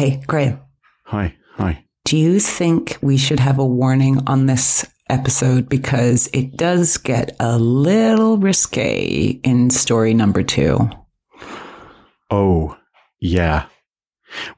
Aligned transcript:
Hey, 0.00 0.22
Graham, 0.26 0.58
Hi, 1.08 1.34
hi. 1.56 1.84
do 2.06 2.16
you 2.16 2.40
think 2.40 2.96
we 3.02 3.18
should 3.18 3.38
have 3.38 3.58
a 3.58 3.66
warning 3.66 4.22
on 4.26 4.46
this 4.46 4.86
episode 5.10 5.68
because 5.68 6.26
it 6.32 6.56
does 6.56 6.96
get 6.96 7.36
a 7.38 7.58
little 7.58 8.38
risque 8.38 9.38
in 9.44 9.68
story 9.68 10.14
number 10.14 10.42
two? 10.42 10.88
Oh, 12.30 12.78
yeah. 13.20 13.66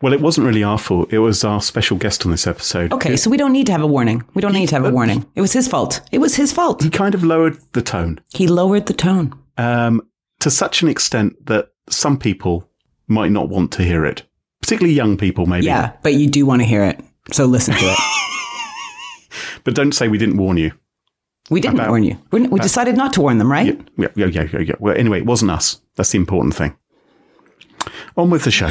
Well, 0.00 0.12
it 0.12 0.20
wasn't 0.20 0.46
really 0.46 0.62
our 0.62 0.78
fault. 0.78 1.12
It 1.12 1.18
was 1.18 1.42
our 1.42 1.60
special 1.60 1.96
guest 1.96 2.24
on 2.24 2.30
this 2.30 2.46
episode. 2.46 2.92
Okay, 2.92 3.16
so 3.16 3.28
we 3.28 3.36
don't 3.36 3.52
need 3.52 3.66
to 3.66 3.72
have 3.72 3.82
a 3.82 3.86
warning. 3.88 4.22
We 4.34 4.42
don't 4.42 4.52
need 4.52 4.68
to 4.68 4.76
have 4.76 4.84
a 4.84 4.92
warning. 4.92 5.26
It 5.34 5.40
was 5.40 5.52
his 5.54 5.66
fault. 5.66 6.02
It 6.12 6.18
was 6.18 6.36
his 6.36 6.52
fault. 6.52 6.84
He 6.84 6.88
kind 6.88 7.16
of 7.16 7.24
lowered 7.24 7.58
the 7.72 7.82
tone 7.82 8.20
He 8.32 8.46
lowered 8.46 8.86
the 8.86 8.94
tone. 8.94 9.34
um, 9.58 10.02
to 10.38 10.52
such 10.52 10.82
an 10.82 10.88
extent 10.88 11.34
that 11.46 11.70
some 11.90 12.16
people 12.16 12.70
might 13.08 13.32
not 13.32 13.48
want 13.48 13.72
to 13.72 13.82
hear 13.82 14.04
it, 14.06 14.22
particularly 14.62 14.94
young 14.94 15.16
people, 15.18 15.44
maybe. 15.46 15.66
Yeah, 15.66 15.92
but 16.02 16.14
you 16.14 16.28
do 16.28 16.46
want 16.46 16.62
to 16.62 16.66
hear 16.66 16.84
it. 16.84 16.98
So 17.32 17.44
listen 17.44 17.74
to 17.74 17.84
it. 17.84 17.98
But 19.64 19.74
don't 19.74 19.92
say 19.92 20.08
we 20.08 20.18
didn't 20.18 20.38
warn 20.38 20.56
you. 20.56 20.72
We 21.50 21.60
didn't 21.60 21.76
About- 21.76 21.90
warn 21.90 22.02
you. 22.02 22.18
We, 22.32 22.40
we 22.48 22.58
decided 22.60 22.96
not 22.96 23.12
to 23.14 23.20
warn 23.20 23.38
them, 23.38 23.50
right? 23.50 23.78
Yeah, 23.96 24.08
yeah, 24.16 24.26
yeah, 24.26 24.48
yeah, 24.52 24.58
yeah. 24.60 24.74
Well, 24.80 24.96
anyway, 24.96 25.18
it 25.18 25.26
wasn't 25.26 25.50
us. 25.52 25.80
That's 25.96 26.10
the 26.10 26.18
important 26.18 26.54
thing. 26.54 26.76
On 28.16 28.30
with 28.30 28.44
the 28.44 28.50
show. 28.50 28.70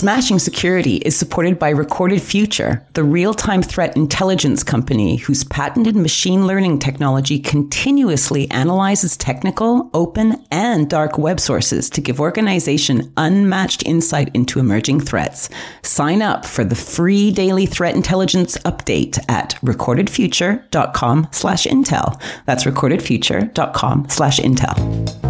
Smashing 0.00 0.38
Security 0.38 0.96
is 0.96 1.14
supported 1.14 1.58
by 1.58 1.68
Recorded 1.68 2.22
Future, 2.22 2.82
the 2.94 3.04
real 3.04 3.34
time 3.34 3.60
threat 3.60 3.94
intelligence 3.98 4.62
company 4.62 5.16
whose 5.16 5.44
patented 5.44 5.94
machine 5.94 6.46
learning 6.46 6.78
technology 6.78 7.38
continuously 7.38 8.50
analyzes 8.50 9.14
technical, 9.14 9.90
open, 9.92 10.42
and 10.50 10.88
dark 10.88 11.18
web 11.18 11.38
sources 11.38 11.90
to 11.90 12.00
give 12.00 12.18
organization 12.18 13.12
unmatched 13.18 13.82
insight 13.84 14.34
into 14.34 14.58
emerging 14.58 15.00
threats. 15.00 15.50
Sign 15.82 16.22
up 16.22 16.46
for 16.46 16.64
the 16.64 16.74
free 16.74 17.30
daily 17.30 17.66
threat 17.66 17.94
intelligence 17.94 18.56
update 18.64 19.18
at 19.28 19.56
recordedfuture.com 19.62 21.28
slash 21.30 21.66
intel. 21.66 22.18
That's 22.46 22.64
recordedfuture.com 22.64 24.08
slash 24.08 24.40
intel. 24.40 25.29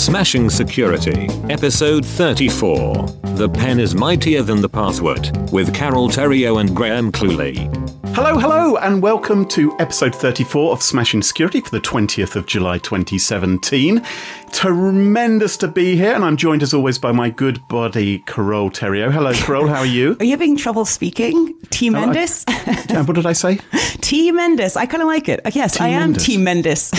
Smashing 0.00 0.48
Security, 0.48 1.28
Episode 1.50 2.06
34. 2.06 3.06
The 3.34 3.50
pen 3.50 3.78
is 3.78 3.94
mightier 3.94 4.40
than 4.40 4.62
the 4.62 4.68
password, 4.68 5.30
with 5.52 5.74
Carole 5.74 6.08
Theriault 6.08 6.58
and 6.58 6.74
Graham 6.74 7.12
Cluley. 7.12 7.68
Hello, 8.14 8.38
hello, 8.38 8.78
and 8.78 9.02
welcome 9.02 9.46
to 9.48 9.78
episode 9.78 10.14
34 10.14 10.72
of 10.72 10.82
Smashing 10.82 11.20
Security 11.20 11.60
for 11.60 11.68
the 11.68 11.82
20th 11.82 12.34
of 12.34 12.46
July 12.46 12.78
2017. 12.78 14.02
Tremendous 14.52 15.58
to 15.58 15.68
be 15.68 15.96
here, 15.96 16.14
and 16.14 16.24
I'm 16.24 16.38
joined 16.38 16.62
as 16.62 16.72
always 16.72 16.98
by 16.98 17.12
my 17.12 17.28
good 17.28 17.60
buddy, 17.68 18.20
Carole 18.20 18.70
Theriault. 18.70 19.12
Hello, 19.12 19.34
Carol, 19.34 19.68
how 19.68 19.80
are 19.80 19.86
you? 19.86 20.16
Are 20.20 20.24
you 20.24 20.30
having 20.30 20.56
trouble 20.56 20.86
speaking? 20.86 21.54
T. 21.68 21.90
Mendes? 21.90 22.46
Uh, 22.90 23.04
what 23.04 23.14
did 23.14 23.26
I 23.26 23.34
say? 23.34 23.56
T. 24.00 24.32
Mendes. 24.32 24.76
I 24.76 24.86
kind 24.86 25.02
of 25.02 25.06
like 25.06 25.28
it. 25.28 25.40
Yes, 25.52 25.78
I 25.78 25.88
am 25.88 26.12
Mendes. 26.12 26.24
T. 26.24 26.38
Mendes. 26.38 26.90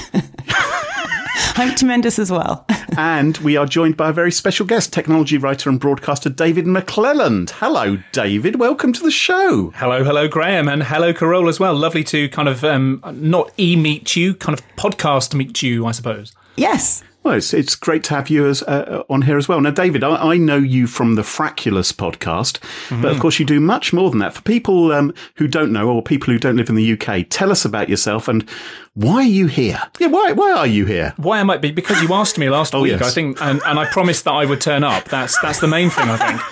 I'm 1.57 1.75
tremendous 1.75 2.17
as 2.17 2.31
well. 2.31 2.65
And 2.97 3.37
we 3.37 3.55
are 3.55 3.65
joined 3.65 3.95
by 3.95 4.09
a 4.09 4.13
very 4.13 4.31
special 4.31 4.65
guest, 4.65 4.91
technology 4.91 5.37
writer 5.37 5.69
and 5.69 5.79
broadcaster 5.79 6.29
David 6.29 6.65
McClelland. 6.65 7.51
Hello, 7.51 7.97
David. 8.11 8.59
Welcome 8.59 8.91
to 8.93 9.01
the 9.01 9.11
show. 9.11 9.71
Hello, 9.75 10.03
hello, 10.03 10.27
Graham, 10.27 10.67
and 10.67 10.83
hello, 10.83 11.13
Carol 11.13 11.47
as 11.47 11.59
well. 11.59 11.73
Lovely 11.73 12.03
to 12.05 12.27
kind 12.29 12.49
of 12.49 12.63
um, 12.63 13.01
not 13.13 13.51
e 13.57 13.75
meet 13.75 14.15
you, 14.15 14.33
kind 14.33 14.57
of 14.57 14.65
podcast 14.75 15.33
meet 15.33 15.61
you, 15.61 15.85
I 15.85 15.91
suppose. 15.91 16.33
Yes. 16.57 17.03
Well, 17.23 17.35
it's, 17.35 17.53
it's 17.53 17.75
great 17.75 18.03
to 18.05 18.15
have 18.15 18.29
you 18.29 18.47
as, 18.47 18.63
uh, 18.63 19.03
on 19.09 19.23
here 19.23 19.37
as 19.37 19.47
well. 19.47 19.61
Now, 19.61 19.69
David, 19.69 20.03
I, 20.03 20.31
I 20.33 20.37
know 20.37 20.57
you 20.57 20.87
from 20.87 21.15
the 21.15 21.21
Fraculous 21.21 21.93
podcast, 21.93 22.59
but 23.01 23.11
of 23.11 23.19
course 23.19 23.39
you 23.39 23.45
do 23.45 23.59
much 23.59 23.93
more 23.93 24.09
than 24.09 24.19
that. 24.19 24.33
For 24.33 24.41
people 24.41 24.91
um, 24.91 25.13
who 25.35 25.47
don't 25.47 25.71
know 25.71 25.89
or 25.89 26.01
people 26.01 26.33
who 26.33 26.39
don't 26.39 26.55
live 26.57 26.69
in 26.69 26.75
the 26.75 26.93
UK, 26.93 27.27
tell 27.29 27.51
us 27.51 27.63
about 27.63 27.89
yourself 27.89 28.27
and 28.27 28.49
why 28.93 29.17
are 29.17 29.23
you 29.23 29.47
here? 29.47 29.81
Yeah, 29.99 30.07
why, 30.07 30.31
why 30.31 30.51
are 30.51 30.67
you 30.67 30.85
here? 30.85 31.13
Why 31.17 31.39
I 31.39 31.43
might 31.43 31.61
be 31.61 31.71
because 31.71 32.01
you 32.01 32.13
asked 32.13 32.37
me 32.37 32.49
last 32.49 32.73
week, 32.79 32.99
yes. 32.99 33.01
I 33.03 33.09
think, 33.11 33.41
and, 33.41 33.61
and 33.65 33.79
I 33.79 33.85
promised 33.85 34.25
that 34.25 34.33
I 34.33 34.45
would 34.45 34.59
turn 34.59 34.83
up. 34.83 35.05
That's 35.05 35.39
that's 35.41 35.59
the 35.59 35.67
main 35.67 35.89
thing, 35.89 36.09
I 36.09 36.17
think. 36.17 36.41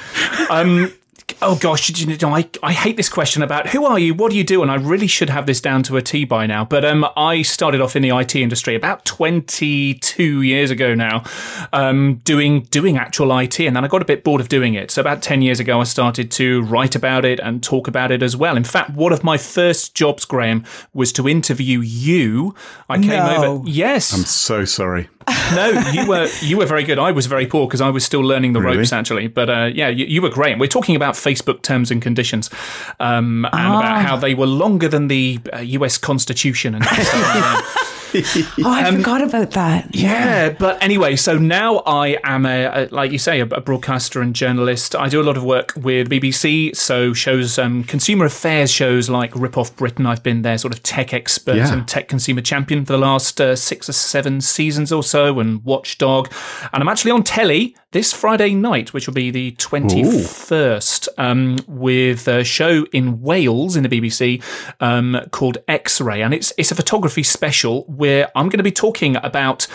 Um, 0.50 0.94
oh 1.42 1.56
gosh, 1.56 1.90
you 2.00 2.18
know, 2.18 2.36
I 2.36 2.48
I 2.64 2.74
hate 2.74 2.98
this 2.98 3.10
question 3.10 3.42
about 3.44 3.68
who 3.68 3.86
are 3.86 3.98
you, 4.00 4.14
what 4.14 4.32
do 4.32 4.38
you 4.38 4.44
do, 4.44 4.62
and 4.62 4.70
I 4.72 4.76
really 4.76 5.08
should 5.08 5.30
have 5.30 5.46
this 5.46 5.62
down 5.62 5.84
to 5.84 5.98
a 5.98 6.02
T 6.02 6.26
by 6.26 6.46
now. 6.46 6.66
But 6.66 6.86
um, 6.86 7.06
I 7.18 7.42
started 7.42 7.82
off 7.82 7.96
in 7.96 8.02
the 8.02 8.10
IT 8.10 8.36
industry 8.36 8.76
about 8.76 9.06
twenty 9.06 9.96
two 9.96 10.42
years 10.42 10.72
ago 10.72 10.94
now, 10.96 11.24
um, 11.74 12.22
doing 12.24 12.62
doing 12.72 12.98
actual 12.98 13.38
IT, 13.38 13.60
and 13.60 13.76
then 13.76 13.84
I 13.84 13.88
got 13.88 14.02
a 14.02 14.06
bit 14.06 14.24
bored 14.24 14.42
of 14.42 14.50
doing 14.50 14.74
it. 14.74 14.92
So 14.92 15.02
about 15.02 15.22
ten 15.22 15.42
years 15.42 15.60
ago, 15.60 15.80
I 15.82 15.84
started 15.84 16.32
to 16.32 16.62
write 16.64 16.96
about 16.96 17.26
it 17.26 17.40
and 17.40 17.62
talk 17.64 17.88
about 17.88 18.12
it 18.12 18.22
as 18.24 18.36
well. 18.36 18.58
In 18.58 18.64
fact, 18.64 18.92
one 18.92 19.14
of 19.14 19.24
my 19.24 19.38
first 19.38 19.96
jobs, 19.96 20.26
Graham, 20.26 20.66
was 20.94 21.12
to 21.14 21.28
interview 21.28 21.80
you. 21.80 22.56
I 22.90 22.98
came 22.98 23.08
No. 23.10 23.44
over. 23.60 23.70
Yes, 23.70 24.14
I'm 24.14 24.26
so 24.26 24.66
sorry. 24.66 25.10
No, 25.54 25.70
you 25.92 26.08
were 26.08 26.28
you 26.42 26.58
were 26.58 26.66
very 26.66 26.84
good. 26.84 26.98
I 26.98 27.12
was 27.12 27.26
very 27.26 27.46
poor 27.46 27.68
because 27.68 27.82
I 27.82 27.90
was 27.90 28.04
still 28.06 28.22
learning 28.22 28.54
the 28.54 28.62
Really? 28.62 28.78
ropes 28.78 28.94
actually. 28.94 29.28
But 29.28 29.50
uh, 29.50 29.70
yeah, 29.74 29.88
you, 29.90 30.06
you 30.06 30.22
were 30.22 30.30
great. 30.30 30.58
We're 30.58 30.68
talking 30.68 30.96
about 30.96 31.16
Facebook 31.16 31.62
terms 31.62 31.92
and 31.92 32.02
conditions, 32.02 32.50
um, 33.00 33.46
and 33.46 33.54
about 33.76 34.02
how 34.02 34.16
they 34.18 34.34
were 34.34 34.48
longer 34.48 34.88
than 34.88 35.08
the 35.08 35.40
uh, 35.54 35.60
U.S. 35.60 35.98
Constitution 35.98 36.76
and 36.76 36.84
stuff 36.86 36.98
like 36.98 37.14
that. 37.14 37.86
Oh, 38.62 38.72
I 38.72 38.92
forgot 38.96 39.22
about 39.22 39.52
that. 39.52 39.96
Yeah, 39.96 40.50
but 40.50 40.82
anyway, 40.84 41.16
so 41.16 41.38
now 41.38 41.78
I 41.86 42.18
am 42.24 42.46
a, 42.46 42.66
a 42.66 42.88
like 42.92 43.12
you 43.12 43.18
say, 43.18 43.40
a, 43.40 43.46
a 43.46 43.62
broadcaster 43.62 44.22
and 44.22 44.36
journalist. 44.36 44.96
I 44.96 45.08
do 45.10 45.22
a 45.22 45.24
lot 45.24 45.38
of 45.38 45.44
work 45.44 45.74
with 45.76 46.10
BBC, 46.10 46.76
so 46.76 47.14
shows, 47.14 47.58
um, 47.58 47.84
consumer 47.84 48.26
affairs 48.26 48.72
shows 48.72 49.10
like 49.10 49.34
Rip 49.36 49.58
Off 49.58 49.76
Britain. 49.76 50.06
I've 50.06 50.24
been 50.24 50.42
their 50.42 50.58
sort 50.58 50.74
of 50.74 50.84
tech 50.84 51.14
expert 51.14 51.56
Yeah. 51.58 51.72
and 51.74 51.88
tech 51.88 52.08
consumer 52.08 52.42
champion 52.42 52.86
for 52.86 52.94
the 52.94 53.00
last 53.00 53.40
uh, 53.40 53.56
six 53.56 53.88
or 53.90 53.94
seven 53.94 54.42
seasons 54.42 54.92
or 54.92 55.04
so, 55.04 55.40
and 55.40 55.64
Watchdog. 55.64 56.32
And 56.74 56.82
I'm 56.84 56.90
actually 56.90 57.12
on 57.12 57.24
telly 57.24 57.76
this 57.92 58.14
Friday 58.14 58.54
night, 58.54 58.94
which 58.94 59.08
will 59.08 59.16
be 59.16 59.32
the 59.32 59.54
21st, 59.54 61.08
um, 61.18 61.58
with 61.68 62.28
a 62.28 62.44
show 62.44 62.86
in 62.94 63.22
Wales 63.22 63.76
in 63.76 63.84
the 63.84 63.90
BBC 63.90 64.44
um, 64.80 65.20
called 65.32 65.58
X-Ray, 65.68 66.22
and 66.22 66.34
it's 66.34 66.54
it's 66.58 66.72
a 66.72 66.76
photography 66.76 67.24
special 67.24 67.84
where 67.86 68.32
I'm 68.36 68.50
going 68.50 68.58
to 68.60 68.64
be 68.64 68.72
talking 68.72 69.16
about 69.18 69.66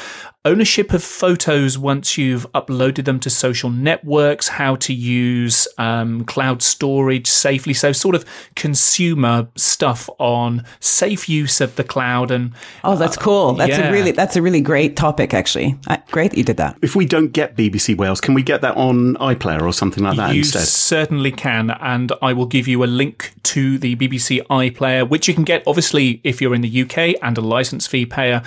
ownership 0.44 0.92
of 0.92 1.02
photos 1.02 1.78
once 1.78 2.18
you've 2.18 2.50
uploaded 2.52 3.04
them 3.04 3.18
to 3.20 3.30
social 3.30 3.70
networks, 3.70 4.48
how 4.48 4.76
to 4.76 4.92
use 4.92 5.66
um, 5.78 6.24
cloud 6.24 6.62
storage 6.62 7.26
safely, 7.26 7.72
so 7.72 7.92
sort 7.92 8.14
of 8.14 8.24
consumer 8.54 9.48
stuff 9.56 10.08
on 10.18 10.64
safe 10.80 11.28
use 11.28 11.60
of 11.60 11.74
the 11.76 11.84
cloud 11.84 12.30
and 12.30 12.52
Oh, 12.82 12.96
that's 12.96 13.16
cool. 13.16 13.54
That's 13.54 13.70
yeah. 13.70 13.88
a 13.88 13.92
really 13.92 14.10
that's 14.10 14.36
a 14.36 14.42
really 14.42 14.60
great 14.60 14.96
topic 14.96 15.32
actually. 15.32 15.78
Uh, 15.86 15.96
great 16.10 16.32
that 16.32 16.36
you 16.38 16.44
did 16.44 16.58
that. 16.58 16.76
If 16.82 16.94
we 16.94 17.06
don't 17.06 17.32
get 17.32 17.56
BBC 17.56 17.96
Wales, 17.96 18.20
can 18.20 18.34
we 18.34 18.42
get 18.42 18.60
that 18.60 18.76
on 18.76 19.14
iPlayer 19.16 19.62
or 19.62 19.72
something 19.72 20.04
like 20.04 20.16
that 20.16 20.34
you 20.34 20.40
instead? 20.40 20.66
certainly 20.66 21.30
can, 21.32 21.70
and 21.70 22.12
I 22.20 22.32
will 22.32 22.46
give 22.46 22.68
you 22.68 22.84
a 22.84 22.86
link 22.86 23.32
to 23.44 23.78
the 23.78 23.96
BBC 23.96 24.44
iPlayer, 24.48 25.08
which 25.08 25.28
you 25.28 25.34
can 25.34 25.44
get 25.44 25.62
obviously 25.66 26.20
if 26.24 26.40
you're 26.42 26.54
in 26.54 26.60
the 26.60 26.82
UK 26.82 27.14
and 27.22 27.38
a 27.38 27.40
license 27.40 27.86
fee 27.86 28.04
payer. 28.06 28.42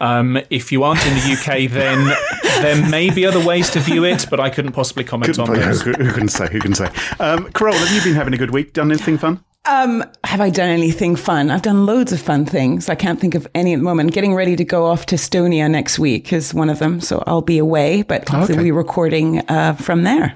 Um, 0.00 0.38
if 0.50 0.70
you 0.72 0.82
aren't 0.82 1.04
in 1.06 1.14
the 1.14 1.32
UK, 1.32 1.37
then 1.46 2.14
there 2.62 2.88
may 2.90 3.10
be 3.10 3.26
other 3.26 3.44
ways 3.44 3.70
to 3.70 3.80
view 3.80 4.04
it, 4.04 4.26
but 4.30 4.40
I 4.40 4.50
couldn't 4.50 4.72
possibly 4.72 5.04
comment 5.04 5.38
on 5.38 5.52
those. 5.52 5.82
who, 5.82 5.92
who 5.92 6.12
can 6.12 6.28
say? 6.28 6.48
Who 6.50 6.60
can 6.60 6.74
say? 6.74 6.90
Um, 7.20 7.50
Carol, 7.52 7.74
have 7.74 7.94
you 7.94 8.02
been 8.02 8.14
having 8.14 8.34
a 8.34 8.38
good 8.38 8.50
week? 8.50 8.72
Done 8.72 8.90
anything 8.90 9.18
fun? 9.18 9.42
Um, 9.64 10.02
have 10.24 10.40
I 10.40 10.48
done 10.50 10.70
anything 10.70 11.14
fun? 11.14 11.50
I've 11.50 11.60
done 11.62 11.84
loads 11.84 12.10
of 12.12 12.22
fun 12.22 12.46
things. 12.46 12.88
I 12.88 12.94
can't 12.94 13.20
think 13.20 13.34
of 13.34 13.46
any 13.54 13.74
at 13.74 13.78
the 13.78 13.82
moment. 13.82 14.12
Getting 14.12 14.34
ready 14.34 14.56
to 14.56 14.64
go 14.64 14.86
off 14.86 15.04
to 15.06 15.16
Estonia 15.16 15.70
next 15.70 15.98
week 15.98 16.32
is 16.32 16.54
one 16.54 16.70
of 16.70 16.78
them, 16.78 17.00
so 17.00 17.22
I'll 17.26 17.42
be 17.42 17.58
away, 17.58 18.02
but 18.02 18.26
hopefully 18.28 18.44
Okay. 18.44 18.54
we'll 18.56 18.64
be 18.64 18.70
recording 18.70 19.40
uh, 19.48 19.74
from 19.74 20.04
there. 20.04 20.34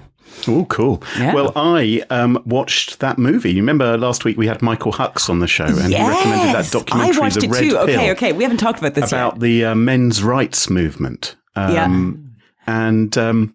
Oh, 0.49 0.65
cool. 0.69 1.03
Yeah. 1.19 1.35
Well, 1.35 1.53
I 1.55 2.03
um, 2.11 2.43
watched 2.45 2.99
that 3.01 3.19
movie. 3.19 3.51
You 3.53 3.63
remember 3.63 3.97
last 3.97 4.25
week 4.25 4.37
we 4.37 4.47
had 4.47 4.61
Michael 4.63 4.93
Hux 4.93 5.31
on 5.31 5.39
the 5.41 5.47
show, 5.47 5.65
and 5.67 5.93
he 5.93 5.97
recommended 5.97 6.55
that 6.55 6.69
documentary, 6.73 7.17
I 7.17 7.21
watched 7.21 7.41
The 7.41 7.47
it 7.47 7.51
Red 7.51 7.61
too. 7.61 7.69
Pill, 7.71 7.79
Okay, 7.83 8.11
okay. 8.13 8.33
We 8.33 8.43
haven't 8.43 8.59
talked 8.59 8.79
about 8.79 8.95
this 8.95 9.11
about 9.13 9.35
yet. 9.35 9.41
the 9.41 9.65
uh, 9.67 9.75
men's 9.75 10.23
rights 10.23 10.69
movement. 10.69 11.37
Um, 11.55 12.35
And 12.67 13.17
um, 13.19 13.55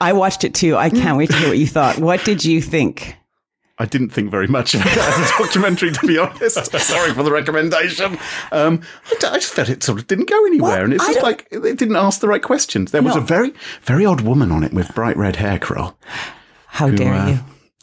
I 0.00 0.12
watched 0.12 0.44
it 0.44 0.54
too. 0.54 0.76
I 0.76 0.90
can't 0.90 1.16
wait 1.18 1.30
to 1.30 1.36
hear 1.36 1.48
what 1.48 1.58
you 1.58 1.66
thought. 1.66 1.98
What 1.98 2.24
did 2.24 2.44
you 2.44 2.60
think? 2.60 3.16
I 3.76 3.86
didn't 3.86 4.10
think 4.10 4.30
very 4.30 4.46
much 4.46 4.74
of 4.74 4.82
it 4.82 4.96
as 4.96 5.30
a 5.30 5.42
documentary, 5.42 5.90
to 5.90 6.06
be 6.06 6.16
honest. 6.16 6.70
Sorry 6.80 7.12
for 7.12 7.24
the 7.24 7.32
recommendation. 7.32 8.18
Um, 8.52 8.80
I, 9.10 9.14
d- 9.18 9.26
I 9.26 9.34
just 9.34 9.52
felt 9.52 9.68
it 9.68 9.82
sort 9.82 9.98
of 9.98 10.06
didn't 10.06 10.28
go 10.28 10.46
anywhere, 10.46 10.70
Well, 10.76 10.84
and 10.84 10.94
it's 10.94 11.04
just 11.06 11.22
like 11.22 11.48
it 11.50 11.60
didn't 11.76 11.96
ask 11.96 12.20
the 12.20 12.28
right 12.28 12.42
questions. 12.42 12.92
There 12.92 13.02
was 13.02 13.16
No. 13.16 13.22
a 13.22 13.24
very, 13.24 13.52
very 13.82 14.06
odd 14.06 14.20
woman 14.20 14.52
on 14.52 14.62
it 14.62 14.72
with 14.72 14.94
bright 14.94 15.16
red 15.16 15.36
hair, 15.36 15.58
Carol. 15.58 15.98
How 16.68 16.88
who, 16.88 16.96
dare 16.96 17.14
uh, 17.14 17.28
you? 17.30 17.38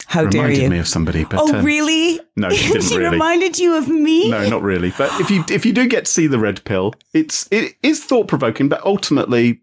How 0.08 0.26
dare 0.28 0.44
reminded 0.44 0.64
you? 0.64 0.70
me 0.70 0.80
of 0.80 0.88
somebody. 0.88 1.26
But, 1.26 1.40
oh, 1.42 1.58
uh, 1.60 1.62
really? 1.62 2.22
No, 2.38 2.50
she 2.50 2.68
didn't 2.72 2.84
she 2.84 2.98
really. 2.98 3.12
reminded 3.12 3.60
you 3.60 3.78
of 3.78 3.90
me? 3.90 4.30
No, 4.30 4.48
not 4.48 4.62
really. 4.62 4.94
But 4.98 5.12
if 5.20 5.30
you 5.30 5.44
if 5.50 5.66
you 5.66 5.74
do 5.74 5.88
get 5.90 6.06
to 6.06 6.12
see 6.12 6.26
the 6.28 6.40
red 6.40 6.64
pill, 6.64 6.94
it's 7.14 7.50
it 7.52 7.76
is 7.84 8.02
thought 8.04 8.30
provoking, 8.30 8.70
but 8.70 8.82
ultimately 8.86 9.60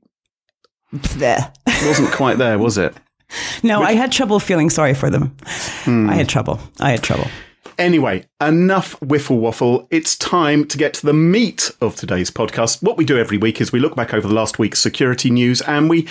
There. 0.92 1.52
wasn't 1.66 2.12
quite 2.12 2.36
there, 2.38 2.58
was 2.58 2.76
it? 2.78 2.94
No, 3.62 3.82
I 3.82 3.92
had 3.92 4.12
trouble 4.12 4.40
feeling 4.40 4.70
sorry 4.70 4.94
for 4.94 5.10
them. 5.10 5.36
Hmm. 5.84 6.08
I 6.10 6.14
had 6.14 6.28
trouble. 6.28 6.60
I 6.80 6.90
had 6.92 7.02
trouble. 7.02 7.26
Anyway, 7.78 8.26
enough 8.40 8.92
whiffle 9.00 9.38
waffle. 9.38 9.86
It's 9.90 10.16
time 10.16 10.64
to 10.66 10.78
get 10.78 10.94
to 10.94 11.06
the 11.06 11.12
meat 11.12 11.70
of 11.80 11.94
today's 11.94 12.30
podcast. 12.30 12.82
What 12.82 12.96
we 12.96 13.04
do 13.04 13.18
every 13.18 13.38
week 13.38 13.60
is 13.60 13.70
we 13.70 13.78
look 13.78 13.94
back 13.94 14.12
over 14.12 14.26
the 14.26 14.34
last 14.34 14.58
week's 14.58 14.80
security 14.80 15.30
news 15.30 15.60
and 15.62 15.88
we 15.88 16.08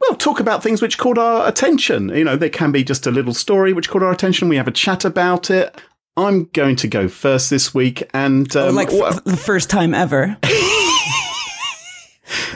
well 0.00 0.14
talk 0.14 0.38
about 0.38 0.62
things 0.62 0.80
which 0.82 0.98
caught 0.98 1.18
our 1.18 1.48
attention. 1.48 2.10
You 2.10 2.22
know, 2.24 2.36
there 2.36 2.50
can 2.50 2.70
be 2.70 2.84
just 2.84 3.06
a 3.06 3.10
little 3.10 3.34
story 3.34 3.72
which 3.72 3.88
caught 3.88 4.02
our 4.04 4.12
attention. 4.12 4.48
We 4.48 4.56
have 4.56 4.68
a 4.68 4.72
chat 4.72 5.04
about 5.04 5.50
it. 5.50 5.74
I'm 6.18 6.44
going 6.52 6.76
to 6.76 6.88
go 6.88 7.08
first 7.08 7.50
this 7.50 7.74
week, 7.74 8.08
and 8.14 8.54
um, 8.56 8.74
like 8.74 8.90
what- 8.90 9.16
f- 9.16 9.24
the 9.24 9.36
first 9.36 9.68
time 9.68 9.92
ever. 9.92 10.36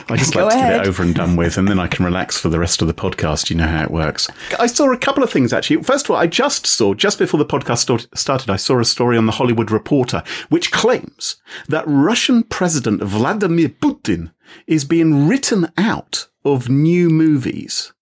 I 0.09 0.15
just 0.17 0.33
Go 0.33 0.45
like 0.45 0.53
to 0.53 0.59
get 0.59 0.81
it 0.81 0.87
over 0.87 1.03
and 1.03 1.15
done 1.15 1.35
with, 1.35 1.57
and 1.57 1.67
then 1.67 1.79
I 1.79 1.87
can 1.87 2.05
relax 2.05 2.37
for 2.37 2.49
the 2.49 2.59
rest 2.59 2.81
of 2.81 2.87
the 2.87 2.93
podcast. 2.93 3.49
You 3.49 3.55
know 3.55 3.67
how 3.67 3.83
it 3.83 3.91
works. 3.91 4.29
I 4.59 4.67
saw 4.67 4.91
a 4.91 4.97
couple 4.97 5.23
of 5.23 5.31
things 5.31 5.53
actually. 5.53 5.83
First 5.83 6.05
of 6.05 6.11
all, 6.11 6.17
I 6.17 6.27
just 6.27 6.65
saw, 6.65 6.93
just 6.93 7.19
before 7.19 7.37
the 7.37 7.45
podcast 7.45 8.07
started, 8.17 8.49
I 8.49 8.55
saw 8.55 8.79
a 8.79 8.85
story 8.85 9.17
on 9.17 9.25
the 9.25 9.33
Hollywood 9.33 9.71
Reporter 9.71 10.23
which 10.49 10.71
claims 10.71 11.37
that 11.67 11.85
Russian 11.87 12.43
President 12.43 13.01
Vladimir 13.03 13.69
Putin 13.69 14.31
is 14.67 14.85
being 14.85 15.27
written 15.27 15.71
out 15.77 16.27
of 16.43 16.69
new 16.69 17.09
movies 17.09 17.93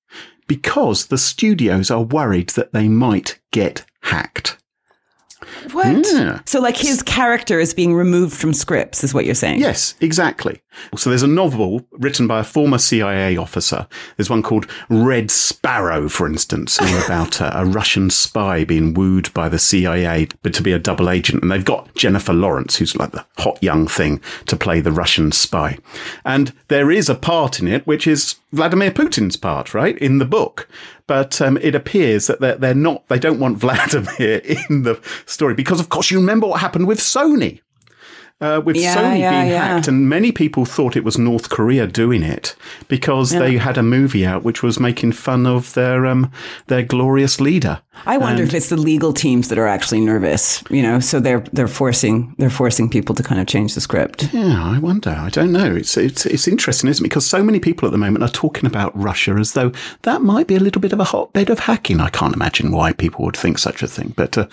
because 0.47 1.07
the 1.07 1.17
studios 1.17 1.91
are 1.91 2.01
worried 2.01 2.49
that 2.49 2.73
they 2.73 2.87
might 2.87 3.39
get 3.51 3.85
hacked. 4.01 4.57
What? 5.71 6.05
Yeah. 6.11 6.39
So, 6.45 6.59
like, 6.59 6.77
his 6.77 7.01
character 7.03 7.59
is 7.59 7.73
being 7.73 7.93
removed 7.93 8.35
from 8.35 8.53
scripts, 8.53 9.03
is 9.03 9.13
what 9.13 9.25
you're 9.25 9.35
saying? 9.35 9.59
Yes, 9.59 9.95
exactly. 10.01 10.61
So 10.95 11.09
there's 11.09 11.23
a 11.23 11.27
novel 11.27 11.85
written 11.91 12.27
by 12.27 12.39
a 12.39 12.43
former 12.43 12.77
CIA 12.77 13.37
officer. 13.37 13.87
There's 14.17 14.29
one 14.29 14.43
called 14.43 14.67
Red 14.89 15.31
Sparrow, 15.31 16.09
for 16.09 16.27
instance, 16.27 16.79
about 17.05 17.41
a, 17.41 17.59
a 17.59 17.65
Russian 17.65 18.09
spy 18.09 18.63
being 18.63 18.93
wooed 18.93 19.33
by 19.33 19.49
the 19.49 19.59
CIA, 19.59 20.27
but 20.41 20.53
to 20.55 20.63
be 20.63 20.71
a 20.71 20.79
double 20.79 21.09
agent. 21.09 21.43
And 21.43 21.51
they've 21.51 21.63
got 21.63 21.93
Jennifer 21.95 22.33
Lawrence, 22.33 22.77
who's 22.77 22.95
like 22.95 23.11
the 23.11 23.25
hot 23.37 23.61
young 23.61 23.87
thing, 23.87 24.21
to 24.47 24.55
play 24.55 24.79
the 24.81 24.91
Russian 24.91 25.31
spy. 25.31 25.77
And 26.25 26.53
there 26.67 26.91
is 26.91 27.09
a 27.09 27.15
part 27.15 27.59
in 27.59 27.67
it 27.67 27.85
which 27.85 28.07
is 28.07 28.35
Vladimir 28.51 28.91
Putin's 28.91 29.35
part, 29.35 29.73
right, 29.73 29.97
in 29.97 30.17
the 30.17 30.25
book. 30.25 30.67
But 31.07 31.41
um, 31.41 31.57
it 31.57 31.73
appears 31.73 32.27
that 32.27 32.39
they're, 32.39 32.55
they're 32.55 32.73
not, 32.73 33.07
they 33.07 33.19
don't 33.19 33.39
want 33.39 33.57
Vladimir 33.59 34.41
in 34.69 34.83
the 34.83 35.01
story 35.25 35.53
because, 35.53 35.79
of 35.79 35.89
course, 35.89 36.11
you 36.11 36.19
remember 36.19 36.47
what 36.47 36.61
happened 36.61 36.87
with 36.87 36.99
Sony 36.99 37.61
uh, 38.41 38.61
with 38.63 38.75
Yeah, 38.75 38.95
Sony 38.95 39.19
yeah, 39.19 39.31
being 39.31 39.51
yeah. 39.51 39.67
hacked, 39.67 39.87
and 39.87 40.07
many 40.07 40.31
people 40.31 40.65
thought 40.65 40.95
it 40.95 41.03
was 41.03 41.17
North 41.17 41.49
Korea 41.49 41.87
doing 41.87 42.23
it 42.23 42.55
because 42.87 43.31
they 43.31 43.57
had 43.57 43.77
a 43.77 43.83
movie 43.83 44.25
out 44.25 44.43
which 44.43 44.63
was 44.63 44.79
making 44.79 45.11
fun 45.11 45.45
of 45.45 45.73
their 45.73 46.05
um, 46.05 46.31
their 46.67 46.83
glorious 46.83 47.39
leader. 47.41 47.81
I 48.05 48.17
wonder 48.17 48.43
if 48.43 48.53
it's 48.53 48.69
the 48.69 48.77
legal 48.77 49.11
teams 49.11 49.49
that 49.49 49.57
are 49.57 49.67
actually 49.67 49.99
nervous, 49.99 50.63
you 50.69 50.81
know, 50.81 50.99
so 51.01 51.19
they're 51.19 51.43
they're 51.51 51.67
forcing 51.67 52.33
they're 52.37 52.49
forcing 52.49 52.89
people 52.89 53.13
to 53.15 53.23
kind 53.23 53.41
of 53.41 53.47
change 53.47 53.75
the 53.75 53.81
script. 53.81 54.33
Yeah, 54.33 54.63
I 54.63 54.79
wonder. 54.79 55.09
I 55.09 55.29
don't 55.29 55.51
know. 55.51 55.75
It's 55.75 55.97
it's 55.97 56.25
it's 56.25 56.47
interesting, 56.47 56.89
isn't 56.89 57.03
it? 57.03 57.09
Because 57.09 57.25
so 57.25 57.43
many 57.43 57.59
people 57.59 57.87
at 57.87 57.91
the 57.91 57.97
moment 57.97 58.23
are 58.23 58.29
talking 58.29 58.65
about 58.67 58.97
Russia 58.97 59.33
as 59.33 59.51
though 59.53 59.71
that 60.03 60.21
might 60.21 60.47
be 60.47 60.55
a 60.55 60.59
little 60.61 60.81
bit 60.81 60.93
of 60.93 60.99
a 60.99 61.03
hotbed 61.05 61.49
of 61.49 61.59
hacking. 61.59 61.99
I 61.99 62.09
can't 62.09 62.33
imagine 62.35 62.71
why 62.71 62.93
people 62.93 63.25
would 63.25 63.35
think 63.37 63.57
such 63.59 63.83
a 63.83 63.87
thing, 63.87 64.13
but. 64.15 64.37
Uh, 64.37 64.47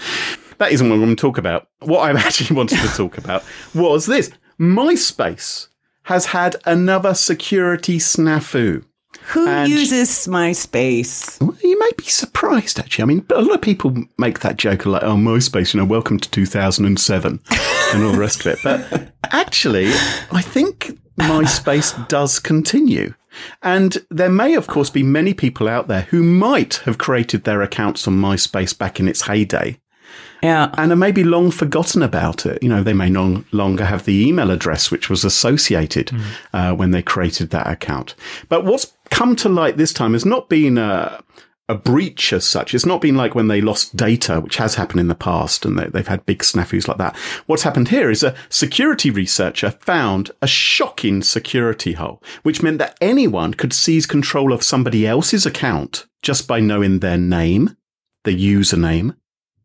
that 0.59 0.73
isn't 0.73 0.89
what 0.89 0.95
I'm 0.97 1.01
going 1.03 1.17
to 1.17 1.21
talk 1.21 1.39
about. 1.39 1.69
What 1.81 2.01
I 2.01 2.19
actually 2.27 2.57
wanted 2.57 2.79
to 2.81 2.89
talk 2.89 3.19
about 3.19 3.45
was 3.75 4.07
this. 4.07 4.31
MySpace 4.59 5.69
has 6.05 6.27
had 6.27 6.57
another 6.65 7.15
security 7.15 7.99
snafu. 7.99 8.85
Who 9.31 9.47
And- 9.49 9.71
uses 9.71 10.09
MySpace? 10.29 11.41
You 11.63 11.79
may 11.79 11.91
be 11.97 12.05
surprised, 12.05 12.79
actually. 12.79 13.03
I 13.03 13.07
mean, 13.07 13.27
a 13.35 13.43
lot 13.43 13.55
of 13.57 13.61
people 13.61 13.95
make 14.19 14.41
that 14.41 14.57
joke 14.57 14.87
like, 14.87 15.03
oh, 15.03 15.17
MySpace, 15.17 15.75
you 15.75 15.81
know, 15.81 15.87
welcome 15.87 16.19
to 16.21 16.31
2007 16.31 17.41
and 17.95 18.03
all 18.05 18.13
the 18.13 18.19
rest 18.19 18.47
of 18.47 18.47
it. 18.47 18.59
But 18.63 19.13
actually, 19.33 19.89
I 20.31 20.43
think 20.43 20.99
MySpace 21.19 22.07
does 22.09 22.39
continue. 22.39 23.15
And 23.63 23.99
there 24.11 24.31
may, 24.31 24.55
of 24.55 24.67
course, 24.67 24.91
be 24.91 25.03
many 25.03 25.35
people 25.35 25.69
out 25.69 25.89
there 25.89 26.03
who 26.03 26.23
might 26.23 26.77
have 26.85 26.99
created 26.99 27.45
their 27.45 27.63
accounts 27.63 28.07
on 28.09 28.15
MySpace 28.17 28.77
back 28.77 29.01
in 29.01 29.09
its 29.09 29.23
heyday 29.23 29.79
Yeah. 30.43 30.73
and 30.77 30.93
are 30.93 30.97
maybe 30.97 31.25
long 31.25 31.51
forgotten 31.51 32.03
about 32.03 32.47
it. 32.47 32.63
You 32.63 32.69
know, 32.69 32.83
they 32.83 32.93
may 32.93 33.11
no 33.11 33.45
longer 33.53 33.85
have 33.85 34.05
the 34.05 34.27
email 34.27 34.51
address 34.51 34.91
which 34.91 35.09
was 35.11 35.25
associated 35.25 36.13
uh, 36.53 36.73
when 36.73 36.91
they 36.91 37.03
created 37.03 37.51
that 37.51 37.67
account. 37.67 38.15
But 38.49 38.65
what's 38.65 38.93
come 39.11 39.37
to 39.37 39.49
light 39.49 39.77
this 39.77 39.93
time 39.93 40.13
has 40.13 40.25
not 40.25 40.49
been 40.49 40.79
a, 40.79 41.23
a 41.69 41.75
breach 41.75 42.33
as 42.33 42.47
such. 42.47 42.75
It's 42.75 42.87
not 42.87 43.01
been 43.01 43.17
like 43.17 43.35
when 43.35 43.49
they 43.49 43.61
lost 43.61 43.97
data, 43.97 44.41
which 44.41 44.57
has 44.57 44.77
happened 44.77 45.01
in 45.01 45.09
the 45.09 45.15
past, 45.15 45.65
and 45.65 45.79
they, 45.79 45.87
they've 45.89 46.07
had 46.07 46.27
big 46.27 46.41
snafus 46.41 46.87
like 46.87 46.99
that. 46.99 47.17
What's 47.47 47.65
happened 47.65 47.89
here 47.89 48.11
is 48.11 48.23
a 48.23 48.35
security 48.49 49.11
researcher 49.11 49.71
found 49.71 50.31
a 50.41 50.47
shocking 50.47 51.23
security 51.23 51.95
hole, 51.95 52.23
which 52.43 52.63
meant 52.63 52.79
that 52.79 52.97
anyone 53.01 53.55
could 53.55 53.73
seize 53.73 54.07
control 54.07 54.53
of 54.53 54.63
somebody 54.63 55.07
else's 55.07 55.47
account 55.47 56.07
just 56.23 56.47
by 56.47 56.61
knowing 56.61 57.01
their 57.01 57.19
name, 57.19 57.77
the 58.25 58.33
username, 58.33 59.17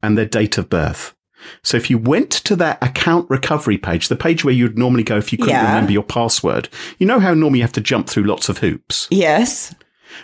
and 0.04 0.18
their 0.18 0.26
date 0.26 0.58
of 0.58 0.70
birth. 0.70 1.16
So 1.64 1.76
if 1.78 1.90
you 1.90 1.98
went 1.98 2.30
to 2.32 2.56
that 2.58 2.82
account 2.84 3.30
recovery 3.30 3.78
page, 3.78 4.08
the 4.10 4.16
page 4.16 4.44
where 4.46 4.54
you'd 4.54 4.78
normally 4.78 5.04
go 5.04 5.18
if 5.18 5.32
you 5.32 5.38
couldn't 5.40 5.56
Yeah. 5.56 5.68
remember 5.70 5.92
your 5.92 6.04
password, 6.04 6.70
you 7.00 7.08
know 7.08 7.20
how 7.20 7.34
normally 7.34 7.60
you 7.60 7.64
have 7.64 7.72
to 7.74 7.82
jump 7.82 8.08
through 8.08 8.24
lots 8.26 8.48
of 8.50 8.60
hoops. 8.60 9.08
Yes. 9.10 9.74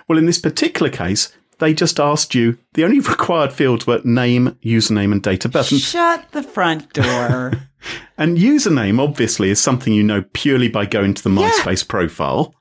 Well, 0.08 0.18
in 0.20 0.26
this 0.28 0.38
particular 0.40 0.92
case, 0.92 1.34
they 1.60 1.74
just 1.74 2.00
asked 2.00 2.36
you 2.36 2.58
the 2.76 2.84
only 2.84 3.00
required 3.10 3.52
fields 3.52 3.88
were 3.88 4.02
name, 4.04 4.58
username, 4.64 5.12
and 5.12 5.24
date 5.24 5.44
of 5.46 5.52
birth. 5.52 5.68
Shut 5.68 6.32
the 6.34 6.44
front 6.44 6.94
door. 6.94 7.54
and 8.18 8.38
username 8.38 9.00
obviously 9.02 9.50
is 9.50 9.60
something 9.60 9.94
you 9.94 10.04
know 10.04 10.24
purely 10.34 10.68
by 10.70 10.86
going 10.86 11.16
to 11.16 11.24
the 11.24 11.30
MySpace 11.32 11.88
profile. 11.88 12.54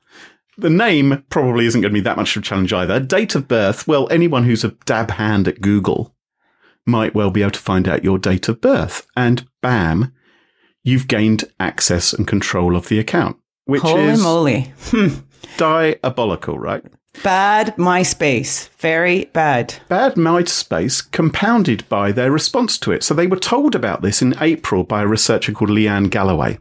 The 0.57 0.71
name 0.71 1.23
probably 1.29 1.67
isn't 1.67 1.83
going 1.83 1.93
to 1.93 1.95
be 1.95 2.01
that 2.01 2.17
much 2.17 2.35
of 2.35 2.43
a 2.43 2.47
challenge 2.47 2.73
either. 2.73 2.99
Date 2.99 3.35
of 3.35 3.47
birth, 3.47 3.87
well, 3.87 4.09
anyone 4.11 4.45
who's 4.45 4.65
a 4.65 4.71
dab 4.87 5.11
hand 5.11 5.47
at 5.47 5.61
Google 5.61 6.15
might 6.87 7.15
well 7.15 7.31
be 7.31 7.43
able 7.43 7.50
to 7.50 7.59
find 7.59 7.88
out 7.88 8.05
your 8.05 8.19
date 8.19 8.49
of 8.49 8.61
birth. 8.61 9.06
And 9.17 9.47
bam, 9.61 10.15
you've 10.83 11.09
gained 11.09 11.44
access 11.59 12.12
and 12.12 12.27
control 12.27 12.77
of 12.77 12.88
the 12.88 12.99
account, 12.99 13.37
which 13.65 13.83
Holy 13.83 14.05
is 14.05 14.23
moly. 14.23 14.73
Hmm. 14.85 15.09
diabolical, 15.56 16.59
right? 16.59 16.85
Bad 17.23 17.75
MySpace. 17.76 18.69
Very 18.78 19.25
bad. 19.26 19.75
Bad 19.88 20.14
MySpace 20.14 21.11
compounded 21.11 21.88
by 21.88 22.12
their 22.12 22.31
response 22.31 22.78
to 22.78 22.93
it. 22.93 23.02
So 23.02 23.14
they 23.14 23.26
were 23.26 23.38
told 23.38 23.75
about 23.75 24.02
this 24.02 24.23
in 24.23 24.35
April 24.40 24.85
by 24.85 25.02
a 25.02 25.07
researcher 25.07 25.52
called 25.52 25.71
Leigh-Anne 25.71 26.09
Galloway. 26.09 26.59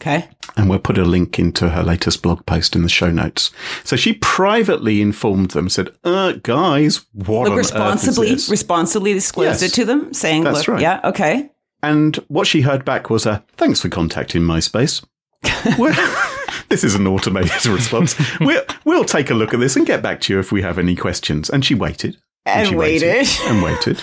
Okay. 0.00 0.28
And 0.56 0.68
we'll 0.68 0.78
put 0.78 0.98
a 0.98 1.04
link 1.04 1.38
into 1.38 1.70
her 1.70 1.82
latest 1.82 2.22
blog 2.22 2.44
post 2.46 2.76
in 2.76 2.82
the 2.82 2.88
show 2.88 3.10
notes. 3.10 3.50
So 3.82 3.96
she 3.96 4.12
privately 4.14 5.00
informed 5.00 5.52
them, 5.52 5.68
said, 5.68 5.90
uh, 6.04 6.32
guys, 6.42 7.06
what 7.12 7.44
Look 7.44 7.52
on 7.52 7.56
responsibly, 7.58 8.26
earth 8.28 8.32
is 8.34 8.44
this? 8.44 8.50
responsibly 8.50 9.12
disclosed 9.14 9.62
Yes. 9.62 9.72
it 9.72 9.74
to 9.76 9.84
them, 9.86 10.12
saying, 10.12 10.44
That's 10.44 10.58
look, 10.58 10.68
right. 10.68 10.80
yeah, 10.82 11.00
okay. 11.04 11.50
And 11.82 12.16
what 12.28 12.46
she 12.46 12.60
heard 12.62 12.84
back 12.84 13.08
was 13.10 13.26
a 13.26 13.42
thanks 13.56 13.80
for 13.80 13.88
contacting 13.88 14.42
MySpace. 14.42 15.04
This 16.68 16.82
is 16.82 16.96
an 16.96 17.06
automated 17.06 17.64
response. 17.66 18.16
We'll, 18.40 18.64
we'll 18.84 19.04
take 19.04 19.30
a 19.30 19.34
look 19.34 19.54
at 19.54 19.60
this 19.60 19.76
and 19.76 19.86
get 19.86 20.02
back 20.02 20.20
to 20.22 20.32
you 20.32 20.40
if 20.40 20.50
we 20.50 20.62
have 20.62 20.78
any 20.80 20.96
questions. 20.96 21.48
And 21.48 21.64
she 21.64 21.76
waited. 21.76 22.16
And 22.44 22.68
she 22.68 22.74
waited. 22.74 23.26
And 23.44 23.62
waited. 23.62 24.02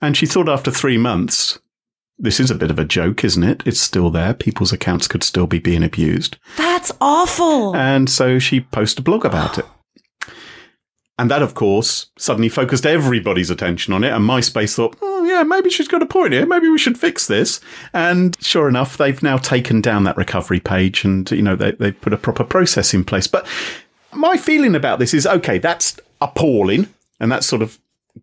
And 0.00 0.16
she 0.16 0.26
thought 0.26 0.48
after 0.48 0.72
three 0.72 0.98
months, 0.98 1.60
this 2.22 2.38
is 2.38 2.52
a 2.52 2.54
bit 2.54 2.70
of 2.70 2.78
a 2.78 2.84
joke, 2.84 3.24
isn't 3.24 3.42
it? 3.42 3.62
It's 3.66 3.80
still 3.80 4.08
there. 4.08 4.32
People's 4.32 4.72
accounts 4.72 5.08
could 5.08 5.24
still 5.24 5.48
be 5.48 5.58
being 5.58 5.82
abused. 5.82 6.36
That's 6.56 6.92
awful. 7.00 7.74
And 7.74 8.08
so 8.08 8.38
she 8.38 8.60
posted 8.60 9.00
a 9.00 9.02
blog 9.02 9.24
about 9.24 9.58
it. 9.58 9.66
And 11.18 11.30
that, 11.30 11.42
of 11.42 11.54
course, 11.54 12.06
suddenly 12.16 12.48
focused 12.48 12.86
everybody's 12.86 13.50
attention 13.50 13.92
on 13.92 14.04
it. 14.04 14.12
And 14.12 14.24
MySpace 14.24 14.74
thought, 14.74 14.96
oh, 15.02 15.24
yeah, 15.24 15.42
maybe 15.42 15.68
she's 15.68 15.88
got 15.88 16.02
a 16.02 16.06
point 16.06 16.32
here. 16.32 16.46
Maybe 16.46 16.68
we 16.68 16.78
should 16.78 16.98
fix 16.98 17.26
this. 17.26 17.60
And 17.92 18.36
sure 18.40 18.68
enough, 18.68 18.96
they've 18.96 19.22
now 19.22 19.36
taken 19.36 19.80
down 19.80 20.04
that 20.04 20.16
recovery 20.16 20.60
page 20.60 21.04
and, 21.04 21.28
you 21.30 21.42
know, 21.42 21.56
they, 21.56 21.72
they've 21.72 22.00
put 22.00 22.12
a 22.12 22.16
proper 22.16 22.44
process 22.44 22.94
in 22.94 23.04
place. 23.04 23.26
But 23.26 23.46
my 24.12 24.36
feeling 24.36 24.76
about 24.76 25.00
this 25.00 25.12
is 25.12 25.26
okay, 25.26 25.58
that's 25.58 25.98
appalling 26.20 26.88
and 27.18 27.32
that's 27.32 27.46
sort 27.46 27.62
of 27.62 27.78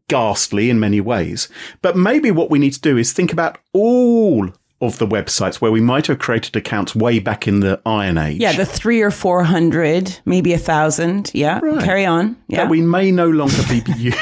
ghastly 0.08 0.70
in 0.70 0.80
many 0.80 1.02
ways. 1.02 1.50
But 1.82 1.96
maybe 1.98 2.32
what 2.32 2.50
we 2.50 2.60
need 2.60 2.74
to 2.74 2.82
do 2.82 2.98
is 2.98 3.12
think 3.14 3.32
about 3.34 3.58
all 3.74 4.50
of 4.82 4.98
the 4.98 5.06
websites 5.08 5.56
where 5.56 5.72
we 5.72 5.82
might 5.82 6.08
have 6.08 6.20
created 6.20 6.56
accounts 6.56 6.96
way 6.96 7.20
back 7.20 7.48
in 7.48 7.60
the 7.60 7.82
Iron 7.86 8.18
Age. 8.18 8.40
yeah, 8.40 8.54
the 8.54 8.66
three 8.66 9.02
or 9.02 9.12
four 9.12 9.44
hundred, 9.44 10.20
maybe 10.26 10.54
a 10.54 10.58
thousand. 10.58 11.32
Yeah, 11.34 11.60
Right. 11.62 11.84
carry 11.84 12.06
on. 12.06 12.38
Yeah, 12.48 12.64
that 12.64 12.70
we 12.70 12.82
may 12.82 13.12
no 13.12 13.30
longer 13.30 13.62
be 13.68 13.82
u- 13.98 14.14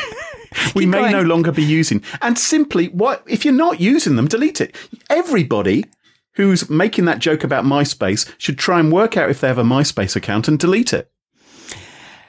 we 0.74 0.84
Keep 0.84 0.90
may 0.90 1.00
going. 1.00 1.12
no 1.12 1.22
longer 1.22 1.52
be 1.52 1.64
using. 1.64 2.02
And 2.22 2.40
simply, 2.40 2.88
what 2.88 3.24
if 3.28 3.46
you're 3.46 3.54
not 3.54 3.80
using 3.80 4.16
them? 4.16 4.28
Delete 4.28 4.60
it. 4.62 4.76
Everybody 5.12 5.86
who's 6.34 6.70
making 6.70 7.06
that 7.06 7.20
joke 7.20 7.44
about 7.44 7.64
MySpace 7.66 8.32
should 8.40 8.58
try 8.58 8.80
and 8.80 8.92
work 8.92 9.16
out 9.18 9.30
if 9.30 9.40
they 9.42 9.48
have 9.48 9.58
a 9.60 9.64
MySpace 9.64 10.16
account 10.16 10.48
and 10.48 10.58
delete 10.58 10.94
it. 10.94 11.12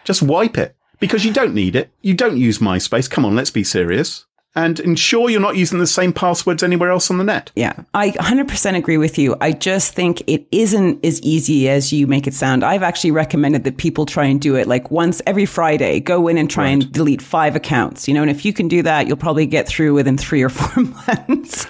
Just 0.04 0.22
wipe 0.22 0.58
it 0.58 0.76
because 1.00 1.24
you 1.24 1.32
don't 1.32 1.54
need 1.54 1.76
it. 1.76 1.90
You 2.02 2.14
don't 2.14 2.36
use 2.38 2.58
MySpace. 2.58 3.08
Come 3.10 3.24
on, 3.24 3.34
let's 3.36 3.50
be 3.50 3.64
serious. 3.64 4.24
And 4.54 4.80
ensure 4.80 5.30
you're 5.30 5.40
not 5.40 5.56
using 5.56 5.78
the 5.78 5.86
same 5.86 6.12
passwords 6.12 6.64
anywhere 6.64 6.90
else 6.90 7.12
on 7.12 7.18
the 7.18 7.22
net. 7.22 7.52
Yeah, 7.54 7.74
I 7.94 8.10
100% 8.12 8.74
agree 8.76 8.96
with 8.98 9.16
you. 9.16 9.36
I 9.40 9.52
just 9.52 9.94
think 9.94 10.20
it 10.26 10.48
isn't 10.50 11.04
as 11.04 11.20
easy 11.22 11.68
as 11.68 11.92
you 11.92 12.08
make 12.08 12.26
it 12.26 12.34
sound. 12.34 12.64
I've 12.64 12.82
actually 12.82 13.12
recommended 13.12 13.62
that 13.64 13.76
people 13.76 14.04
try 14.04 14.24
and 14.24 14.40
do 14.40 14.56
it 14.56 14.66
like 14.66 14.90
once 14.90 15.22
every 15.26 15.46
Friday. 15.46 16.00
Go 16.00 16.26
in 16.26 16.38
and 16.38 16.50
try 16.50 16.68
and 16.68 16.90
delete 16.90 17.22
five 17.22 17.54
accounts, 17.54 18.08
you 18.08 18.14
know, 18.14 18.22
and 18.22 18.30
if 18.30 18.44
you 18.44 18.52
can 18.52 18.66
do 18.66 18.82
that, 18.82 19.06
you'll 19.06 19.16
probably 19.18 19.46
get 19.46 19.68
through 19.68 19.94
within 19.94 20.16
three 20.18 20.42
or 20.42 20.48
four 20.48 20.82
months, 21.28 21.66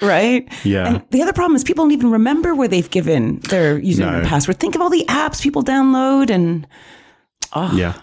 right? 0.00 0.48
Yeah. 0.64 0.86
And 0.86 1.02
the 1.10 1.20
other 1.20 1.34
problem 1.34 1.56
is 1.56 1.64
people 1.64 1.84
don't 1.84 1.92
even 1.92 2.10
remember 2.10 2.54
where 2.54 2.68
they've 2.68 2.88
given 2.90 3.40
their 3.50 3.78
username 3.80 3.98
No. 4.12 4.18
and 4.20 4.26
password. 4.26 4.60
Think 4.60 4.76
of 4.76 4.80
all 4.80 4.88
the 4.88 5.04
apps 5.08 5.42
people 5.42 5.62
download 5.62 6.30
and 6.30 6.66
Oh. 7.56 7.70
Yeah. 7.76 7.94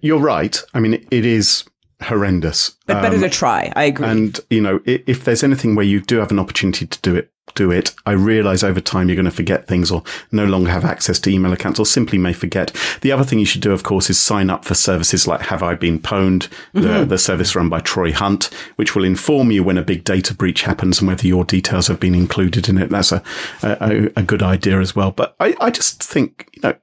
You're 0.00 0.20
right. 0.20 0.60
I 0.74 0.80
mean, 0.80 0.94
it 1.10 1.26
is 1.26 1.64
horrendous. 2.02 2.76
but 2.86 3.02
better 3.02 3.18
to 3.18 3.24
um, 3.24 3.30
try. 3.30 3.72
I 3.74 3.84
agree. 3.84 4.06
And 4.06 4.38
you 4.50 4.60
know, 4.60 4.80
if 4.84 5.24
there's 5.24 5.42
anything 5.42 5.74
where 5.74 5.84
you 5.84 6.00
do 6.00 6.18
have 6.18 6.30
an 6.30 6.38
opportunity 6.38 6.86
to 6.86 7.00
do 7.00 7.16
it, 7.16 7.32
do 7.54 7.70
it. 7.70 7.94
I 8.06 8.12
realize 8.12 8.62
over 8.62 8.80
time 8.80 9.08
you're 9.08 9.16
going 9.16 9.24
to 9.24 9.30
forget 9.30 9.66
things 9.66 9.90
or 9.90 10.02
no 10.30 10.44
longer 10.44 10.70
have 10.70 10.84
access 10.84 11.18
to 11.20 11.30
email 11.30 11.52
accounts 11.52 11.80
or 11.80 11.86
simply 11.86 12.16
may 12.16 12.32
forget. 12.32 12.74
The 13.00 13.10
other 13.10 13.24
thing 13.24 13.38
you 13.38 13.44
should 13.44 13.62
do, 13.62 13.72
of 13.72 13.82
course, 13.82 14.08
is 14.10 14.18
sign 14.18 14.48
up 14.48 14.64
for 14.64 14.74
services 14.74 15.26
like 15.26 15.40
Have 15.42 15.62
I 15.62 15.74
Been 15.74 15.98
Pwned, 15.98 16.48
the, 16.72 16.80
mm-hmm. 16.80 17.08
the 17.08 17.18
service 17.18 17.56
run 17.56 17.68
by 17.68 17.80
Troy 17.80 18.12
Hunt, 18.12 18.44
which 18.76 18.94
will 18.94 19.04
inform 19.04 19.50
you 19.50 19.64
when 19.64 19.78
a 19.78 19.82
big 19.82 20.04
data 20.04 20.34
breach 20.34 20.62
happens 20.62 21.00
and 21.00 21.08
whether 21.08 21.26
your 21.26 21.44
details 21.44 21.88
have 21.88 21.98
been 21.98 22.14
included 22.14 22.68
in 22.68 22.78
it. 22.78 22.90
That's 22.90 23.12
a, 23.12 23.22
a, 23.62 24.10
a 24.16 24.22
good 24.22 24.42
idea 24.42 24.80
as 24.80 24.94
well. 24.94 25.10
But 25.10 25.34
I, 25.40 25.56
I 25.60 25.70
just 25.70 26.02
think, 26.02 26.48
you 26.54 26.62
know, 26.62 26.76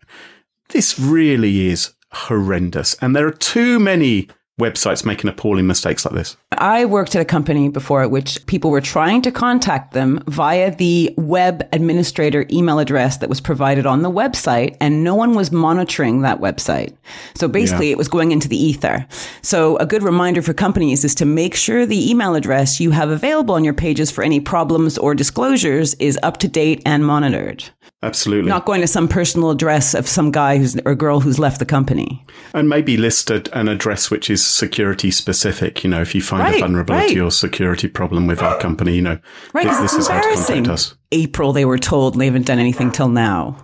this 0.69 0.99
really 0.99 1.67
is 1.67 1.93
horrendous. 2.15 2.95
And 3.01 3.15
there 3.15 3.27
are 3.27 3.31
too 3.31 3.79
many 3.79 4.29
websites 4.59 5.05
making 5.05 5.29
appalling 5.29 5.67
mistakes 5.67 6.05
like 6.05 6.13
this. 6.13 6.37
I 6.53 6.85
worked 6.85 7.13
at 7.13 7.21
a 7.21 7.25
company 7.25 7.67
before 7.67 8.01
at 8.03 8.09
which 8.09 8.45
people 8.45 8.71
were 8.71 8.79
trying 8.79 9.21
to 9.23 9.31
contact 9.31 9.93
them 9.93 10.23
via 10.27 10.73
the 10.73 11.13
web 11.17 11.67
administrator 11.73 12.45
email 12.49 12.79
address 12.79 13.17
that 13.17 13.27
was 13.27 13.41
provided 13.41 13.85
on 13.85 14.01
the 14.01 14.09
website, 14.09 14.77
and 14.79 15.03
no 15.03 15.13
one 15.13 15.35
was 15.35 15.51
monitoring 15.51 16.21
that 16.21 16.39
website. 16.39 16.95
So 17.35 17.49
basically, 17.49 17.87
Yeah. 17.87 17.93
it 17.93 17.97
was 17.97 18.07
going 18.07 18.31
into 18.31 18.47
the 18.47 18.55
ether. 18.55 19.05
So 19.41 19.75
a 19.77 19.85
good 19.85 20.03
reminder 20.03 20.41
for 20.41 20.53
companies 20.53 21.03
is 21.03 21.15
to 21.15 21.25
make 21.25 21.53
sure 21.53 21.85
the 21.85 22.09
email 22.09 22.33
address 22.35 22.79
you 22.79 22.91
have 22.91 23.09
available 23.09 23.55
on 23.55 23.65
your 23.65 23.73
pages 23.73 24.09
for 24.09 24.23
any 24.23 24.39
problems 24.39 24.97
or 24.97 25.13
disclosures 25.13 25.95
is 25.95 26.17
up 26.23 26.37
to 26.37 26.47
date 26.47 26.81
and 26.85 27.05
monitored. 27.05 27.65
Absolutely. 28.05 28.49
Not 28.49 28.65
going 28.65 28.81
to 28.81 28.87
some 28.87 29.07
personal 29.07 29.49
address 29.49 29.95
of 29.95 30.07
some 30.07 30.29
guy 30.31 30.57
who's 30.59 30.77
or 30.85 30.93
girl 30.93 31.19
who's 31.21 31.39
left 31.39 31.57
the 31.59 31.65
company. 31.65 32.23
And 32.53 32.69
maybe 32.69 32.97
list 32.97 33.31
a, 33.31 33.41
an 33.57 33.67
address 33.67 34.11
which 34.11 34.29
is 34.29 34.45
security 34.45 35.09
specific. 35.09 35.83
You 35.83 35.89
know, 35.89 36.01
if 36.01 36.13
you 36.13 36.21
find 36.21 36.43
Right, 36.43 36.55
a 36.57 36.59
vulnerability 36.59 37.19
right. 37.19 37.25
or 37.25 37.31
security 37.31 37.87
problem 37.87 38.27
with 38.27 38.41
our 38.43 38.59
company, 38.59 38.95
you 38.95 39.01
know, 39.01 39.17
Right, 39.53 39.63
thi- 39.63 39.69
'cause 39.71 39.81
this 39.81 39.93
is 39.95 40.07
how 40.07 40.21
to 40.21 40.35
contact 40.35 40.67
us. 40.67 40.95
April, 41.11 41.51
they 41.51 41.65
were 41.65 41.79
told, 41.79 42.13
and 42.13 42.21
they 42.21 42.25
haven't 42.27 42.45
done 42.45 42.59
anything 42.59 42.91
till 42.91 43.09
now. 43.09 43.57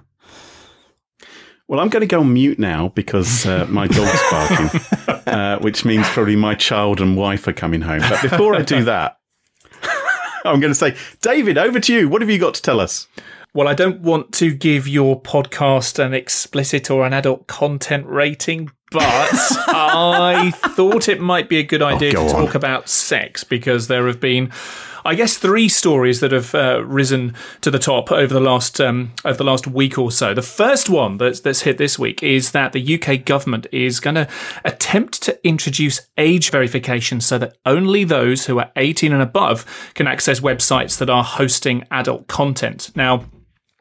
Well, 1.67 1.79
I'm 1.79 1.89
going 1.89 2.01
to 2.01 2.07
go 2.07 2.19
on 2.21 2.33
mute 2.33 2.59
now 2.59 2.89
because 2.95 3.45
uh, 3.45 3.65
my 3.69 3.87
dog's 3.87 4.21
barking, 4.31 4.81
uh, 5.27 5.59
which 5.59 5.85
means 5.85 6.05
probably 6.09 6.35
my 6.35 6.53
child 6.55 6.99
and 6.99 7.15
wife 7.15 7.47
are 7.47 7.53
coming 7.53 7.81
home. 7.81 8.01
But 8.01 8.21
before 8.21 8.55
I 8.55 8.61
do 8.63 8.83
that, 8.85 9.19
I'm 10.45 10.59
going 10.59 10.71
to 10.73 10.75
say, 10.75 10.97
David, 11.21 11.57
over 11.57 11.79
to 11.79 11.93
you. 11.93 12.09
What 12.09 12.21
have 12.21 12.29
you 12.29 12.39
got 12.39 12.55
to 12.55 12.61
tell 12.61 12.79
us? 12.81 13.07
Well, 13.53 13.67
I 13.67 13.73
don't 13.73 13.99
want 13.99 14.31
to 14.35 14.53
give 14.53 14.87
your 14.87 15.21
podcast 15.21 15.99
an 15.99 16.13
explicit 16.13 16.89
or 16.89 17.05
an 17.05 17.11
adult 17.11 17.47
content 17.47 18.07
rating, 18.07 18.71
but 18.91 19.03
I 19.03 20.51
thought 20.51 21.09
it 21.09 21.19
might 21.19 21.49
be 21.49 21.57
a 21.57 21.63
good 21.63 21.81
idea 21.81 22.11
to 22.11 22.15
go 22.15 22.27
on. 22.27 22.45
talk 22.45 22.55
about 22.55 22.87
sex 22.87 23.43
because 23.43 23.89
there 23.89 24.07
have 24.07 24.21
been, 24.21 24.53
I 25.03 25.15
guess, 25.15 25.37
three 25.37 25.67
stories 25.67 26.21
that 26.21 26.31
have 26.31 26.55
uh, 26.55 26.81
risen 26.85 27.35
to 27.59 27.69
the 27.69 27.77
top 27.77 28.09
over 28.09 28.33
the 28.33 28.39
last 28.39 28.79
um, 28.79 29.11
over 29.25 29.37
the 29.37 29.43
last 29.43 29.67
week 29.67 29.97
or 29.97 30.13
so. 30.13 30.33
The 30.33 30.41
first 30.41 30.89
one 30.89 31.17
that's 31.17 31.41
that's 31.41 31.63
hit 31.63 31.77
this 31.77 31.99
week 31.99 32.23
is 32.23 32.51
that 32.51 32.71
the 32.71 33.01
UK 33.01 33.25
government 33.25 33.67
is 33.73 33.99
going 33.99 34.15
to 34.15 34.29
attempt 34.63 35.21
to 35.23 35.45
introduce 35.45 36.07
age 36.17 36.51
verification 36.51 37.19
so 37.19 37.37
that 37.37 37.57
only 37.65 38.05
those 38.05 38.45
who 38.45 38.59
are 38.59 38.71
18 38.77 39.11
and 39.11 39.21
above 39.21 39.91
can 39.93 40.07
access 40.07 40.39
websites 40.39 40.97
that 40.99 41.09
are 41.09 41.25
hosting 41.25 41.83
adult 41.91 42.27
content. 42.27 42.91
Now. 42.95 43.25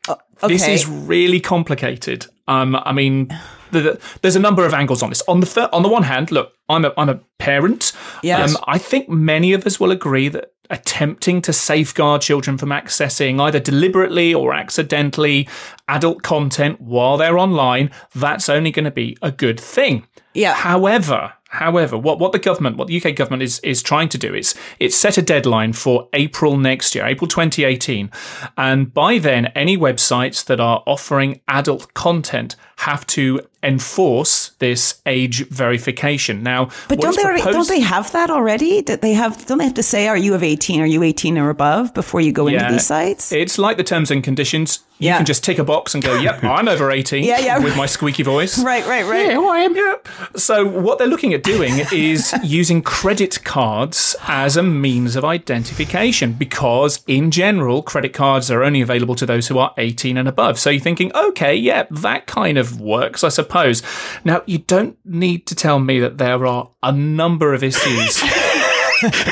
This 0.06 0.62
Okay. 0.62 0.74
is 0.74 0.86
really 0.88 1.40
complicated. 1.40 2.26
Um, 2.48 2.74
I 2.84 2.92
mean, 2.92 3.28
the, 3.70 3.80
the- 3.80 4.00
there's 4.22 4.36
a 4.36 4.40
number 4.40 4.64
of 4.64 4.72
angles 4.74 5.02
on 5.02 5.10
this. 5.10 5.22
On 5.28 5.40
the 5.40 5.46
fir- 5.46 5.68
on 5.72 5.82
the 5.82 5.88
one 5.88 6.02
hand, 6.04 6.30
look, 6.32 6.52
I'm 6.68 6.84
a 6.84 6.92
I'm 6.96 7.08
a 7.08 7.20
parent. 7.38 7.92
Yes. 8.22 8.54
Um, 8.56 8.62
I 8.66 8.78
think 8.78 9.08
many 9.08 9.52
of 9.52 9.66
us 9.66 9.78
will 9.78 9.90
agree 9.90 10.28
that 10.28 10.52
attempting 10.70 11.42
to 11.42 11.52
safeguard 11.52 12.22
children 12.22 12.56
from 12.56 12.70
accessing 12.70 13.40
either 13.40 13.58
deliberately 13.60 14.32
or 14.32 14.54
accidentally 14.54 15.48
adult 15.88 16.22
content 16.22 16.80
while 16.80 17.16
they're 17.16 17.38
online, 17.38 17.90
that's 18.14 18.48
only 18.48 18.70
going 18.70 18.84
to 18.84 18.90
be 18.92 19.16
a 19.20 19.32
good 19.32 19.58
thing. 19.60 20.06
Yeah. 20.32 20.54
However, 20.54 21.32
however, 21.50 21.98
what, 21.98 22.18
what 22.18 22.30
the 22.32 22.38
government, 22.38 22.76
what 22.76 22.88
the 22.88 23.02
UK 23.02 23.14
government 23.14 23.42
is 23.42 23.58
is 23.60 23.82
trying 23.82 24.08
to 24.08 24.18
do 24.18 24.34
is 24.34 24.54
it's 24.78 24.96
set 24.96 25.18
a 25.18 25.22
deadline 25.22 25.72
for 25.72 26.08
April 26.12 26.56
next 26.56 26.94
year, 26.94 27.04
April 27.04 27.26
2018, 27.28 28.10
and 28.56 28.94
by 28.94 29.18
then 29.18 29.46
any 29.46 29.76
websites 29.76 30.44
that 30.46 30.60
are 30.60 30.82
offering 30.86 31.40
adult 31.48 31.92
content 31.94 32.56
have 32.78 33.06
to 33.06 33.40
enforce 33.62 34.50
this 34.58 35.02
age 35.06 35.46
verification. 35.48 36.42
Now, 36.42 36.70
But 36.88 37.00
don't 37.00 37.16
they 37.16 37.24
already, 37.24 37.42
don't 37.42 37.68
they 37.68 37.80
have 37.80 38.10
that 38.12 38.30
already? 38.30 38.82
Don't 38.82 39.02
they 39.02 39.12
have 39.12 39.44
don't 39.46 39.58
they 39.58 39.64
have 39.64 39.74
to 39.74 39.82
say 39.82 40.08
are 40.08 40.16
you 40.16 40.34
of 40.34 40.42
18 40.42 40.80
are 40.80 40.86
you 40.86 41.02
18 41.02 41.36
or 41.36 41.50
above 41.50 41.92
before 41.94 42.20
you 42.20 42.32
go 42.32 42.46
into 42.46 42.64
these 42.70 42.86
sites? 42.86 43.32
It's 43.32 43.58
like 43.58 43.76
the 43.76 43.84
terms 43.84 44.10
and 44.10 44.22
conditions. 44.22 44.80
You 45.00 45.06
Yeah. 45.06 45.16
can 45.16 45.26
just 45.26 45.42
tick 45.42 45.58
a 45.58 45.64
box 45.64 45.94
and 45.94 46.04
go, 46.04 46.14
"Yep, 46.18 46.44
I'm 46.44 46.68
over 46.68 46.90
18." 47.00 47.24
Yeah, 47.24 47.38
yeah. 47.40 47.58
With 47.58 47.76
my 47.76 47.86
squeaky 47.86 48.22
voice. 48.22 48.58
right, 48.62 48.86
right, 48.86 49.04
right. 49.06 49.30
Yeah, 49.30 49.40
I 49.40 49.58
am. 49.60 49.74
Yep. 49.74 50.08
So 50.36 50.64
what 50.66 50.98
they're 50.98 51.06
looking 51.08 51.34
at 51.34 51.42
doing 51.42 51.72
is 51.92 52.32
using 52.44 52.82
credit 52.82 53.42
cards 53.44 54.14
as 54.28 54.56
a 54.56 54.62
means 54.62 55.16
of 55.16 55.24
identification 55.24 56.34
because 56.34 57.02
in 57.06 57.30
general 57.30 57.82
credit 57.82 58.12
cards 58.12 58.50
are 58.50 58.62
only 58.62 58.80
available 58.80 59.14
to 59.16 59.26
those 59.26 59.48
who 59.48 59.58
are 59.58 59.72
18 59.78 60.16
and 60.16 60.28
above. 60.28 60.58
So 60.58 60.70
you're 60.70 60.80
thinking, 60.80 61.10
okay, 61.14 61.54
yeah, 61.54 61.84
that 61.90 62.26
kind 62.26 62.58
of 62.58 62.80
works, 62.80 63.24
I 63.24 63.28
suppose. 63.30 63.82
Now 64.24 64.42
you 64.46 64.58
don't 64.58 64.96
need 65.04 65.46
to 65.46 65.54
tell 65.54 65.80
me 65.80 65.98
that 66.00 66.18
there 66.18 66.44
are 66.46 66.68
a 66.82 66.92
number 66.92 67.54
of 67.54 67.62
issues 67.64 68.22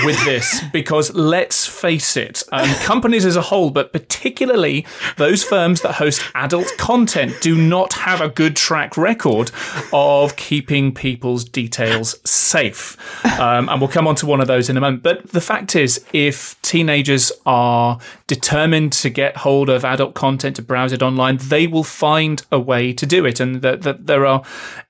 with 0.05 0.23
this 0.25 0.63
because 0.73 1.15
let's 1.15 1.67
face 1.67 2.17
it, 2.17 2.43
um, 2.53 2.69
companies 2.77 3.25
as 3.25 3.37
a 3.37 3.43
whole, 3.43 3.71
but 3.71 3.93
particularly 3.93 4.87
those 5.17 5.45
firms 5.45 5.83
that 5.83 5.95
host 5.95 6.23
adult 6.35 6.73
content, 6.79 7.35
do 7.41 7.57
not 7.57 7.93
have 7.95 8.21
a 8.21 8.29
good 8.29 8.57
track 8.57 8.97
record 8.97 9.51
of 9.93 10.37
keeping 10.37 10.93
people's 10.93 11.45
details 11.45 12.19
safe. 12.29 12.97
Um, 13.39 13.69
and 13.69 13.81
we'll 13.81 13.89
come 13.89 14.07
on 14.07 14.15
to 14.17 14.27
one 14.27 14.41
of 14.41 14.47
those 14.47 14.69
in 14.69 14.77
a 14.77 14.81
moment. 14.81 15.03
But 15.03 15.31
the 15.31 15.41
fact 15.41 15.77
is, 15.77 16.05
if 16.13 16.61
teenagers 16.63 17.31
are 17.47 17.99
determined 18.27 18.93
to 18.93 19.11
get 19.11 19.39
hold 19.39 19.69
of 19.69 19.85
adult 19.85 20.15
content 20.15 20.57
to 20.57 20.63
browse 20.63 20.93
it 20.93 21.03
online, 21.03 21.39
they 21.39 21.67
will 21.67 21.85
find 21.85 22.43
a 22.51 22.59
way 22.59 22.93
to 22.93 23.07
do 23.07 23.25
it. 23.25 23.41
And 23.41 23.63
that, 23.63 23.83
that 23.83 24.07
there 24.07 24.27
are 24.27 24.43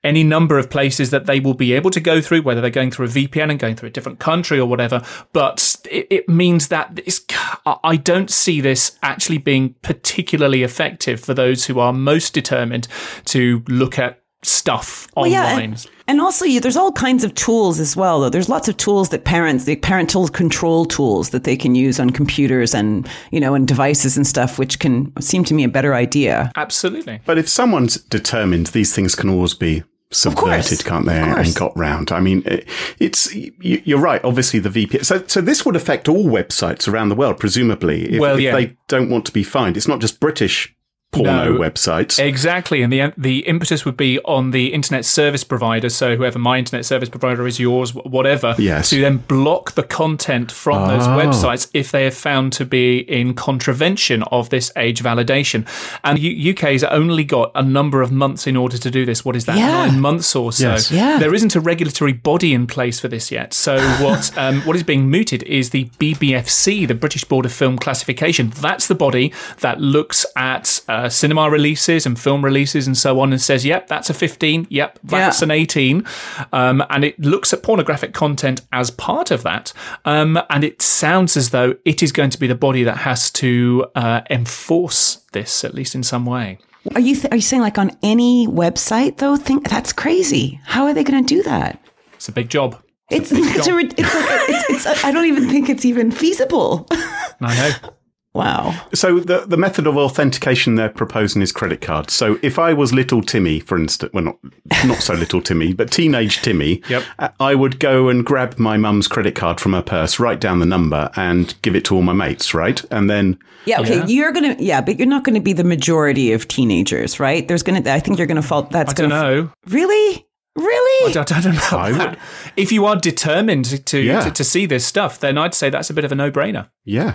any 0.04 0.24
number 0.24 0.58
of 0.58 0.70
places 0.70 1.10
that 1.10 1.26
they 1.26 1.40
will 1.40 1.54
be 1.54 1.72
able 1.72 1.90
to 1.90 2.00
go 2.00 2.20
through, 2.20 2.42
whether 2.42 2.60
they're 2.60 2.70
going 2.70 2.90
through 2.90 3.06
a 3.06 3.10
VPN 3.10 3.50
and 3.50 3.58
going 3.58 3.76
through 3.76 3.88
a 3.88 3.92
different 3.92 4.18
country 4.18 4.58
or 4.58 4.66
whatever. 4.68 5.02
But 5.32 5.76
it, 5.90 6.06
it 6.10 6.28
means 6.28 6.68
that 6.68 7.00
it's, 7.04 7.20
I 7.66 7.96
don't 7.96 8.30
see 8.30 8.60
this 8.60 8.98
actually 9.02 9.38
being 9.38 9.74
particularly 9.82 10.62
effective 10.62 11.20
for 11.20 11.34
those 11.34 11.64
who 11.66 11.78
are 11.80 11.92
most 11.92 12.34
determined 12.34 12.88
to 13.26 13.62
look 13.68 13.98
at 13.98 14.22
stuff 14.42 15.08
Well, 15.16 15.26
yeah, 15.26 15.50
online. 15.50 15.72
and, 15.72 15.86
and 16.06 16.20
also 16.20 16.44
you, 16.44 16.60
there's 16.60 16.76
all 16.76 16.92
kinds 16.92 17.24
of 17.24 17.34
tools 17.34 17.80
as 17.80 17.96
well. 17.96 18.20
Though 18.20 18.30
there's 18.30 18.48
lots 18.48 18.68
of 18.68 18.76
tools 18.76 19.08
that 19.08 19.24
parents, 19.24 19.64
the 19.64 19.74
parental 19.76 20.28
control 20.28 20.84
tools 20.84 21.30
that 21.30 21.42
they 21.42 21.56
can 21.56 21.74
use 21.74 21.98
on 21.98 22.10
computers 22.10 22.72
and 22.72 23.08
you 23.32 23.40
know 23.40 23.54
and 23.54 23.66
devices 23.66 24.16
and 24.16 24.24
stuff, 24.26 24.56
which 24.58 24.78
can 24.78 25.12
seem 25.20 25.42
to 25.44 25.54
me 25.54 25.64
a 25.64 25.68
better 25.68 25.94
idea. 25.94 26.52
Absolutely. 26.54 27.20
But 27.26 27.36
if 27.38 27.48
someone's 27.48 27.96
determined, 27.96 28.68
these 28.68 28.94
things 28.94 29.16
can 29.16 29.28
always 29.28 29.54
be 29.54 29.82
subverted, 30.10 30.84
can't 30.84 31.06
they, 31.06 31.18
and 31.18 31.54
got 31.54 31.76
round? 31.76 32.12
I 32.12 32.20
mean, 32.20 32.42
it, 32.46 32.68
it's 32.98 33.34
you, 33.34 33.52
you're 33.60 34.00
right. 34.00 34.22
Obviously, 34.24 34.60
the 34.60 34.68
VPN. 34.68 35.04
So, 35.04 35.24
so 35.26 35.40
this 35.40 35.64
would 35.66 35.76
affect 35.76 36.08
all 36.08 36.24
websites 36.24 36.88
around 36.88 37.08
the 37.08 37.14
world, 37.14 37.38
presumably. 37.38 38.14
If, 38.14 38.20
Well, 38.20 38.36
if 38.36 38.40
yeah. 38.40 38.54
they 38.54 38.76
don't 38.88 39.10
want 39.10 39.26
to 39.26 39.32
be 39.32 39.42
fined, 39.42 39.76
it's 39.76 39.88
not 39.88 40.00
just 40.00 40.20
British 40.20 40.74
porno 41.10 41.52
No. 41.54 41.58
websites. 41.58 42.18
Exactly, 42.18 42.82
and 42.82 42.92
the 42.92 43.12
the 43.16 43.38
impetus 43.46 43.84
would 43.84 43.96
be 43.96 44.18
on 44.26 44.50
the 44.50 44.72
internet 44.74 45.04
service 45.04 45.42
provider. 45.42 45.88
So 45.88 46.16
whoever 46.16 46.38
my 46.38 46.58
internet 46.58 46.84
service 46.84 47.08
provider 47.08 47.46
is, 47.46 47.58
yours, 47.58 47.94
whatever, 47.94 48.54
Yes. 48.58 48.90
to 48.90 49.00
then 49.00 49.18
block 49.28 49.72
the 49.72 49.82
content 49.82 50.52
from 50.52 50.86
those 50.86 51.06
Oh. 51.06 51.10
websites 51.16 51.68
if 51.72 51.90
they 51.90 52.06
are 52.06 52.10
found 52.10 52.52
to 52.54 52.64
be 52.66 52.98
in 52.98 53.32
contravention 53.34 54.22
of 54.24 54.50
this 54.50 54.70
age 54.76 55.02
validation. 55.02 55.66
And 56.04 56.18
U- 56.18 56.50
UK's 56.52 56.84
only 56.84 57.24
got 57.24 57.52
a 57.54 57.62
number 57.62 58.02
of 58.02 58.12
months 58.12 58.46
in 58.46 58.56
order 58.56 58.76
to 58.78 58.90
do 58.90 59.06
this. 59.06 59.24
What 59.24 59.34
is 59.34 59.46
that? 59.46 59.56
Yeah. 59.56 59.86
Nine 59.86 60.00
months 60.00 60.36
or 60.36 60.52
so. 60.52 60.70
Yes. 60.72 60.90
Yeah. 60.90 61.18
There 61.18 61.34
isn't 61.34 61.56
a 61.56 61.60
regulatory 61.60 62.12
body 62.12 62.52
in 62.52 62.66
place 62.66 63.00
for 63.00 63.08
this 63.08 63.30
yet. 63.32 63.54
So 63.54 63.78
what 64.04 64.30
um, 64.36 64.60
what 64.62 64.76
is 64.76 64.82
being 64.82 65.10
mooted 65.10 65.42
is 65.44 65.70
the 65.70 65.84
BBFC, 65.98 66.86
the 66.86 66.94
British 66.94 67.24
Board 67.24 67.46
of 67.46 67.52
Film 67.52 67.78
Classification. 67.78 68.52
That's 68.60 68.86
the 68.88 68.94
body 68.94 69.32
that 69.60 69.80
looks 69.80 70.26
at 70.36 70.80
uh, 70.88 70.97
cinema 71.08 71.50
releases 71.50 72.06
and 72.06 72.18
film 72.18 72.44
releases 72.44 72.86
and 72.86 72.96
so 72.96 73.20
on, 73.20 73.32
and 73.32 73.40
says, 73.40 73.64
"Yep, 73.64 73.86
that's 73.88 74.10
a 74.10 74.14
15. 74.14 74.66
Yep, 74.70 74.98
that's 75.04 75.40
Yeah. 75.40 75.44
an 75.44 75.50
18." 75.50 76.04
Um, 76.52 76.82
and 76.90 77.04
it 77.04 77.18
looks 77.20 77.52
at 77.52 77.62
pornographic 77.62 78.12
content 78.14 78.62
as 78.72 78.90
part 78.90 79.30
of 79.30 79.42
that. 79.42 79.72
Um, 80.04 80.40
and 80.50 80.64
it 80.64 80.80
sounds 80.82 81.36
as 81.36 81.50
though 81.50 81.74
it 81.84 82.02
is 82.02 82.10
going 82.12 82.30
to 82.30 82.38
be 82.40 82.46
the 82.46 82.54
body 82.54 82.82
that 82.84 82.98
has 82.98 83.30
to 83.32 83.86
uh, 83.94 84.22
enforce 84.30 85.18
this, 85.32 85.64
at 85.64 85.74
least 85.74 85.94
in 85.94 86.02
some 86.02 86.24
way. 86.26 86.58
Are 86.94 87.00
you 87.00 87.14
th- 87.14 87.30
are 87.32 87.36
you 87.36 87.42
saying 87.42 87.62
like 87.62 87.76
on 87.78 87.90
any 88.02 88.46
website 88.48 89.18
though? 89.18 89.36
Think 89.36 89.68
that's 89.68 89.92
crazy. 89.92 90.58
How 90.64 90.86
are 90.86 90.94
they 90.94 91.04
going 91.04 91.22
to 91.24 91.34
do 91.36 91.42
that? 91.42 91.78
It's 92.14 92.28
a 92.28 92.32
big 92.32 92.48
job. 92.48 92.80
It's 93.10 93.30
it's 93.32 93.66
a, 93.68 93.78
it's 93.78 93.96
like 94.14 94.48
it's, 94.48 94.86
it's 94.86 95.04
I 95.04 95.10
don't 95.12 95.26
even 95.26 95.48
think 95.48 95.68
it's 95.68 95.84
even 95.84 96.10
feasible. 96.10 96.86
I 97.40 97.54
know. 97.56 97.90
Wow. 98.38 98.74
So 98.94 99.20
the 99.20 99.40
the 99.46 99.56
method 99.56 99.86
of 99.86 99.96
authentication 99.96 100.76
they're 100.76 100.88
proposing 100.88 101.42
is 101.42 101.52
credit 101.52 101.80
cards. 101.80 102.12
So 102.14 102.38
if 102.42 102.58
I 102.58 102.72
was 102.72 102.92
little 102.94 103.20
Timmy, 103.22 103.60
for 103.60 103.76
instance, 103.78 104.12
well 104.14 104.24
not 104.24 104.38
not 104.86 104.98
so 105.02 105.14
little 105.14 105.42
Timmy, 105.42 105.72
but 105.74 105.90
teenage 105.90 106.40
Timmy, 106.42 106.82
Yep. 106.88 107.02
uh, 107.18 107.28
I 107.40 107.54
would 107.54 107.78
go 107.80 108.08
and 108.08 108.24
grab 108.24 108.58
my 108.58 108.76
mum's 108.76 109.08
credit 109.08 109.34
card 109.34 109.60
from 109.60 109.72
her 109.72 109.82
purse, 109.82 110.18
write 110.18 110.40
down 110.40 110.60
the 110.60 110.66
number, 110.66 111.10
and 111.16 111.54
give 111.62 111.74
it 111.76 111.84
to 111.86 111.94
all 111.96 112.02
my 112.02 112.12
mates, 112.12 112.54
right? 112.54 112.82
And 112.90 113.10
then 113.10 113.38
Yeah. 113.66 113.80
Okay. 113.80 113.96
Yeah. 113.98 114.06
You're 114.06 114.32
gonna. 114.32 114.56
Yeah, 114.58 114.80
but 114.80 114.98
you're 114.98 115.08
not 115.08 115.24
going 115.24 115.34
to 115.34 115.40
be 115.42 115.52
the 115.52 115.64
majority 115.64 116.32
of 116.32 116.46
teenagers, 116.48 117.18
right? 117.20 117.46
There's 117.48 117.62
gonna. 117.62 117.82
I 117.90 118.00
think 118.00 118.16
you're 118.18 118.26
going 118.26 118.40
to 118.42 118.48
fall. 118.48 118.62
That's 118.62 118.92
I 118.92 118.94
don't 118.94 119.10
going 119.10 119.22
to. 119.22 119.42
know. 119.42 119.52
Really. 119.66 120.24
Really. 120.56 121.10
I 121.10 121.12
don't, 121.12 121.32
I 121.36 121.40
don't 121.40 121.54
know. 121.54 121.78
I 121.78 121.92
would- 121.92 122.18
If 122.56 122.72
you 122.72 122.86
are 122.86 122.96
determined 122.96 123.66
to 123.66 123.78
to, 123.78 123.98
Yeah. 124.00 124.20
to 124.24 124.30
to 124.30 124.44
see 124.44 124.66
this 124.66 124.84
stuff, 124.84 125.20
then 125.20 125.38
I'd 125.38 125.54
say 125.54 125.70
that's 125.70 125.90
a 125.90 125.94
bit 125.94 126.04
of 126.04 126.12
a 126.12 126.14
no 126.16 126.30
brainer. 126.30 126.68
yeah. 126.84 127.14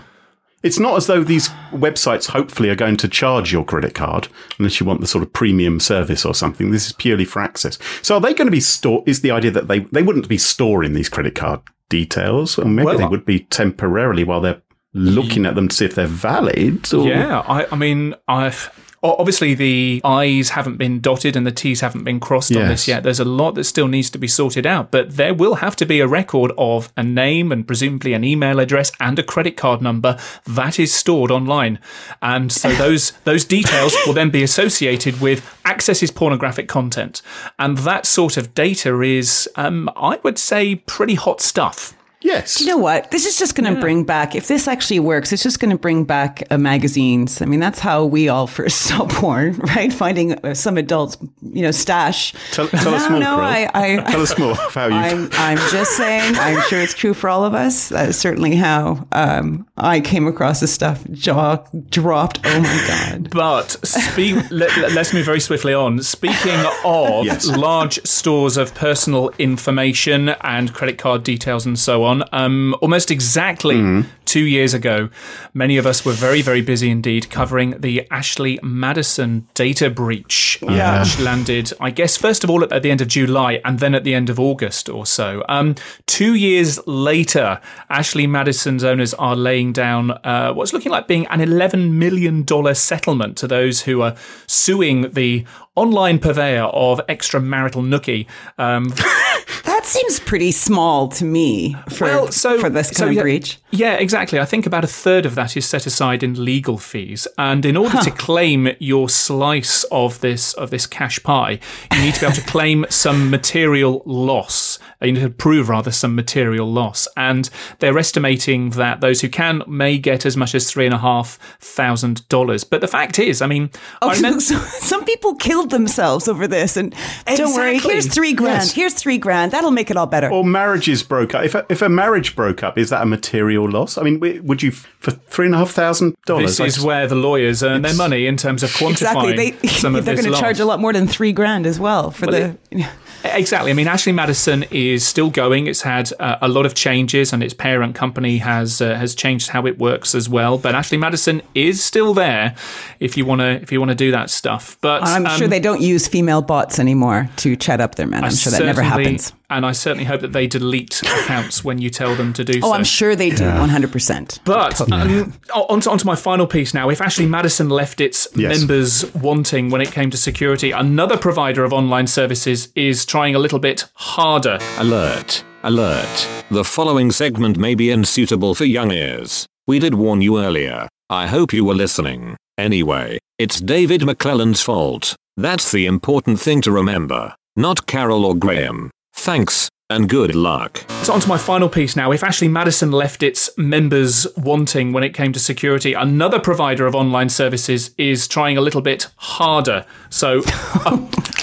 It's 0.64 0.80
not 0.80 0.96
as 0.96 1.08
though 1.08 1.24
these 1.24 1.50
websites 1.72 2.30
hopefully 2.30 2.70
are 2.70 2.76
going 2.76 2.96
to 2.98 3.08
charge 3.10 3.52
your 3.52 3.66
credit 3.66 3.94
card 3.94 4.30
unless 4.58 4.80
you 4.80 4.86
want 4.86 5.02
the 5.02 5.08
sort 5.08 5.22
of 5.24 5.34
premium 5.34 5.80
service 5.82 6.26
or 6.26 6.34
something. 6.34 6.72
This 6.72 6.88
is 6.88 6.94
purely 6.94 7.26
for 7.26 7.42
access. 7.42 7.78
So 8.02 8.16
are 8.16 8.22
they 8.22 8.34
going 8.34 8.48
to 8.48 8.52
be 8.52 8.62
store? 8.62 9.04
Is 9.06 9.22
the 9.22 9.32
idea 9.32 9.52
that 9.52 9.68
they 9.68 9.80
they 9.80 10.02
wouldn't 10.04 10.30
be 10.30 10.38
storing 10.38 10.94
these 10.94 11.10
credit 11.10 11.36
card 11.36 11.60
details, 11.90 12.58
or 12.58 12.66
maybe 12.66 12.86
Well, 12.86 12.98
they 12.98 13.06
would 13.06 13.26
be 13.26 13.42
temporarily 13.42 14.24
while 14.24 14.42
they're 14.42 14.62
looking 14.94 15.46
at 15.46 15.56
them 15.56 15.68
to 15.68 15.76
see 15.76 15.86
if 15.86 15.96
they're 15.96 16.08
valid? 16.08 16.92
Or, 16.94 17.08
Yeah, 17.08 17.40
I, 17.42 17.68
I 17.72 17.76
mean, 17.76 18.16
I've 18.28 18.70
o- 18.70 18.83
obviously 19.04 19.54
the 19.54 20.02
I's 20.04 20.50
haven't 20.50 20.78
been 20.78 21.02
dotted 21.02 21.36
and 21.36 21.46
the 21.46 21.52
T's 21.52 21.82
haven't 21.82 22.04
been 22.04 22.20
crossed 22.20 22.56
on 22.56 22.68
this 22.68 22.88
yet. 22.88 23.04
There's 23.04 23.20
a 23.20 23.26
lot 23.26 23.56
that 23.56 23.66
still 23.66 23.88
needs 23.88 24.10
to 24.12 24.18
be 24.18 24.28
sorted 24.28 24.66
out, 24.66 24.92
but 24.92 25.18
there 25.18 25.34
will 25.34 25.56
have 25.56 25.76
to 25.78 25.86
be 25.86 26.00
a 26.00 26.08
record 26.08 26.52
of 26.58 26.92
a 26.96 27.04
name 27.04 27.52
and 27.52 27.68
presumably 27.68 28.14
an 28.14 28.24
email 28.24 28.60
address 28.60 28.92
and 29.00 29.20
a 29.20 29.24
credit 29.24 29.58
card 29.58 29.82
number 29.82 30.18
that 30.46 30.80
is 30.80 30.94
stored 30.94 31.32
online, 31.32 31.80
and 32.22 32.52
so 32.52 32.72
those 32.76 33.12
those 33.26 33.44
details 33.44 33.94
will 34.06 34.14
then 34.14 34.30
be 34.30 34.44
associated 34.44 35.20
with 35.20 35.44
accesses 35.66 36.12
pornographic 36.12 36.68
content, 36.68 37.22
and 37.60 37.80
that 37.80 38.06
sort 38.06 38.38
of 38.38 38.54
data 38.54 39.02
is, 39.02 39.50
um, 39.56 39.90
I 39.96 40.20
would 40.24 40.38
say, 40.38 40.76
pretty 40.76 41.16
hot 41.16 41.42
stuff. 41.42 41.94
Yes. 42.24 42.60
You 42.62 42.68
know 42.68 42.78
what? 42.78 43.12
This 43.12 43.26
is 43.26 43.38
just 43.38 43.56
going 43.56 43.74
to 43.74 43.80
bring 43.80 44.04
back, 44.06 44.34
if 44.36 44.48
this 44.48 44.68
actually 44.68 45.00
works, 45.00 45.32
it's 45.34 45.44
just 45.44 45.60
going 45.60 45.72
to 45.72 45.78
bring 45.78 46.04
back 46.06 46.44
uh, 46.50 46.58
magazines. 46.58 47.42
I 47.42 47.46
mean, 47.46 47.60
that's 47.60 47.80
how 47.80 48.06
we 48.06 48.30
all 48.30 48.48
first 48.48 48.82
saw 48.88 49.06
porn, 49.08 49.54
right? 49.58 49.92
Finding 49.92 50.34
uh, 50.46 50.54
some 50.54 50.78
adults, 50.78 51.18
you 51.42 51.62
know, 51.62 51.72
stash. 51.72 52.34
Tell, 52.52 52.68
tell 52.70 52.94
us 52.96 53.10
more, 53.10 53.20
no, 53.20 53.36
I- 53.40 53.70
I- 53.74 53.96
tell 54.12 54.22
us 54.22 54.38
more 54.40 54.52
of 54.52 54.74
how 54.74 54.88
you. 54.88 54.94
I'm, 54.96 55.30
I'm 55.34 55.58
just 55.72 55.92
saying, 55.98 56.36
I'm 56.38 56.62
sure 56.70 56.80
it's 56.80 56.94
true 56.94 57.14
for 57.14 57.30
all 57.30 57.44
of 57.44 57.54
us. 57.54 57.90
That 57.90 58.10
is 58.10 58.18
certainly 58.18 58.56
how 58.56 59.08
um, 59.12 59.68
I 59.78 60.00
came 60.00 60.26
across 60.28 60.60
this 60.62 60.74
stuff. 60.74 61.04
Jaw 61.12 61.58
dropped. 61.90 62.40
Oh 62.46 62.60
my 62.62 62.86
God. 62.88 63.30
But 63.44 63.72
spe- 63.86 64.50
let, 64.52 64.72
us 64.98 65.14
move 65.14 65.26
very 65.26 65.40
swiftly 65.40 65.74
on. 65.74 66.02
Speaking 66.02 66.60
of 66.86 67.26
Yes. 67.26 67.48
large 67.48 68.02
stores 68.06 68.58
of 68.58 68.74
personal 68.76 69.30
information 69.40 70.30
and 70.30 70.74
credit 70.74 70.98
card 70.98 71.24
details 71.24 71.66
and 71.66 71.78
so 71.78 72.04
on, 72.04 72.13
um, 72.32 72.76
almost 72.82 73.10
exactly 73.10 74.04
two 74.26 74.42
years 74.46 74.74
ago, 74.74 75.10
many 75.54 75.78
of 75.78 75.86
us 75.86 76.06
were 76.06 76.12
very, 76.14 76.42
very 76.42 76.62
busy 76.62 76.90
indeed 76.92 77.30
covering 77.30 77.80
the 77.82 78.06
Ashley 78.12 78.60
Madison 78.62 79.48
data 79.54 79.90
breach, 79.90 80.60
Yeah. 80.62 81.00
which 81.00 81.20
landed, 81.20 81.72
I 81.80 81.90
guess, 81.92 82.16
first 82.18 82.44
of 82.44 82.50
all 82.50 82.64
at 82.64 82.84
the 82.84 82.92
end 82.92 83.02
of 83.02 83.08
July 83.08 83.62
and 83.66 83.80
then 83.80 83.96
at 83.96 84.04
the 84.04 84.14
end 84.14 84.30
of 84.30 84.40
August 84.40 84.90
or 84.90 85.06
so. 85.06 85.44
Um, 85.50 85.76
two 86.06 86.36
years 86.36 86.80
later, 86.88 87.60
Ashley 87.90 88.28
Madison's 88.28 88.84
owners 88.84 89.14
are 89.16 89.36
laying 89.36 89.74
down 89.74 90.12
uh, 90.12 90.54
what's 90.54 90.74
looking 90.74 90.92
like 90.92 91.08
being 91.08 91.26
an 91.28 91.40
$11 91.40 91.92
million 91.92 92.46
settlement 92.76 93.38
to 93.38 93.48
those 93.48 93.82
who 93.84 94.02
are 94.02 94.16
suing 94.48 95.12
the 95.12 95.46
online 95.76 96.20
purveyor 96.20 96.64
of 96.66 97.02
extramarital 97.08 97.82
nookie. 97.84 98.28
Um, 98.60 98.94
That 99.84 99.90
seems 99.90 100.22
pretty 100.22 100.54
small 100.54 101.10
to 101.10 101.26
me 101.26 101.76
for, 101.90 102.32
for 102.32 102.70
this 102.70 102.88
kind 102.88 102.96
so, 102.96 103.08
of 103.08 103.14
yeah, 103.16 103.22
breach. 103.22 103.60
Yeah, 103.72 103.96
exactly. 103.96 104.40
I 104.40 104.46
think 104.46 104.66
about 104.66 104.86
a 104.86 104.88
third 104.88 105.26
of 105.26 105.36
that 105.36 105.58
is 105.58 105.66
set 105.66 105.86
aside 105.86 106.24
in 106.24 106.46
legal 106.46 106.78
fees, 106.78 107.28
and 107.38 107.66
in 107.66 107.76
order 107.76 107.98
to 107.98 108.12
claim 108.12 108.70
your 108.80 109.10
slice 109.10 109.84
of 109.92 110.22
this 110.22 110.54
of 110.54 110.70
this 110.70 110.88
cash 110.88 111.22
pie, 111.22 111.60
you 111.92 112.02
need 112.02 112.14
to 112.14 112.22
be 112.22 112.26
able 112.28 112.36
to 112.36 112.44
claim 112.44 112.86
some 112.90 113.30
material 113.30 114.02
loss. 114.06 114.80
Uh, 115.02 115.08
you 115.08 115.12
need 115.12 115.22
to 115.22 115.30
prove 115.30 115.68
rather 115.68 115.92
some 115.92 116.16
material 116.16 116.72
loss, 116.72 117.06
and 117.18 117.50
they're 117.80 117.98
estimating 117.98 118.70
that 118.70 119.02
those 119.02 119.20
who 119.20 119.28
can 119.28 119.64
may 119.68 119.98
get 119.98 120.26
as 120.26 120.38
much 120.38 120.56
as 120.56 120.72
three 120.72 120.86
and 120.86 120.94
a 120.94 121.00
half 121.00 121.38
thousand 121.60 122.26
dollars. 122.30 122.64
But 122.64 122.80
the 122.80 122.88
fact 122.88 123.20
is, 123.20 123.42
I 123.42 123.48
mean, 123.48 123.70
oh, 124.02 124.12
I 124.12 124.14
remember. 124.16 124.40
So, 124.40 124.58
some 124.60 125.04
people 125.04 125.36
killed 125.36 125.72
themselves 125.72 126.30
over 126.30 126.48
this, 126.48 126.78
and 126.78 126.96
don't 127.26 127.54
worry. 127.54 127.80
Here's 127.80 128.08
three 128.08 128.32
grand. 128.32 128.62
Yes. 128.62 128.72
Here's 128.72 128.94
three 128.94 129.18
grand. 129.18 129.52
That'll 129.52 129.73
make 129.74 129.92
it 129.92 129.98
all 129.98 130.08
better. 130.08 130.30
or 130.30 130.44
marriages 130.44 131.04
broke 131.04 131.34
up. 131.34 131.44
If 131.44 131.56
a, 131.56 131.66
if 131.70 131.82
a 131.82 131.90
marriage 131.90 132.36
broke 132.36 132.64
up, 132.64 132.78
is 132.78 132.90
that 132.90 133.02
a 133.02 133.06
material 133.06 133.70
loss? 133.70 133.98
I 133.98 134.04
mean, 134.04 134.20
would 134.46 134.64
you 134.64 134.72
for 134.72 135.12
three 135.12 135.46
and 135.46 135.56
a 135.56 135.60
half 135.60 135.72
thousand 135.72 136.16
dollars? 136.26 136.58
This 136.58 136.78
is 136.78 136.84
where 136.84 137.08
the 137.08 137.16
lawyers 137.16 137.64
earn 137.64 137.82
their 137.82 137.96
money 137.96 138.26
in 138.26 138.38
terms 138.38 138.64
of 138.64 138.70
quantifying 138.72 138.92
exactly. 138.92 139.52
They, 139.52 139.68
some 139.68 139.96
of 139.96 140.06
they're 140.06 140.16
going 140.16 140.32
to 140.32 140.40
charge 140.40 140.60
a 140.60 140.66
lot 140.66 140.80
more 140.80 140.94
than 140.94 141.08
three 141.08 141.32
grand 141.32 141.66
as 141.66 141.80
well 141.80 142.12
for 142.12 142.28
Well, 142.28 142.58
the. 142.72 142.90
Exactly. 143.26 143.72
I 143.72 143.74
mean, 143.74 143.88
Ashley 143.88 144.12
Madison 144.12 144.64
is 144.70 145.08
still 145.08 145.30
going. 145.30 145.68
It's 145.68 145.82
had 145.82 146.12
uh, 146.20 146.38
a 146.42 146.50
lot 146.50 146.66
of 146.66 146.74
changes, 146.74 147.32
and 147.32 147.42
its 147.42 147.54
parent 147.54 147.96
company 147.96 148.38
has 148.40 148.82
uh, 148.82 148.96
has 148.96 149.16
changed 149.16 149.50
how 149.50 149.66
it 149.66 149.78
works 149.78 150.14
as 150.14 150.28
well. 150.28 150.58
But 150.58 150.76
Ashley 150.76 150.98
Madison 150.98 151.42
is 151.56 151.84
still 151.84 152.14
there 152.14 152.56
if 153.00 153.16
you 153.16 153.26
want 153.26 153.40
to 153.40 153.62
if 153.62 153.72
you 153.72 153.80
want 153.80 153.90
to 153.90 153.96
do 153.96 154.12
that 154.12 154.30
stuff. 154.30 154.78
But 154.82 155.04
I'm 155.04 155.26
um, 155.26 155.38
sure 155.38 155.48
they 155.48 155.62
don't 155.62 155.82
use 155.82 156.08
female 156.08 156.42
bots 156.42 156.80
anymore 156.80 157.30
to 157.38 157.56
chat 157.56 157.80
up 157.80 157.96
their 157.96 158.08
men. 158.08 158.24
I'm 158.24 158.32
sure 158.32 158.52
that 158.52 158.66
never 158.66 158.82
happens. 158.82 159.34
And 159.54 159.68
I 159.68 159.72
certainly 159.72 160.06
hope 160.06 160.22
that 160.22 160.34
they 160.34 160.48
delete 160.48 161.02
accounts 161.04 161.64
when 161.64 161.78
you 161.78 161.92
tell 161.92 162.16
them 162.16 162.34
to 162.34 162.44
do 162.44 162.60
so. 162.60 162.68
Oh, 162.68 162.74
I'm 162.74 162.84
sure 162.84 163.16
they 163.16 163.30
do 163.30 163.44
100%. 163.44 164.40
But 164.46 164.82
um, 164.92 165.34
on, 165.54 165.80
to, 165.82 166.06
my 166.06 166.16
final 166.16 166.48
piece 166.48 166.74
now. 166.74 166.90
If 166.90 167.02
Ashley 167.02 167.28
Madison 167.28 167.70
left 167.70 168.02
its 168.02 168.28
Yes. 168.36 168.58
members 168.58 169.14
wanting 169.16 169.70
when 169.70 169.82
it 169.82 169.92
came 169.92 170.10
to 170.10 170.18
security, 170.18 170.72
another 170.72 171.18
provider 171.18 171.64
of 171.64 171.72
online 171.72 172.08
services 172.08 172.70
is 172.76 173.06
trying 173.06 173.36
a 173.36 173.40
little 173.40 173.60
bit 173.60 173.86
harder. 173.94 174.58
Alert, 174.78 175.44
alert. 175.64 176.28
The 176.50 176.64
following 176.64 177.12
segment 177.12 177.58
may 177.58 177.76
be 177.76 177.92
unsuitable 177.92 178.56
for 178.56 178.66
young 178.66 178.92
ears. 178.92 179.46
We 179.68 179.78
did 179.80 179.94
warn 179.94 180.22
you 180.22 180.40
earlier. 180.40 180.88
I 181.10 181.28
hope 181.28 181.54
you 181.54 181.64
were 181.64 181.76
listening. 181.76 182.38
Anyway, 182.58 183.20
it's 183.38 183.62
David 183.62 184.02
McClelland's 184.02 184.62
fault. 184.62 185.16
That's 185.38 185.72
the 185.72 185.86
important 185.86 186.40
thing 186.40 186.62
to 186.62 186.72
remember, 186.72 187.36
not 187.56 187.86
Carol 187.86 188.26
or 188.26 188.36
Graham. 188.36 188.90
Thanks, 189.24 189.70
and 189.90 190.10
good 190.10 190.36
luck. 190.36 190.84
So 191.04 191.14
on 191.14 191.22
to 191.22 191.30
my 191.30 191.38
final 191.38 191.70
piece 191.70 191.96
now. 191.96 192.12
If 192.12 192.26
Ashley 192.26 192.50
Madison 192.50 192.92
left 192.92 193.24
its 193.24 193.50
members 193.58 194.28
wanting 194.36 194.92
when 194.92 195.02
it 195.02 195.14
came 195.14 195.32
to 195.32 195.40
security, 195.40 195.94
another 195.94 196.42
provider 196.42 196.86
of 196.86 196.94
online 196.94 197.30
services 197.30 197.96
is 197.98 198.28
trying 198.28 198.58
a 198.58 198.62
little 198.62 198.82
bit 198.82 199.08
harder. 199.16 199.86
So 200.10 200.42
a, 200.86 200.96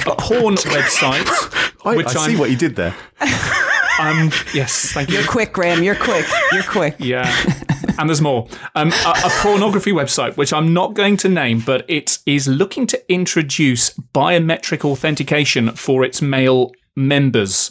a 0.07 0.15
porn 0.19 0.57
website, 0.77 1.27
I, 1.87 1.97
which 1.97 2.09
I 2.09 2.27
see 2.27 2.33
am 2.35 2.39
what 2.39 2.51
you 2.51 2.57
did 2.57 2.77
there. 2.77 2.95
um, 3.99 4.31
yes, 4.53 4.93
thank 4.93 5.09
you. 5.09 5.17
You're 5.17 5.27
quick, 5.27 5.55
Graham. 5.55 5.83
You're 5.83 5.95
quick. 5.95 6.27
You're 6.53 6.63
quick. 6.65 6.97
Yeah. 7.01 7.35
and 7.99 8.11
there's 8.11 8.21
more. 8.21 8.47
Um, 8.75 8.93
a, 9.07 9.11
a 9.25 9.31
pornography 9.41 9.93
website, 9.93 10.37
which 10.37 10.53
I'm 10.53 10.75
not 10.75 10.93
going 10.93 11.17
to 11.17 11.31
name, 11.31 11.61
but 11.65 11.87
it 11.89 12.19
is 12.27 12.47
looking 12.47 12.87
to 12.89 13.13
introduce 13.13 13.89
biometric 14.15 14.85
authentication 14.85 15.71
for 15.71 16.05
its 16.05 16.21
male 16.21 16.73
members. 17.09 17.71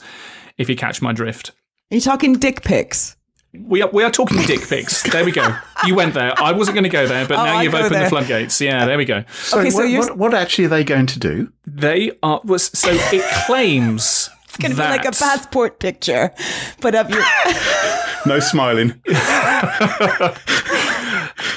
If 0.57 0.69
you 0.69 0.75
catch 0.75 1.01
my 1.01 1.13
drift. 1.13 1.51
Are 1.91 1.95
you 1.95 2.01
talking 2.01 2.33
dick 2.33 2.63
pics? 2.63 3.15
We 3.57 3.81
are, 3.81 3.89
we 3.91 4.03
are 4.03 4.11
talking 4.11 4.41
dick 4.43 4.67
pics. 4.67 5.01
There 5.11 5.25
we 5.25 5.31
go. 5.31 5.55
You 5.85 5.95
went 5.95 6.13
there. 6.13 6.33
I 6.39 6.51
wasn't 6.51 6.75
going 6.75 6.83
to 6.83 6.89
go 6.89 7.07
there, 7.07 7.25
but 7.27 7.39
Oh, 7.39 7.45
now 7.45 7.57
I 7.57 7.63
you've 7.63 7.73
opened 7.73 7.95
there. 7.95 8.03
the 8.03 8.09
floodgates. 8.09 8.59
Yeah, 8.61 8.85
there 8.85 8.97
we 8.97 9.05
go. 9.05 9.23
So, 9.31 9.59
Okay, 9.59 9.69
so 9.71 9.77
what, 9.89 10.09
what, 10.09 10.17
what 10.17 10.33
actually 10.35 10.65
are 10.65 10.69
they 10.69 10.83
going 10.83 11.07
to 11.07 11.17
do? 11.19 11.51
They 11.65 12.11
are 12.21 12.41
was 12.43 12.65
so 12.77 12.89
it 12.91 13.23
claims 13.47 14.29
It's 14.45 14.57
going 14.57 14.71
to 14.71 14.77
be 14.77 14.83
like 14.83 15.05
a 15.05 15.11
passport 15.11 15.79
picture, 15.79 16.31
but 16.81 16.93
of 16.93 17.09
your. 17.09 17.23
No 18.25 18.39
smiling. 18.41 19.01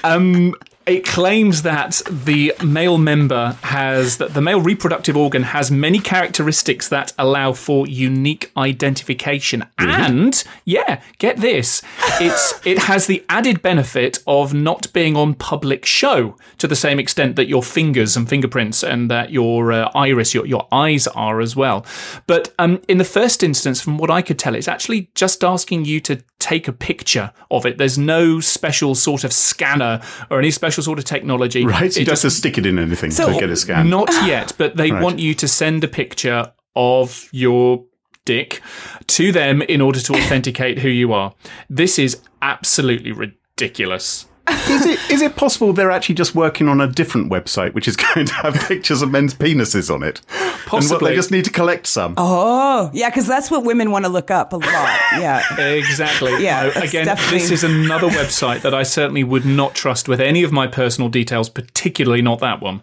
Um, 0.05 0.55
it 0.87 1.05
claims 1.05 1.63
that 1.63 2.03
the 2.09 2.55
male 2.65 2.99
member 2.99 3.57
has 3.63 4.19
that 4.19 4.35
the 4.35 4.41
male 4.41 4.61
reproductive 4.61 5.17
organ 5.17 5.43
has 5.43 5.71
many 5.71 5.99
characteristics 5.99 6.89
that 6.89 7.13
allow 7.19 7.53
for 7.53 7.87
unique 7.87 8.51
identification. 8.57 9.65
And 9.79 10.43
yeah 10.65 11.03
get 11.19 11.39
this 11.39 11.83
it's 12.21 12.61
it 12.67 12.79
has 12.79 13.07
the 13.07 13.25
added 13.29 13.63
benefit 13.63 14.19
of 14.27 14.55
not 14.55 14.93
being 14.93 15.17
on 15.17 15.35
public 15.35 15.85
show 15.85 16.37
to 16.59 16.67
the 16.67 16.77
same 16.77 16.99
extent 16.99 17.37
that 17.37 17.49
your 17.49 17.63
fingers 17.63 18.17
and 18.17 18.29
fingerprints 18.29 18.83
and 18.83 19.11
that 19.11 19.31
your 19.31 19.73
uh, 19.73 19.91
iris 19.95 20.35
your, 20.35 20.47
your 20.47 20.67
eyes 20.73 21.07
are 21.09 21.41
as 21.41 21.57
well. 21.57 21.85
But 22.27 22.55
um, 22.59 22.81
in 22.89 22.99
the 22.99 23.05
first 23.05 23.43
instance 23.43 23.81
from 23.81 23.99
what 23.99 24.11
i 24.11 24.23
could 24.23 24.39
tell 24.39 24.55
it's 24.55 24.69
actually 24.69 25.11
just 25.15 25.45
asking 25.45 25.85
you 25.85 26.01
to 26.01 26.23
take 26.43 26.67
a 26.67 26.73
picture 26.73 27.33
of 27.53 27.65
it. 27.65 27.79
There's 27.79 27.97
no 27.97 28.41
special 28.41 28.97
sort 28.97 29.23
of 29.23 29.33
scanner 29.33 30.03
or 30.29 30.41
any 30.41 30.51
special 30.51 30.72
sort 30.81 30.99
of 30.99 31.05
technology 31.05 31.67
Right? 31.67 31.93
So 31.93 32.01
you 32.01 32.07
don't 32.07 32.17
stick 32.17 32.57
it 32.57 32.65
in 32.65 32.79
anything 32.79 33.11
So- 33.11 33.33
to 33.33 33.39
get 33.39 33.51
a 33.51 33.57
scan. 33.57 33.91
not 33.91 34.09
yet, 34.27 34.53
but 34.57 34.77
they 34.77 34.91
Right. 34.91 35.03
want 35.03 35.19
you 35.19 35.35
to 35.35 35.47
send 35.49 35.85
a 35.85 35.89
picture 35.89 36.53
of 36.75 37.29
your 37.33 37.85
dick 38.25 38.63
to 39.09 39.33
them 39.33 39.61
in 39.63 39.81
order 39.81 39.99
to 40.01 40.15
authenticate 40.15 40.79
who 40.79 40.89
you 40.89 41.13
are. 41.13 41.35
This 41.69 41.99
is 41.99 42.19
absolutely 42.41 43.13
ridiculous. 43.13 44.27
Is 44.49 44.87
it 44.87 44.99
is 45.11 45.23
it 45.23 45.37
possible 45.37 45.73
they're 45.73 45.91
actually 45.91 46.17
just 46.17 46.35
working 46.35 46.69
on 46.69 46.81
a 46.81 46.87
different 46.89 47.31
website 47.31 47.75
which 47.75 47.87
is 47.87 47.97
going 48.15 48.27
to 48.27 48.33
have 48.35 48.55
pictures 48.55 49.01
of 49.03 49.11
men's 49.11 49.35
penises 49.35 49.93
on 49.93 50.03
it? 50.03 50.21
And 50.31 50.41
what, 50.51 50.67
Possibly. 50.67 51.11
they 51.11 51.17
just 51.17 51.31
need 51.31 51.45
to 51.45 51.51
collect 51.51 51.87
some. 51.87 52.15
Oh, 52.17 52.91
yeah, 52.95 53.09
because 53.11 53.27
that's 53.27 53.51
what 53.51 53.65
women 53.65 53.91
want 53.91 54.05
to 54.05 54.09
look 54.11 54.31
up 54.31 54.53
a 54.53 54.57
lot. 54.57 55.01
Yeah. 55.19 55.43
Exactly. 55.59 56.33
Yeah, 56.43 56.73
No, 56.75 56.83
again, 56.83 57.05
definitely- 57.07 57.39
this 57.39 57.51
is 57.51 57.63
another 57.65 58.09
website 58.09 58.63
that 58.63 58.75
I 58.75 58.83
certainly 58.83 59.23
would 59.23 59.45
not 59.45 59.75
trust 59.75 60.09
with 60.09 60.21
any 60.21 60.43
of 60.43 60.51
my 60.51 60.67
personal 60.67 61.09
details, 61.11 61.49
particularly 61.49 62.23
not 62.23 62.41
that 62.41 62.61
one. 62.61 62.83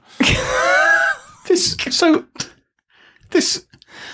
This 1.48 1.76
so 1.90 2.26
this 3.32 3.66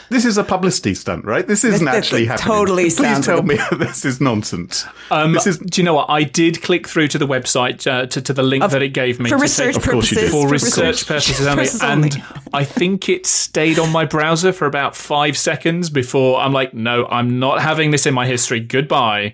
this 0.09 0.25
is 0.25 0.37
a 0.37 0.43
publicity 0.43 0.93
stunt, 0.93 1.25
right? 1.25 1.45
This 1.47 1.63
isn't 1.63 1.85
This- 1.85 1.95
this 1.95 2.05
actually 2.05 2.25
happening. 2.25 2.47
totally 2.47 2.83
Please 2.85 2.97
sounds 2.97 3.25
tell 3.25 3.37
like 3.37 3.45
me 3.45 3.59
this 3.77 4.05
is 4.05 4.21
nonsense. 4.21 4.85
Um, 5.11 5.33
this 5.33 5.47
is 5.47 5.57
do 5.59 5.81
you 5.81 5.85
know 5.85 5.93
what? 5.93 6.09
I 6.09 6.23
did 6.23 6.61
click 6.61 6.87
through 6.87 7.07
to 7.09 7.17
the 7.17 7.27
website 7.27 7.85
uh, 7.89 8.05
to, 8.07 8.21
to 8.21 8.33
the 8.33 8.43
link 8.43 8.69
that 8.69 8.81
it 8.81 8.89
gave 8.89 9.19
me 9.19 9.29
For 9.29 9.37
research 9.37 9.75
take, 9.75 9.83
Of 9.85 9.91
course 9.91 10.11
you 10.11 10.17
purposes. 10.17 10.31
did. 10.31 10.47
for 10.47 10.49
research 10.49 11.07
purposes 11.07 11.47
only, 11.47 12.09
and. 12.13 12.23
I 12.53 12.63
think 12.63 13.09
it 13.09 13.25
stayed 13.25 13.79
on 13.79 13.91
my 13.91 14.05
browser 14.05 14.53
for 14.53 14.65
about 14.65 14.95
five 14.95 15.37
seconds 15.37 15.89
before 15.89 16.39
I'm 16.39 16.53
like, 16.53 16.73
no, 16.73 17.05
I'm 17.07 17.37
not 17.37 17.61
having 17.61 17.91
this 17.91 18.05
in 18.05 18.13
my 18.13 18.25
history. 18.25 18.61
Goodbye. 18.61 19.33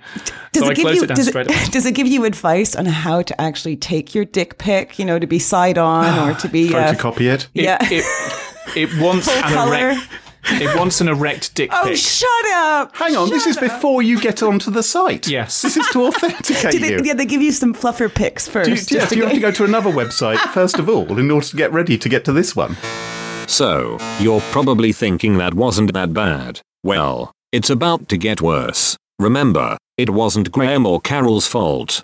Does 0.54 0.63
so 0.63 0.70
I 0.70 0.72
it 0.72 0.76
give 0.78 0.96
you 0.96 1.04
it 1.04 1.08
does 1.08 1.28
it, 1.28 1.48
does 1.72 1.86
it 1.86 1.94
give 1.94 2.08
you 2.08 2.26
advice 2.26 2.76
on 2.76 2.88
how 2.88 3.22
to 3.22 3.39
actually 3.39 3.76
take 3.78 4.15
your 4.15 4.26
dick 4.26 4.58
pic? 4.58 4.98
You 4.98 5.06
know, 5.06 5.20
to 5.20 5.28
be 5.28 5.38
side 5.38 5.78
on 5.78 6.30
or 6.30 6.34
to 6.36 6.48
be 6.48 6.74
uh, 6.74 6.94
photocopy 6.94 7.32
it. 7.32 7.48
It, 7.54 7.63
yeah. 7.63 7.78
it, 7.82 8.04
it 8.76 8.89
wants 9.02 9.28
Full 9.28 9.36
an 9.43 9.54
color. 9.54 9.76
erect. 9.78 10.08
It 10.45 10.76
wants 10.76 11.00
an 11.02 11.08
erect 11.08 11.54
dick 11.54 11.69
Oh, 11.71 11.84
pic. 11.84 11.97
shut 11.97 12.45
up! 12.56 12.95
Hang 12.95 13.15
on, 13.15 13.30
this 13.30 13.45
is 13.45 13.58
before 13.58 14.02
you 14.02 14.19
get 14.19 14.41
onto 14.41 14.71
the 14.71 14.82
site. 14.82 15.28
Yes. 15.28 15.62
This 15.62 15.78
is 15.78 15.88
to 15.89 16.06
authenticate 16.08 16.71
Do 16.71 16.80
they, 16.80 16.91
you. 16.93 17.02
yeah, 17.04 17.13
they 17.13 17.28
give 17.28 17.43
you 17.43 17.52
some 17.52 17.76
fluffer 17.76 18.13
pics 18.13 18.47
first. 18.47 18.65
Do 18.65 18.71
you, 18.71 18.78
yeah, 18.78 19.02
just 19.02 19.13
do 19.13 19.17
you 19.19 19.24
have 19.26 19.34
to 19.34 19.39
go 19.39 19.52
to 19.52 19.63
another 19.65 19.91
website 19.91 20.38
first 20.54 20.80
of 20.80 20.89
all 20.89 21.19
in 21.19 21.30
order 21.30 21.45
to 21.45 21.56
get 21.56 21.71
ready 21.71 21.95
to 21.97 22.10
get 22.10 22.26
to 22.26 22.34
this 22.34 22.56
one? 22.56 22.76
So, 23.47 23.97
you're 24.19 24.41
probably 24.52 24.91
thinking 24.93 25.38
that 25.38 25.54
wasn't 25.54 25.93
that 25.93 26.12
bad. 26.12 26.62
Well, 26.84 27.32
it's 27.52 27.69
about 27.69 28.10
to 28.10 28.17
get 28.17 28.41
worse. 28.41 28.97
Remember, 29.19 29.78
it 29.97 30.10
wasn't 30.10 30.52
Graham 30.52 30.88
or 30.88 31.00
Carol's 31.02 31.45
fault. 31.45 32.02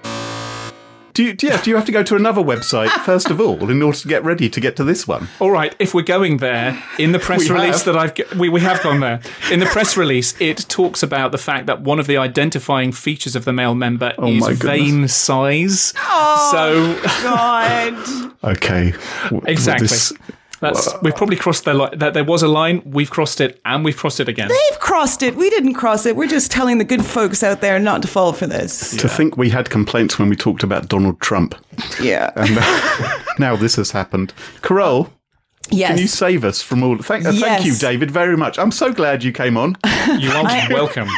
Do 1.17 1.23
you, 1.23 1.35
yeah, 1.41 1.59
do 1.59 1.71
you 1.71 1.75
have 1.75 1.85
to 1.85 1.91
go 1.91 2.03
to 2.03 2.15
another 2.15 2.41
website 2.43 2.89
first 3.03 3.31
of 3.31 3.41
all 3.41 3.71
in 3.71 3.81
order 3.81 3.97
to 3.97 4.07
get 4.07 4.23
ready 4.23 4.51
to 4.51 4.59
get 4.59 4.75
to 4.75 4.83
this 4.83 5.07
one? 5.07 5.27
All 5.39 5.49
right, 5.49 5.75
if 5.79 5.95
we're 5.95 6.03
going 6.03 6.37
there, 6.37 6.79
in 6.99 7.11
the 7.11 7.17
press 7.27 7.49
We 7.49 7.55
release 7.55 7.81
have. 7.83 7.95
that 7.95 7.97
I've 8.29 8.39
we, 8.39 8.49
we 8.49 8.61
have 8.61 8.83
gone 8.83 8.99
there. 8.99 9.19
In 9.51 9.59
the 9.59 9.65
press 9.65 9.97
release, 9.97 10.39
it 10.39 10.57
talks 10.69 11.01
about 11.01 11.31
the 11.31 11.39
fact 11.39 11.65
that 11.65 11.81
one 11.81 11.99
of 11.99 12.05
the 12.05 12.17
identifying 12.17 12.91
features 12.91 13.35
of 13.35 13.45
the 13.45 13.51
male 13.51 13.73
member 13.73 14.13
Oh 14.19 14.27
is 14.27 14.41
my 14.41 14.53
vein 14.53 15.07
size. 15.07 15.91
Oh, 15.97 16.49
So 16.51 17.09
God. 17.23 18.33
Okay. 18.43 18.93
W- 19.23 19.41
Exactly. 19.47 19.87
this- 19.87 20.13
that's 20.59 20.89
we've 21.01 21.15
probably 21.15 21.35
crossed 21.35 21.65
the 21.65 21.73
line. 21.73 21.97
That 21.97 22.13
there 22.13 22.23
was 22.23 22.41
a 22.43 22.47
line, 22.47 22.81
we've 22.85 23.09
crossed 23.09 23.41
it, 23.41 23.59
and 23.65 23.85
we've 23.85 23.97
crossed 23.97 24.19
it 24.19 24.27
again. 24.27 24.47
They've 24.49 24.79
crossed 24.79 25.21
it. 25.23 25.35
We 25.35 25.49
didn't 25.49 25.75
cross 25.75 26.05
it. 26.05 26.15
We're 26.15 26.27
just 26.27 26.51
telling 26.51 26.77
the 26.77 26.83
good 26.83 27.05
folks 27.05 27.43
out 27.43 27.61
there 27.61 27.79
not 27.79 28.01
to 28.01 28.07
fall 28.07 28.33
for 28.33 28.47
this. 28.47 28.95
To 28.97 29.07
think 29.07 29.37
we 29.37 29.49
had 29.49 29.69
complaints 29.69 30.17
when 30.17 30.29
we 30.29 30.35
talked 30.35 30.63
about 30.63 30.87
Donald 30.89 31.19
Trump. 31.21 31.55
Yeah. 32.01 32.31
And 32.37 32.55
now 33.39 33.55
this 33.55 33.75
has 33.75 33.91
happened. 33.91 34.33
Carol, 34.61 35.11
yes. 35.69 35.89
can 35.89 35.97
you 35.99 36.07
save 36.07 36.43
us 36.43 36.61
from 36.61 36.83
all? 36.83 36.97
Thank, 36.97 37.25
uh, 37.25 37.29
Yes. 37.31 37.41
thank 37.41 37.65
you, 37.65 37.75
David, 37.75 38.09
very 38.11 38.37
much. 38.37 38.57
I'm 38.57 38.71
so 38.71 38.91
glad 38.93 39.23
you 39.23 39.31
came 39.31 39.57
on. 39.57 39.75
You 40.19 40.31
are 40.31 40.43
welcome. 40.71 41.09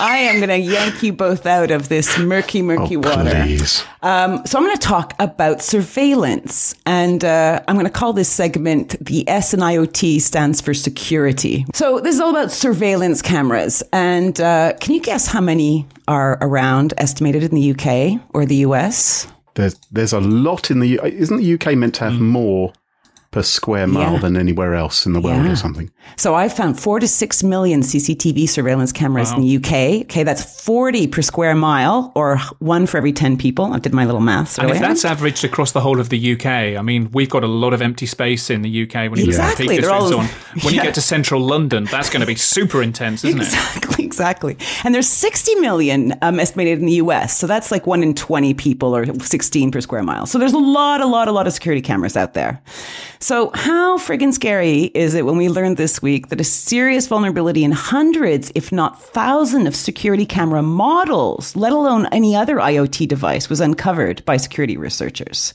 I 0.00 0.16
am 0.18 0.36
going 0.36 0.48
to 0.48 0.58
yank 0.58 1.02
you 1.02 1.12
both 1.12 1.46
out 1.46 1.70
of 1.70 1.88
this 1.88 2.18
murky, 2.18 2.62
murky 2.62 2.96
water. 2.96 3.32
Oh, 3.34 3.42
Please. 3.44 3.84
Um, 4.02 4.44
so 4.46 4.58
I'm 4.58 4.64
going 4.64 4.76
to 4.76 4.80
talk 4.86 5.14
about 5.20 5.62
surveillance, 5.62 6.74
and 6.86 7.24
uh, 7.24 7.62
I'm 7.68 7.76
going 7.76 7.86
to 7.86 7.92
call 7.92 8.12
this 8.12 8.28
segment 8.28 8.96
the 9.04 9.28
S 9.28 9.54
in 9.54 9.60
IoT 9.60 10.20
stands 10.20 10.60
for 10.60 10.74
security. 10.74 11.64
So 11.74 12.00
this 12.00 12.14
is 12.14 12.20
all 12.20 12.30
about 12.30 12.50
surveillance 12.50 13.22
cameras, 13.22 13.82
and 13.92 14.40
uh, 14.40 14.72
can 14.80 14.94
you 14.94 15.00
guess 15.00 15.26
how 15.28 15.40
many 15.40 15.86
are 16.08 16.36
around, 16.40 16.94
estimated 16.98 17.44
in 17.44 17.54
the 17.54 17.70
UK 17.70 18.20
or 18.34 18.44
the 18.44 18.56
US? 18.56 19.26
There's 19.54 19.76
there's 19.92 20.12
a 20.12 20.20
lot 20.20 20.70
in 20.70 20.80
the. 20.80 20.88
U- 20.88 21.02
Isn't 21.04 21.36
the 21.36 21.54
UK 21.54 21.76
meant 21.76 21.94
to 21.96 22.04
have 22.04 22.18
more 22.20 22.72
per 23.32 23.42
square 23.42 23.86
mile 23.86 24.12
Yeah. 24.12 24.18
than 24.20 24.36
anywhere 24.36 24.74
else 24.74 25.06
in 25.06 25.14
the 25.14 25.20
world 25.20 25.44
Yeah. 25.44 25.52
or 25.52 25.56
something? 25.56 25.90
So 26.16 26.34
I 26.34 26.48
found 26.50 26.78
four 26.78 27.00
to 27.00 27.08
six 27.08 27.42
million 27.42 27.82
CCTV 27.82 28.46
surveillance 28.46 28.92
cameras 28.92 29.32
in 29.32 29.40
the 29.40 29.56
UK. 29.56 30.02
Okay, 30.02 30.22
that's 30.22 30.42
40 30.62 31.06
per 31.06 31.22
square 31.22 31.54
mile, 31.54 32.12
or 32.14 32.36
one 32.58 32.86
for 32.86 32.98
every 32.98 33.12
10 33.12 33.38
people. 33.38 33.72
I 33.72 33.78
did 33.78 33.94
my 33.94 34.04
little 34.04 34.20
maths 34.20 34.58
And 34.58 34.70
if 34.70 34.78
that's 34.78 35.04
averaged 35.04 35.44
across 35.44 35.72
the 35.72 35.80
whole 35.80 35.98
of 35.98 36.10
the 36.10 36.18
UK, 36.34 36.76
I 36.76 36.82
mean, 36.82 37.08
we've 37.12 37.30
got 37.30 37.42
a 37.42 37.46
lot 37.48 37.72
of 37.72 37.80
empty 37.80 38.04
space 38.06 38.50
in 38.50 38.60
the 38.62 38.68
UK 38.82 39.08
when 39.10 39.18
you 39.18 39.26
Exactly, 39.26 39.66
get 39.66 39.76
to 39.76 39.80
they're 39.82 39.90
all- 39.90 40.08
so 40.10 40.18
on. 40.18 40.26
When 40.62 40.74
Yeah. 40.74 40.80
you 40.80 40.82
get 40.82 40.94
to 41.00 41.00
central 41.00 41.40
London, 41.40 41.88
that's 41.90 42.10
going 42.10 42.20
to 42.20 42.26
be 42.26 42.34
super 42.36 42.82
intense, 42.82 43.24
isn't 43.24 43.40
it? 43.40 43.46
Exactly, 43.46 44.04
exactly. 44.12 44.56
And 44.84 44.94
there's 44.94 45.08
60 45.08 45.54
million 45.56 46.14
um, 46.20 46.38
estimated 46.38 46.80
in 46.80 46.84
the 46.86 47.00
US. 47.04 47.38
So 47.38 47.46
that's 47.46 47.70
like 47.72 47.86
one 47.86 48.02
in 48.02 48.12
20 48.14 48.52
people 48.52 48.94
or 48.94 49.06
16 49.06 49.70
per 49.70 49.80
square 49.80 50.02
mile. 50.02 50.26
So 50.26 50.38
there's 50.38 50.52
a 50.52 50.58
lot, 50.58 51.00
a 51.00 51.06
lot, 51.06 51.28
a 51.28 51.32
lot 51.32 51.46
of 51.46 51.54
security 51.54 51.80
cameras 51.80 52.14
out 52.14 52.34
there. 52.34 52.60
So 53.22 53.52
how 53.54 53.98
friggin' 53.98 54.34
scary 54.34 54.90
is 54.96 55.14
it 55.14 55.24
when 55.24 55.36
we 55.36 55.48
learned 55.48 55.76
this 55.76 56.02
week 56.02 56.30
that 56.30 56.40
a 56.40 56.44
serious 56.44 57.06
vulnerability 57.06 57.62
in 57.62 57.70
hundreds, 57.70 58.50
if 58.56 58.72
not 58.72 59.00
thousands 59.00 59.68
of 59.68 59.76
security 59.76 60.26
camera 60.26 60.60
models, 60.60 61.54
let 61.54 61.72
alone 61.72 62.06
any 62.06 62.34
other 62.34 62.56
IoT 62.56 63.06
device 63.06 63.48
was 63.48 63.60
uncovered 63.60 64.24
by 64.24 64.38
security 64.38 64.76
researchers. 64.76 65.54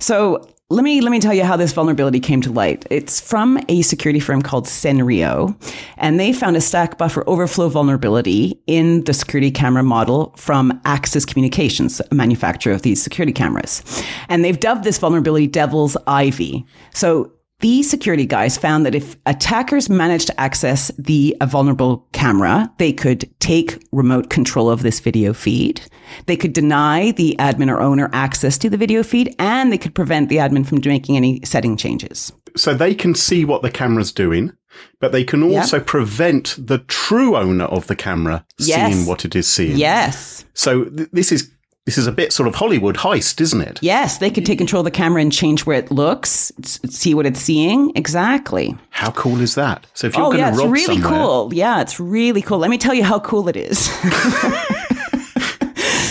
So 0.00 0.48
let 0.70 0.84
me 0.84 1.00
let 1.00 1.10
me 1.10 1.18
tell 1.18 1.32
you 1.32 1.44
how 1.44 1.56
this 1.56 1.72
vulnerability 1.72 2.20
came 2.20 2.42
to 2.42 2.52
light. 2.52 2.84
It's 2.90 3.20
from 3.20 3.58
a 3.70 3.80
security 3.80 4.20
firm 4.20 4.42
called 4.42 4.66
Senrio, 4.66 5.56
and 5.96 6.20
they 6.20 6.30
found 6.30 6.56
a 6.56 6.60
stack 6.60 6.98
buffer 6.98 7.24
overflow 7.26 7.70
vulnerability 7.70 8.60
in 8.66 9.02
the 9.04 9.14
security 9.14 9.50
camera 9.50 9.82
model 9.82 10.34
from 10.36 10.78
Axis 10.84 11.24
Communications, 11.24 12.02
a 12.10 12.14
manufacturer 12.14 12.74
of 12.74 12.82
these 12.82 13.02
security 13.02 13.32
cameras. 13.32 13.82
And 14.28 14.44
they've 14.44 14.60
dubbed 14.60 14.84
this 14.84 14.98
vulnerability 14.98 15.46
Devil's 15.46 15.96
Ivy. 16.06 16.66
So 16.92 17.32
these 17.60 17.90
security 17.90 18.24
guys 18.24 18.56
found 18.56 18.86
that 18.86 18.94
if 18.94 19.16
attackers 19.26 19.90
managed 19.90 20.28
to 20.28 20.40
access 20.40 20.92
the 20.96 21.36
a 21.40 21.46
vulnerable 21.46 22.06
camera, 22.12 22.72
they 22.78 22.92
could 22.92 23.28
take 23.40 23.82
remote 23.90 24.30
control 24.30 24.70
of 24.70 24.82
this 24.82 25.00
video 25.00 25.32
feed. 25.32 25.80
They 26.26 26.36
could 26.36 26.52
deny 26.52 27.10
the 27.10 27.34
admin 27.40 27.68
or 27.68 27.80
owner 27.80 28.10
access 28.12 28.58
to 28.58 28.70
the 28.70 28.76
video 28.76 29.02
feed, 29.02 29.34
and 29.40 29.72
they 29.72 29.78
could 29.78 29.94
prevent 29.94 30.28
the 30.28 30.36
admin 30.36 30.66
from 30.66 30.80
making 30.84 31.16
any 31.16 31.40
setting 31.44 31.76
changes. 31.76 32.32
So 32.56 32.74
they 32.74 32.94
can 32.94 33.14
see 33.16 33.44
what 33.44 33.62
the 33.62 33.70
camera's 33.70 34.12
doing, 34.12 34.52
but 35.00 35.10
they 35.10 35.24
can 35.24 35.42
also 35.42 35.80
prevent 35.80 36.54
the 36.64 36.78
true 36.78 37.36
owner 37.36 37.64
of 37.64 37.88
the 37.88 37.96
camera 37.96 38.46
Yes. 38.58 38.92
seeing 38.94 39.06
what 39.06 39.24
it 39.24 39.34
is 39.34 39.52
seeing. 39.52 39.76
Yes. 39.76 40.44
So 40.54 40.84
th- 40.84 41.08
this 41.12 41.32
is 41.32 41.50
this 41.88 41.96
is 41.96 42.06
a 42.06 42.12
bit 42.12 42.34
sort 42.34 42.46
of 42.46 42.54
Hollywood 42.56 42.96
heist, 42.96 43.40
isn't 43.40 43.62
it? 43.62 43.78
Yes, 43.80 44.18
they 44.18 44.28
could 44.30 44.44
take 44.44 44.58
control 44.58 44.80
of 44.80 44.84
the 44.84 44.90
camera 44.90 45.22
and 45.22 45.32
change 45.32 45.64
where 45.64 45.78
it 45.78 45.90
looks, 45.90 46.52
see 46.62 47.14
what 47.14 47.24
it's 47.24 47.40
seeing. 47.40 47.92
Exactly. 47.96 48.76
How 48.90 49.10
cool 49.12 49.40
is 49.40 49.54
that? 49.54 49.86
So 49.94 50.06
if 50.06 50.14
you're 50.14 50.26
Oh 50.26 50.28
going 50.28 50.40
yeah, 50.40 50.50
to 50.50 50.52
it's 50.56 50.62
rob 50.62 50.70
really 50.70 51.00
somewhere, 51.00 51.18
cool. 51.18 51.54
Yeah, 51.54 51.80
it's 51.80 51.98
really 51.98 52.42
cool. 52.42 52.58
Let 52.58 52.68
me 52.68 52.76
tell 52.76 52.92
you 52.92 53.04
how 53.04 53.20
cool 53.20 53.48
it 53.48 53.56
is. 53.56 53.78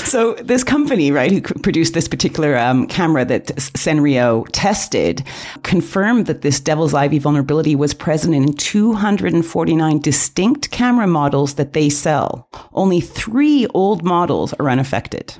so 0.09 0.33
this 0.41 0.63
company, 0.63 1.11
right, 1.11 1.31
who 1.31 1.41
produced 1.41 1.93
this 1.93 2.07
particular 2.07 2.57
um, 2.57 2.87
camera 2.87 3.23
that 3.25 3.45
Senrio 3.57 4.47
tested, 4.53 5.23
confirmed 5.61 6.25
that 6.25 6.41
this 6.41 6.59
Devil's 6.59 6.95
Ivy 6.95 7.19
vulnerability 7.19 7.75
was 7.75 7.93
present 7.93 8.33
in 8.33 8.53
249 8.53 9.99
distinct 9.99 10.71
camera 10.71 11.05
models 11.05 11.53
that 11.53 11.73
they 11.73 11.87
sell. 11.87 12.49
Only 12.73 12.99
three 12.99 13.67
old 13.75 14.03
models 14.03 14.53
are 14.53 14.71
unaffected. 14.71 15.35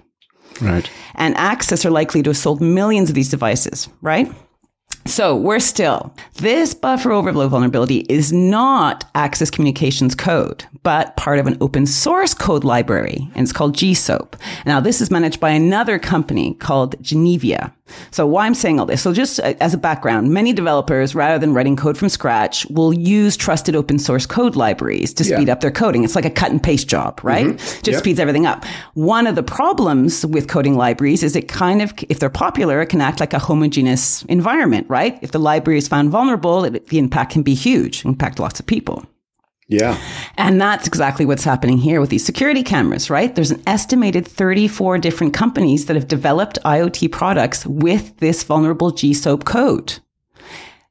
Right? 0.62 0.90
And 1.16 1.36
Axis 1.38 1.86
are 1.86 1.92
likely 1.92 2.24
to 2.24 2.30
have 2.30 2.38
sold 2.38 2.62
millions 2.62 3.10
of 3.10 3.16
these 3.16 3.30
devices, 3.30 3.90
right? 4.02 4.32
So 5.06 5.36
we're 5.38 5.60
still, 5.60 6.14
this 6.36 6.74
buffer 6.74 7.14
overflow 7.14 7.48
vulnerability 7.48 8.06
is 8.10 8.34
not 8.34 9.06
Axis 9.16 9.50
Communications 9.50 10.16
code, 10.16 10.66
but 10.84 11.16
part 11.16 11.40
of 11.40 11.48
an 11.48 11.58
open 11.62 11.86
source 11.86 12.34
code 12.34 12.66
library, 12.66 13.30
and 13.34 13.44
it's 13.44 13.54
called 13.54 13.76
GSOAP. 13.76 14.34
Now, 14.66 14.82
this 14.82 15.00
is 15.00 15.10
managed 15.10 15.40
by 15.40 15.52
another 15.52 15.98
company 15.98 16.56
called 16.56 17.02
Genivia. 17.02 17.74
So 18.12 18.26
why 18.28 18.46
I'm 18.46 18.54
saying 18.54 18.80
all 18.80 18.86
this? 18.86 19.02
So 19.02 19.14
just 19.14 19.40
uh, 19.40 19.54
as 19.60 19.74
a 19.74 19.78
background, 19.78 20.32
many 20.32 20.54
developers, 20.54 21.16
rather 21.16 21.40
than 21.40 21.54
writing 21.54 21.76
code 21.76 21.98
from 21.98 22.10
scratch, 22.10 22.66
will 22.70 22.94
use 22.94 23.36
trusted 23.38 23.76
open 23.76 24.00
source 24.00 24.26
code 24.26 24.56
libraries 24.56 25.14
to 25.16 25.24
speed 25.24 25.48
Yeah. 25.48 25.54
up 25.54 25.62
their 25.62 25.72
coding. 25.72 26.04
It's 26.04 26.16
like 26.16 26.26
a 26.26 26.30
cut 26.30 26.52
and 26.52 26.62
paste 26.62 26.88
job, 26.88 27.20
right? 27.24 27.58
Just 27.58 27.88
Yep. 27.88 28.00
speeds 28.00 28.20
everything 28.20 28.46
up. 28.46 28.66
One 28.94 29.28
of 29.28 29.36
the 29.36 29.44
problems 29.44 30.26
with 30.26 30.48
coding 30.48 30.76
libraries 30.76 31.24
is 31.24 31.36
it 31.36 31.48
kind 31.48 31.82
of, 31.82 31.94
if 32.10 32.20
they're 32.20 32.30
popular, 32.30 32.82
it 32.82 32.88
can 32.88 33.02
act 33.02 33.20
like 33.20 33.34
a 33.34 33.40
homogeneous 33.40 34.24
environment, 34.24 34.86
right? 34.90 35.18
If 35.22 35.32
the 35.32 35.40
library 35.40 35.78
is 35.78 35.88
found 35.88 36.10
vulnerable, 36.10 36.66
it, 36.66 36.88
the 36.90 36.98
impact 37.00 37.32
can 37.34 37.44
be 37.44 37.54
huge, 37.54 38.06
impact 38.06 38.40
lots 38.40 38.60
of 38.60 38.66
people. 38.66 39.06
Yeah. 39.68 40.00
And 40.38 40.62
that's 40.62 40.88
exactly 40.88 41.26
what's 41.26 41.44
happening 41.44 41.78
here 41.78 42.00
with 42.00 42.10
these 42.10 42.26
security 42.26 42.64
cameras, 42.64 43.10
right? 43.10 43.36
There's 43.36 43.52
an 43.52 43.62
estimated 43.68 44.26
34 44.26 44.98
different 45.00 45.34
companies 45.34 45.88
that 45.88 45.96
have 45.96 46.08
developed 46.08 46.58
IoT 46.64 47.12
products 47.12 47.66
with 47.66 48.18
this 48.18 48.44
vulnerable 48.44 48.92
GSOAP 48.92 49.44
code. 49.44 50.00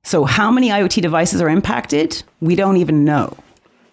So, 0.03 0.25
how 0.25 0.51
many 0.51 0.69
IoT 0.69 1.01
devices 1.01 1.41
are 1.41 1.49
impacted? 1.49 2.23
We 2.41 2.55
don't 2.55 2.77
even 2.77 3.05
know. 3.05 3.37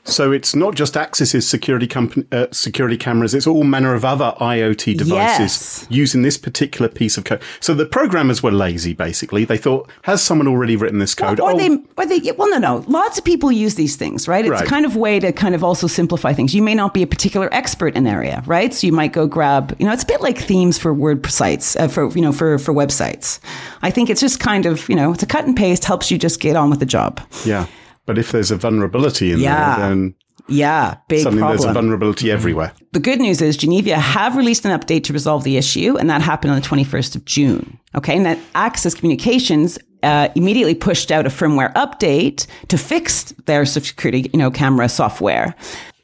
So 0.05 0.33
it's 0.33 0.53
not 0.53 0.75
just 0.75 0.97
Axis's 0.97 1.47
security 1.47 1.87
company, 1.87 2.25
uh, 2.31 2.47
security 2.51 2.97
cameras; 2.97 3.33
it's 3.33 3.47
all 3.47 3.63
manner 3.63 3.93
of 3.93 4.03
other 4.03 4.33
IoT 4.41 4.97
devices 4.97 5.07
Yes. 5.39 5.87
using 5.89 6.23
this 6.23 6.37
particular 6.37 6.89
piece 6.89 7.17
of 7.17 7.23
code. 7.23 7.41
So 7.61 7.73
the 7.73 7.85
programmers 7.85 8.43
were 8.43 8.51
lazy. 8.51 8.93
Basically, 8.93 9.45
they 9.45 9.55
thought, 9.57 9.89
"Has 10.01 10.21
someone 10.21 10.47
already 10.47 10.75
written 10.75 10.99
this 10.99 11.15
code?" 11.15 11.39
Or 11.39 11.51
Oh, 11.51 11.57
they, 11.57 11.69
or 11.97 12.05
they, 12.05 12.19
well, 12.37 12.49
no, 12.49 12.57
no. 12.57 12.83
Lots 12.89 13.17
of 13.17 13.23
people 13.23 13.49
use 13.49 13.75
these 13.75 13.95
things, 13.95 14.27
right? 14.27 14.43
It's 14.43 14.51
Right. 14.51 14.63
a 14.63 14.69
kind 14.69 14.85
of 14.85 14.97
way 14.97 15.21
to 15.21 15.31
kind 15.31 15.55
of 15.55 15.63
also 15.63 15.87
simplify 15.87 16.33
things. 16.33 16.53
You 16.53 16.61
may 16.63 16.75
not 16.75 16.93
be 16.93 17.01
a 17.01 17.07
particular 17.07 17.47
expert 17.53 17.95
in 17.95 18.05
an 18.05 18.13
area, 18.13 18.43
right? 18.45 18.73
So 18.73 18.85
you 18.85 18.91
might 18.93 19.13
go 19.13 19.25
grab, 19.25 19.73
you 19.79 19.85
know, 19.85 19.93
it's 19.93 20.03
a 20.03 20.07
bit 20.07 20.19
like 20.21 20.37
themes 20.37 20.77
for 20.77 20.93
word 20.93 21.25
sites, 21.31 21.77
uh, 21.77 21.87
for 21.87 22.09
you 22.09 22.21
know, 22.21 22.33
for 22.33 22.57
for 22.59 22.73
websites. 22.73 23.39
I 23.81 23.89
think 23.89 24.09
it's 24.09 24.19
just 24.21 24.41
kind 24.41 24.65
of, 24.65 24.87
you 24.89 24.95
know, 24.97 25.13
it's 25.13 25.23
a 25.23 25.27
cut 25.27 25.45
and 25.45 25.55
paste, 25.55 25.85
helps 25.85 26.11
you 26.11 26.17
just 26.17 26.41
get 26.41 26.57
on 26.57 26.69
with 26.69 26.79
the 26.81 26.85
job. 26.85 27.21
yeah. 27.45 27.67
But 28.05 28.17
if 28.17 28.31
there's 28.31 28.51
a 28.51 28.55
vulnerability 28.57 29.31
in 29.31 29.39
Yeah. 29.39 29.77
there, 29.77 29.89
then 29.89 30.15
Yeah, 30.49 30.95
big 31.07 31.23
suddenly 31.23 31.47
there's 31.47 31.63
a 31.63 31.71
vulnerability 31.71 32.29
everywhere. 32.29 32.73
The 32.91 32.99
good 32.99 33.21
news 33.21 33.41
is 33.41 33.55
Genivia 33.57 33.95
have 33.95 34.35
released 34.35 34.65
an 34.65 34.77
update 34.77 35.03
to 35.05 35.13
resolve 35.13 35.43
the 35.45 35.55
issue, 35.55 35.95
and 35.97 36.09
that 36.09 36.21
happened 36.21 36.51
on 36.51 36.59
the 36.59 36.65
21st 36.67 37.15
of 37.15 37.23
June. 37.23 37.79
Okay, 37.95 38.15
and 38.17 38.25
that 38.25 38.37
Axis 38.53 38.93
Communications 38.93 39.79
uh, 40.03 40.27
immediately 40.35 40.75
pushed 40.75 41.11
out 41.13 41.25
a 41.25 41.29
firmware 41.29 41.73
update 41.75 42.45
to 42.67 42.77
fix 42.77 43.33
their 43.45 43.65
security, 43.65 44.29
you 44.33 44.39
know, 44.39 44.51
camera 44.51 44.89
software. 44.89 45.55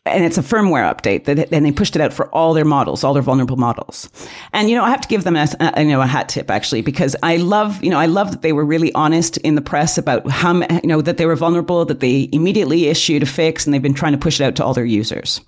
And 0.09 0.25
it's 0.25 0.37
a 0.37 0.41
firmware 0.41 0.89
update 0.93 1.25
that, 1.25 1.51
and 1.53 1.65
they 1.65 1.71
pushed 1.71 1.95
it 1.95 2.01
out 2.01 2.13
for 2.13 2.27
all 2.29 2.53
their 2.53 2.65
models, 2.65 3.03
all 3.03 3.13
their 3.13 3.23
vulnerable 3.23 3.57
models. 3.57 4.09
And 4.53 4.69
you 4.69 4.75
know, 4.75 4.83
I 4.83 4.89
have 4.89 5.01
to 5.01 5.07
give 5.07 5.23
them 5.23 5.35
a, 5.35 5.47
a 5.59 5.81
you 5.81 5.89
know 5.89 6.01
a 6.01 6.07
hat 6.07 6.29
tip 6.29 6.49
actually 6.49 6.81
because 6.81 7.15
I 7.23 7.37
love 7.37 7.83
you 7.83 7.89
know 7.89 7.99
I 7.99 8.05
love 8.05 8.31
that 8.31 8.41
they 8.41 8.53
were 8.53 8.65
really 8.65 8.93
honest 8.93 9.37
in 9.37 9.55
the 9.55 9.61
press 9.61 9.97
about 9.97 10.29
how 10.29 10.53
you 10.53 10.81
know 10.87 11.01
that 11.01 11.17
they 11.17 11.25
were 11.25 11.35
vulnerable, 11.35 11.85
that 11.85 11.99
they 11.99 12.29
immediately 12.31 12.87
issued 12.87 13.23
a 13.23 13.25
fix, 13.25 13.65
and 13.65 13.73
they've 13.73 13.81
been 13.81 13.93
trying 13.93 14.13
to 14.13 14.17
push 14.17 14.39
it 14.39 14.43
out 14.43 14.55
to 14.57 14.65
all 14.65 14.73
their 14.73 14.85
users. 14.85 15.41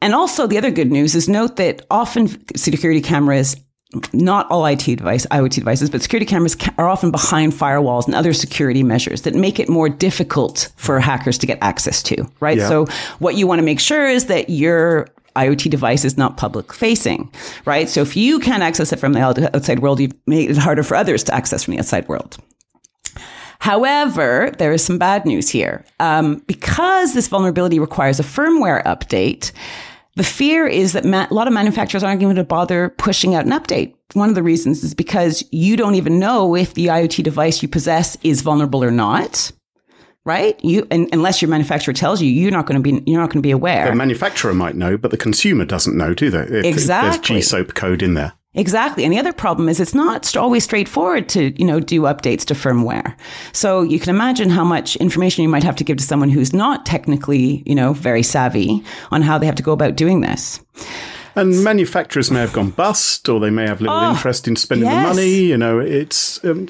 And 0.00 0.14
also, 0.14 0.46
the 0.46 0.58
other 0.58 0.70
good 0.70 0.92
news 0.92 1.14
is 1.14 1.30
note 1.30 1.56
that 1.56 1.86
often 1.90 2.28
security 2.56 3.00
cameras, 3.00 3.56
not 4.12 4.50
all 4.50 4.64
IT 4.66 4.84
device, 4.84 5.26
IoT 5.26 5.54
devices, 5.54 5.90
but 5.90 6.02
security 6.02 6.26
cameras 6.26 6.54
ca- 6.54 6.74
are 6.78 6.88
often 6.88 7.10
behind 7.10 7.52
firewalls 7.52 8.06
and 8.06 8.14
other 8.14 8.32
security 8.32 8.82
measures 8.82 9.22
that 9.22 9.34
make 9.34 9.58
it 9.58 9.68
more 9.68 9.88
difficult 9.88 10.72
for 10.76 11.00
hackers 11.00 11.38
to 11.38 11.46
get 11.46 11.58
access 11.60 12.02
to, 12.04 12.24
right? 12.40 12.58
Yeah. 12.58 12.68
So, 12.68 12.86
what 13.18 13.36
you 13.36 13.46
want 13.46 13.58
to 13.60 13.64
make 13.64 13.80
sure 13.80 14.08
is 14.08 14.26
that 14.26 14.50
your 14.50 15.08
IoT 15.36 15.70
device 15.70 16.04
is 16.04 16.16
not 16.16 16.36
public 16.36 16.72
facing, 16.72 17.32
right? 17.64 17.88
So, 17.88 18.02
if 18.02 18.16
you 18.16 18.38
can't 18.38 18.62
access 18.62 18.92
it 18.92 18.98
from 18.98 19.12
the 19.12 19.50
outside 19.54 19.80
world, 19.80 20.00
you've 20.00 20.14
made 20.26 20.50
it 20.50 20.56
harder 20.56 20.82
for 20.82 20.96
others 20.96 21.24
to 21.24 21.34
access 21.34 21.64
from 21.64 21.72
the 21.74 21.80
outside 21.80 22.08
world. 22.08 22.38
However, 23.64 24.52
there 24.58 24.72
is 24.72 24.84
some 24.84 24.98
bad 24.98 25.24
news 25.24 25.48
here. 25.48 25.86
Um, 25.98 26.42
because 26.46 27.14
this 27.14 27.28
vulnerability 27.28 27.78
requires 27.78 28.20
a 28.20 28.22
firmware 28.22 28.84
update, 28.84 29.52
the 30.16 30.24
fear 30.24 30.66
is 30.66 30.92
that 30.92 31.04
ma- 31.04 31.26
a 31.30 31.34
lot 31.34 31.46
of 31.46 31.52
manufacturers 31.52 32.02
aren't 32.02 32.20
going 32.20 32.36
to 32.36 32.44
bother 32.44 32.90
pushing 32.90 33.34
out 33.34 33.46
an 33.46 33.52
update. 33.52 33.94
One 34.12 34.28
of 34.28 34.34
the 34.34 34.42
reasons 34.42 34.84
is 34.84 34.94
because 34.94 35.44
you 35.50 35.76
don't 35.76 35.96
even 35.96 36.18
know 36.18 36.54
if 36.54 36.74
the 36.74 36.86
IoT 36.86 37.22
device 37.24 37.62
you 37.62 37.68
possess 37.68 38.16
is 38.22 38.42
vulnerable 38.42 38.84
or 38.84 38.90
not. 38.90 39.50
Right? 40.26 40.58
You, 40.64 40.86
and, 40.90 41.08
unless 41.12 41.42
your 41.42 41.50
manufacturer 41.50 41.92
tells 41.92 42.22
you, 42.22 42.30
you're 42.30 42.50
not 42.50 42.64
going 42.64 42.82
to 42.82 42.92
be, 42.92 43.02
you're 43.10 43.20
not 43.20 43.28
going 43.28 43.42
to 43.42 43.46
be 43.46 43.50
aware. 43.50 43.90
The 43.90 43.94
manufacturer 43.94 44.54
might 44.54 44.74
know, 44.74 44.96
but 44.96 45.10
the 45.10 45.18
consumer 45.18 45.66
doesn't 45.66 45.94
know, 45.96 46.14
do 46.14 46.30
they? 46.30 46.38
If, 46.44 46.50
if 46.50 46.64
Exactly. 46.64 47.34
there's 47.36 47.48
GSOAP 47.52 47.74
code 47.74 48.02
in 48.02 48.14
there. 48.14 48.32
Exactly. 48.54 49.04
And 49.04 49.12
the 49.12 49.18
other 49.18 49.32
problem 49.32 49.68
is 49.68 49.80
it's 49.80 49.94
not 49.94 50.36
always 50.36 50.62
straightforward 50.64 51.28
to, 51.30 51.52
you 51.60 51.66
know, 51.66 51.80
do 51.80 52.02
updates 52.02 52.44
to 52.46 52.54
firmware. 52.54 53.16
So 53.52 53.82
you 53.82 53.98
can 53.98 54.10
imagine 54.10 54.48
how 54.50 54.64
much 54.64 54.96
information 54.96 55.42
you 55.42 55.48
might 55.48 55.64
have 55.64 55.76
to 55.76 55.84
give 55.84 55.96
to 55.96 56.04
someone 56.04 56.28
who's 56.30 56.52
not 56.52 56.86
technically, 56.86 57.62
you 57.66 57.74
know, 57.74 57.92
very 57.92 58.22
savvy 58.22 58.82
on 59.10 59.22
how 59.22 59.38
they 59.38 59.46
have 59.46 59.56
to 59.56 59.62
go 59.62 59.72
about 59.72 59.96
doing 59.96 60.20
this. 60.20 60.60
And 61.36 61.64
manufacturers 61.64 62.30
may 62.30 62.38
have 62.40 62.52
gone 62.52 62.70
bust, 62.70 63.28
or 63.28 63.40
they 63.40 63.50
may 63.50 63.66
have 63.66 63.80
little 63.80 63.96
Oh, 63.96 64.10
interest 64.12 64.46
in 64.46 64.54
spending 64.54 64.88
yes. 64.88 65.02
the 65.02 65.08
money. 65.14 65.34
You 65.46 65.56
know, 65.56 65.80
it's 65.80 66.44
um, 66.44 66.68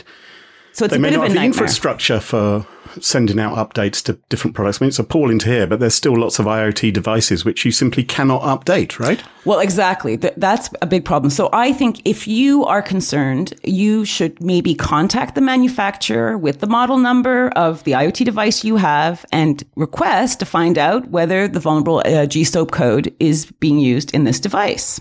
So 0.73 0.87
it's 0.87 0.93
they 0.93 0.97
a 0.97 1.01
may 1.01 1.11
bit 1.11 1.17
of 1.17 1.21
not 1.21 1.27
a 1.27 1.33
have 1.35 1.39
the 1.41 1.45
infrastructure 1.45 2.19
for 2.19 2.67
sending 3.01 3.39
out 3.39 3.57
updates 3.57 4.03
to 4.05 4.15
different 4.29 4.55
products. 4.55 4.81
I 4.81 4.85
mean, 4.85 4.89
it's 4.89 4.99
appalling 4.99 5.39
to 5.41 5.49
hear, 5.49 5.67
but 5.67 5.81
there's 5.81 5.95
still 5.95 6.17
lots 6.17 6.39
of 6.39 6.47
IoT 6.47 6.93
devices 6.93 7.45
which 7.45 7.65
you 7.65 7.71
simply 7.71 8.05
cannot 8.05 8.43
update, 8.43 8.99
right? 8.99 9.23
Well, 9.45 9.61
exactly. 9.61 10.17
Th- 10.17 10.35
that's 10.37 10.71
a 10.81 10.87
big 10.87 11.05
problem. 11.05 11.31
So 11.31 11.51
I 11.53 11.73
think 11.73 12.01
if 12.05 12.27
you 12.27 12.65
are 12.65 12.83
concerned, 12.83 13.55
you 13.63 14.05
should 14.05 14.41
maybe 14.41 14.75
contact 14.75 15.35
the 15.35 15.41
manufacturer 15.41 16.39
with 16.39 16.61
the 16.61 16.67
model 16.67 16.99
number 16.99 17.49
of 17.51 17.85
the 17.85 17.93
IoT 17.93 18.25
device 18.25 18.65
you 18.65 18.77
have 18.77 19.25
and 19.33 19.63
request 19.77 20.41
to 20.41 20.47
find 20.47 20.79
out 20.79 21.09
whether 21.11 21.47
the 21.49 21.61
vulnerable 21.61 21.99
uh, 21.99 22.27
GSOAP 22.27 22.71
code 22.71 23.15
is 23.21 23.47
being 23.61 23.79
used 23.79 24.15
in 24.15 24.25
this 24.25 24.41
device. 24.41 25.01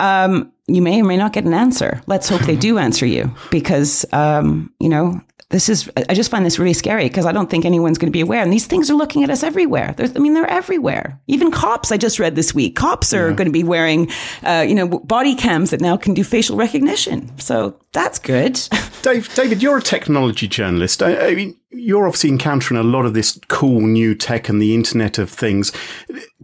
Um, 0.00 0.52
you 0.68 0.82
may 0.82 1.00
or 1.00 1.04
may 1.04 1.16
not 1.16 1.32
get 1.32 1.44
an 1.44 1.54
answer. 1.54 2.02
Let's 2.06 2.28
hope 2.28 2.42
they 2.42 2.56
do 2.56 2.78
answer 2.86 3.06
you 3.06 3.34
because, 3.50 4.04
um, 4.12 4.72
you 4.78 4.88
know, 4.88 5.20
this 5.50 5.70
is, 5.70 5.90
I 5.96 6.12
just 6.12 6.30
find 6.30 6.44
this 6.44 6.58
really 6.58 6.74
scary 6.74 7.04
because 7.04 7.24
I 7.24 7.32
don't 7.32 7.48
think 7.48 7.64
anyone's 7.64 7.96
going 7.96 8.12
to 8.12 8.16
be 8.16 8.20
aware. 8.20 8.42
And 8.42 8.52
these 8.52 8.66
things 8.66 8.90
are 8.90 8.94
looking 8.94 9.24
at 9.24 9.30
us 9.30 9.42
everywhere. 9.42 9.94
There's, 9.96 10.14
I 10.14 10.18
mean, 10.18 10.34
they're 10.34 10.46
everywhere. 10.46 11.18
Even 11.26 11.50
cops, 11.50 11.90
I 11.90 11.96
just 11.96 12.18
read 12.18 12.34
this 12.34 12.54
week, 12.54 12.76
cops 12.76 13.14
are 13.14 13.32
going 13.32 13.46
to 13.46 13.52
be 13.52 13.64
wearing, 13.64 14.10
uh, 14.42 14.66
you 14.68 14.74
know, 14.74 14.86
body 14.86 15.34
cams 15.34 15.70
that 15.70 15.80
now 15.80 15.96
can 15.96 16.12
do 16.12 16.22
facial 16.22 16.56
recognition. 16.56 17.36
So 17.38 17.80
that's 17.92 18.18
good. 18.18 18.60
Dave, 19.02 19.34
David, 19.34 19.62
you're 19.62 19.78
a 19.78 19.82
technology 19.82 20.48
journalist. 20.48 21.02
I, 21.02 21.28
I 21.28 21.34
mean, 21.34 21.56
you're 21.70 22.06
obviously 22.06 22.28
encountering 22.28 22.78
a 22.78 22.82
lot 22.82 23.06
of 23.06 23.14
this 23.14 23.40
cool 23.48 23.80
new 23.80 24.14
tech 24.14 24.50
and 24.50 24.60
the 24.60 24.74
Internet 24.74 25.16
of 25.16 25.30
Things. 25.30 25.72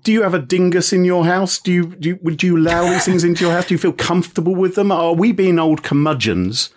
Do 0.03 0.13
you 0.13 0.23
have 0.23 0.35
a 0.35 0.39
dingus 0.39 0.95
in 0.95 1.05
your 1.05 1.27
house? 1.27 1.59
Do 1.59 1.73
you, 1.73 1.95
do 1.97 2.09
you 2.11 2.19
would 2.23 2.43
you 2.43 2.57
allow 2.57 2.85
these 2.85 3.05
things 3.05 3.25
into 3.25 3.45
your 3.45 3.53
house? 3.53 3.67
Do 3.67 3.75
you 3.75 3.79
feel 3.79 3.93
comfortable 3.93 4.55
with 4.55 4.77
them? 4.77 4.91
Are 4.91 5.15
we 5.15 5.33
being 5.33 5.59
old 5.59 5.83
curmudgeons? 5.83 6.71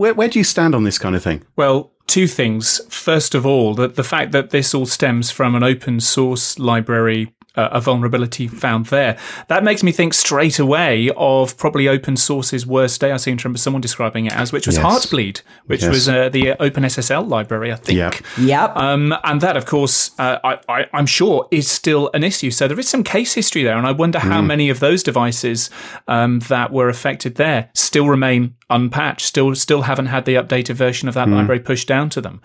Where, 0.00 0.14
where 0.14 0.28
do 0.28 0.38
you 0.38 0.44
stand 0.44 0.74
on 0.74 0.84
this 0.84 0.96
kind 0.96 1.14
of 1.14 1.22
thing? 1.22 1.42
Well, 1.56 1.92
two 2.06 2.26
things. 2.26 2.80
First 2.88 3.34
of 3.34 3.44
all, 3.44 3.74
that 3.74 3.96
the 3.96 4.02
fact 4.02 4.32
that 4.32 4.48
this 4.48 4.72
all 4.72 4.86
stems 4.86 5.30
from 5.30 5.54
an 5.54 5.62
open 5.62 6.00
source 6.00 6.58
library 6.58 7.34
uh, 7.56 7.68
a 7.72 7.80
vulnerability 7.80 8.46
found 8.48 8.86
there. 8.86 9.16
That 9.48 9.64
makes 9.64 9.82
me 9.82 9.92
think 9.92 10.14
straight 10.14 10.58
away 10.58 11.10
of 11.16 11.56
probably 11.56 11.88
open 11.88 12.16
source's 12.16 12.66
worst 12.66 13.00
day. 13.00 13.12
I 13.12 13.16
seem 13.16 13.36
to 13.38 13.44
remember 13.44 13.58
someone 13.58 13.80
describing 13.80 14.26
it 14.26 14.32
as, 14.34 14.52
which 14.52 14.66
was 14.66 14.76
Yes. 14.76 14.84
Heartbleed, 14.84 15.42
which 15.66 15.82
Yes. 15.82 15.90
was 15.90 16.08
uh, 16.08 16.28
the 16.28 16.54
OpenSSL 16.60 17.28
library, 17.28 17.72
I 17.72 17.76
think. 17.76 17.98
Yep. 17.98 18.14
Yep. 18.38 18.76
Um, 18.76 19.14
and 19.24 19.40
that, 19.40 19.56
of 19.56 19.66
course, 19.66 20.12
uh, 20.18 20.38
I, 20.44 20.58
I, 20.68 20.86
I'm 20.92 21.06
sure 21.06 21.48
is 21.50 21.70
still 21.70 22.10
an 22.14 22.22
issue. 22.24 22.50
So 22.50 22.68
there 22.68 22.78
is 22.78 22.88
some 22.88 23.02
case 23.02 23.34
history 23.34 23.62
there, 23.62 23.76
and 23.76 23.86
I 23.86 23.92
wonder 23.92 24.18
how 24.18 24.40
many 24.42 24.70
of 24.70 24.80
those 24.80 25.02
devices 25.02 25.70
um, 26.08 26.38
that 26.48 26.72
were 26.72 26.88
affected 26.88 27.34
there 27.36 27.70
still 27.74 28.06
remain 28.08 28.54
unpatched, 28.70 29.26
still 29.26 29.54
still 29.54 29.82
haven't 29.82 30.06
had 30.06 30.24
the 30.24 30.34
updated 30.36 30.74
version 30.74 31.08
of 31.08 31.14
that 31.14 31.28
library 31.28 31.58
pushed 31.60 31.88
down 31.88 32.08
to 32.10 32.20
them. 32.20 32.40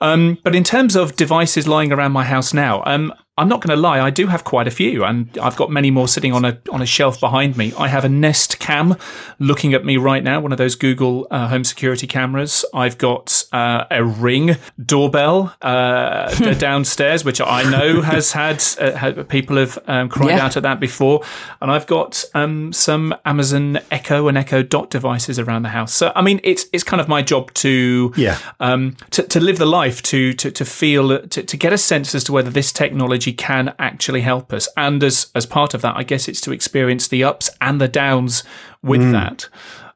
Um, 0.00 0.38
but 0.44 0.54
in 0.54 0.62
terms 0.64 0.94
of 0.96 1.16
devices 1.16 1.66
lying 1.66 1.92
around 1.92 2.12
my 2.12 2.24
house 2.24 2.52
now, 2.52 2.82
um, 2.84 3.14
I'm 3.40 3.48
not 3.48 3.60
going 3.62 3.74
to 3.76 3.80
lie, 3.80 4.00
I 4.00 4.10
do 4.10 4.26
have 4.26 4.44
quite 4.44 4.66
a 4.68 4.70
few, 4.70 5.02
and 5.04 5.36
I've 5.38 5.56
got 5.56 5.70
many 5.70 5.90
more 5.90 6.06
sitting 6.08 6.32
on 6.32 6.44
a 6.44 6.58
on 6.70 6.82
a 6.82 6.86
shelf 6.86 7.18
behind 7.20 7.56
me. 7.56 7.72
I 7.78 7.88
have 7.88 8.04
a 8.04 8.08
Nest 8.08 8.58
Cam 8.58 8.96
looking 9.38 9.72
at 9.74 9.84
me 9.84 9.96
right 9.96 10.22
now, 10.22 10.40
one 10.40 10.52
of 10.52 10.58
those 10.58 10.74
Google 10.74 11.26
uh, 11.30 11.48
home 11.48 11.64
security 11.64 12.06
cameras. 12.06 12.64
I've 12.74 12.98
got 12.98 13.44
uh, 13.52 13.84
a 13.90 14.04
Ring 14.04 14.56
doorbell 14.84 15.54
uh, 15.62 16.34
downstairs, 16.54 17.24
which 17.24 17.40
I 17.40 17.62
know 17.70 18.02
has 18.02 18.32
had, 18.32 18.62
uh, 18.78 18.92
had 18.92 19.28
people 19.28 19.56
have 19.56 19.78
um, 19.86 20.08
cried 20.08 20.30
Yeah. 20.36 20.44
out 20.44 20.56
at 20.56 20.62
that 20.64 20.78
before, 20.80 21.22
and 21.62 21.70
I've 21.70 21.86
got 21.86 22.24
um, 22.34 22.72
some 22.72 23.14
Amazon 23.24 23.78
Echo 23.90 24.28
and 24.28 24.36
Echo 24.36 24.62
Dot 24.62 24.90
devices 24.90 25.38
around 25.38 25.62
the 25.62 25.70
house. 25.70 25.94
So 25.94 26.12
I 26.14 26.22
mean, 26.22 26.40
it's 26.44 26.66
it's 26.72 26.84
kind 26.84 27.00
of 27.00 27.08
my 27.08 27.22
job 27.22 27.52
to 27.54 28.12
Yeah. 28.16 28.36
um, 28.60 28.96
to, 29.10 29.22
to 29.22 29.40
live 29.40 29.58
the 29.58 29.66
life, 29.66 30.02
to 30.12 30.34
to, 30.34 30.50
to 30.50 30.64
feel, 30.64 31.20
to, 31.26 31.42
to 31.42 31.56
get 31.56 31.72
a 31.72 31.78
sense 31.78 32.14
as 32.14 32.24
to 32.24 32.32
whether 32.32 32.50
this 32.50 32.72
technology 32.72 33.29
can 33.32 33.74
actually 33.78 34.20
help 34.20 34.52
us. 34.52 34.68
And 34.76 35.02
as 35.02 35.30
as 35.34 35.46
part 35.46 35.74
of 35.74 35.82
that, 35.82 35.96
I 35.96 36.02
guess 36.02 36.28
it's 36.28 36.40
to 36.42 36.52
experience 36.52 37.08
the 37.08 37.24
ups 37.24 37.50
and 37.60 37.80
the 37.80 37.88
downs 37.88 38.44
with 38.82 39.12
that. 39.12 39.48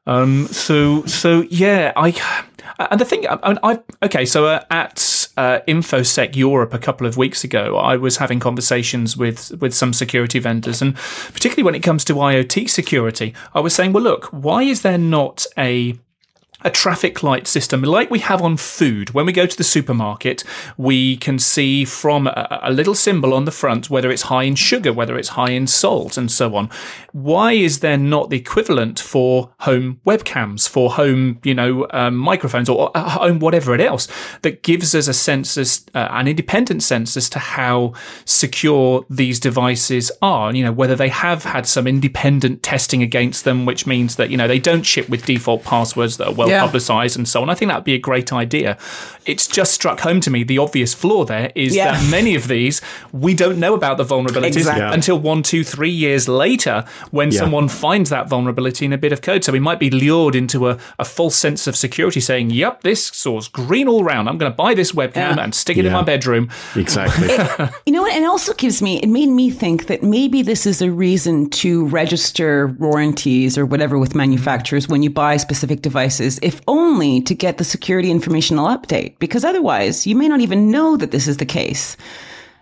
Um, 0.07 0.47
so 0.47 1.03
so 1.05 1.41
yeah, 1.49 1.91
I 1.95 2.13
and 2.79 2.99
the 2.99 3.05
thing 3.05 3.27
I, 3.27 3.57
I 3.63 3.79
okay, 4.03 4.25
so 4.25 4.45
uh, 4.45 4.63
at 4.69 5.27
uh, 5.37 5.59
InfoSec 5.67 6.35
Europe 6.35 6.73
a 6.73 6.79
couple 6.79 7.07
of 7.07 7.17
weeks 7.17 7.43
ago, 7.43 7.77
I 7.77 7.97
was 7.97 8.17
having 8.17 8.39
conversations 8.39 9.17
with 9.17 9.51
with 9.61 9.73
some 9.73 9.93
security 9.93 10.39
vendors, 10.39 10.81
and 10.81 10.95
particularly 10.95 11.63
when 11.63 11.75
it 11.75 11.81
comes 11.83 12.03
to 12.05 12.13
IoT 12.15 12.69
security, 12.69 13.33
I 13.53 13.59
was 13.61 13.73
saying, 13.73 13.93
well, 13.93 14.03
look, 14.03 14.25
why 14.25 14.63
is 14.63 14.81
there 14.81 14.97
not 14.97 15.45
a 15.57 15.97
a 16.65 16.71
traffic 16.71 17.21
light 17.21 17.45
system 17.47 17.83
like 17.83 18.09
we 18.09 18.19
have 18.19 18.41
on 18.41 18.57
food. 18.57 19.11
When 19.11 19.27
we 19.27 19.31
go 19.31 19.45
to 19.45 19.57
the 19.57 19.63
supermarket, 19.63 20.43
we 20.77 21.15
can 21.17 21.37
see 21.37 21.85
from 21.85 22.25
a, 22.25 22.59
a 22.63 22.71
little 22.71 22.95
symbol 22.95 23.35
on 23.35 23.45
the 23.45 23.51
front 23.51 23.89
whether 23.91 24.09
it's 24.09 24.23
high 24.23 24.43
in 24.43 24.55
sugar, 24.55 24.91
whether 24.91 25.15
it's 25.17 25.29
high 25.29 25.51
in 25.51 25.67
salt, 25.67 26.17
and 26.17 26.29
so 26.31 26.55
on. 26.55 26.71
Why 27.11 27.53
is 27.53 27.79
there 27.79 27.97
not 27.97 28.31
the 28.31 28.37
equivalent 28.37 28.99
for 28.99 29.53
home 29.59 30.01
webcams, 30.07 30.67
for 30.67 30.91
home, 30.91 31.39
you 31.43 31.53
know, 31.53 31.87
um, 31.91 32.15
microphones, 32.17 32.67
or 32.67 32.89
uh, 32.97 33.09
home 33.09 33.39
whatever 33.39 33.75
it 33.75 33.81
else 33.81 34.07
that 34.41 34.63
gives 34.63 34.95
us 34.95 35.07
a 35.07 35.13
sense, 35.13 35.57
uh, 35.93 36.07
an 36.11 36.27
independent 36.27 36.81
sense 36.81 37.15
as 37.15 37.29
to 37.29 37.39
how 37.39 37.93
secure 38.25 39.05
these 39.07 39.39
devices 39.39 40.11
are? 40.23 40.53
You 40.53 40.63
know, 40.63 40.71
whether 40.71 40.95
they 40.95 41.09
have 41.09 41.43
had 41.43 41.67
some 41.67 41.85
independent 41.85 42.63
testing 42.63 43.03
against 43.03 43.43
them, 43.43 43.67
which 43.67 43.85
means 43.85 44.15
that 44.15 44.31
you 44.31 44.37
know 44.37 44.47
they 44.47 44.59
don't 44.59 44.83
ship 44.83 45.07
with 45.09 45.27
default 45.27 45.63
passwords 45.63 46.17
that 46.17 46.27
are 46.27 46.33
well 46.33 46.54
Yeah. 46.55 46.61
publicized 46.65 47.17
and 47.17 47.27
so 47.27 47.41
on. 47.41 47.49
I 47.49 47.55
think 47.55 47.69
that 47.69 47.75
would 47.75 47.83
be 47.83 47.93
a 47.93 47.99
great 47.99 48.31
idea. 48.33 48.77
It's 49.25 49.47
just 49.47 49.73
struck 49.73 49.99
home 50.01 50.19
to 50.21 50.29
me 50.29 50.43
the 50.43 50.57
obvious 50.57 50.93
flaw 50.93 51.25
there 51.25 51.51
is 51.55 51.75
Yeah. 51.75 51.91
that 51.93 52.09
many 52.11 52.35
of 52.35 52.47
these 52.47 52.81
we 53.11 53.33
don't 53.33 53.57
know 53.59 53.73
about 53.73 53.97
the 53.97 54.05
vulnerabilities 54.05 54.57
Exactly. 54.57 54.93
Until 54.93 55.17
one, 55.19 55.41
two, 55.43 55.63
three 55.63 55.89
years 55.89 56.27
later 56.27 56.83
when 57.11 57.31
Yeah. 57.31 57.39
someone 57.41 57.67
finds 57.67 58.09
that 58.09 58.29
vulnerability 58.29 58.85
in 58.85 58.93
a 58.93 58.97
bit 58.97 59.11
of 59.11 59.21
code. 59.21 59.43
So 59.43 59.51
we 59.51 59.59
might 59.59 59.79
be 59.79 59.89
lured 59.89 60.35
into 60.35 60.69
a, 60.69 60.77
a 60.99 61.05
false 61.05 61.35
sense 61.35 61.67
of 61.67 61.75
security 61.75 62.19
saying, 62.19 62.49
yep, 62.51 62.81
this 62.83 63.05
source 63.07 63.47
green 63.47 63.87
all 63.87 64.03
round. 64.03 64.27
I'm 64.29 64.37
going 64.37 64.51
to 64.51 64.55
buy 64.55 64.73
this 64.73 64.91
webcam 64.91 65.15
Yeah. 65.37 65.43
and 65.43 65.53
stick 65.55 65.77
it 65.77 65.85
in 65.85 65.91
my 65.93 66.01
bedroom. 66.03 66.49
Exactly. 66.75 67.29
You 67.85 67.93
know 67.93 68.01
what? 68.01 68.13
And 68.13 68.23
it 68.23 68.27
also 68.27 68.53
gives 68.53 68.81
me, 68.81 68.99
it 69.01 69.09
made 69.09 69.29
me 69.29 69.49
think 69.49 69.87
that 69.87 70.03
maybe 70.03 70.41
this 70.41 70.65
is 70.65 70.81
a 70.81 70.91
reason 70.91 71.49
to 71.61 71.85
register 71.87 72.75
warranties 72.79 73.57
or 73.57 73.65
whatever 73.65 73.97
with 73.99 74.15
manufacturers 74.15 74.87
when 74.87 75.03
you 75.03 75.09
buy 75.09 75.37
specific 75.37 75.81
devices, 75.81 76.34
if 76.41 76.61
only 76.67 77.21
to 77.21 77.35
get 77.35 77.57
the 77.57 77.63
security 77.63 78.11
informational 78.11 78.67
update, 78.67 79.17
because 79.19 79.43
otherwise 79.43 80.05
you 80.07 80.15
may 80.15 80.27
not 80.27 80.41
even 80.41 80.71
know 80.71 80.97
that 80.97 81.11
this 81.11 81.27
is 81.27 81.37
the 81.37 81.45
case. 81.45 81.97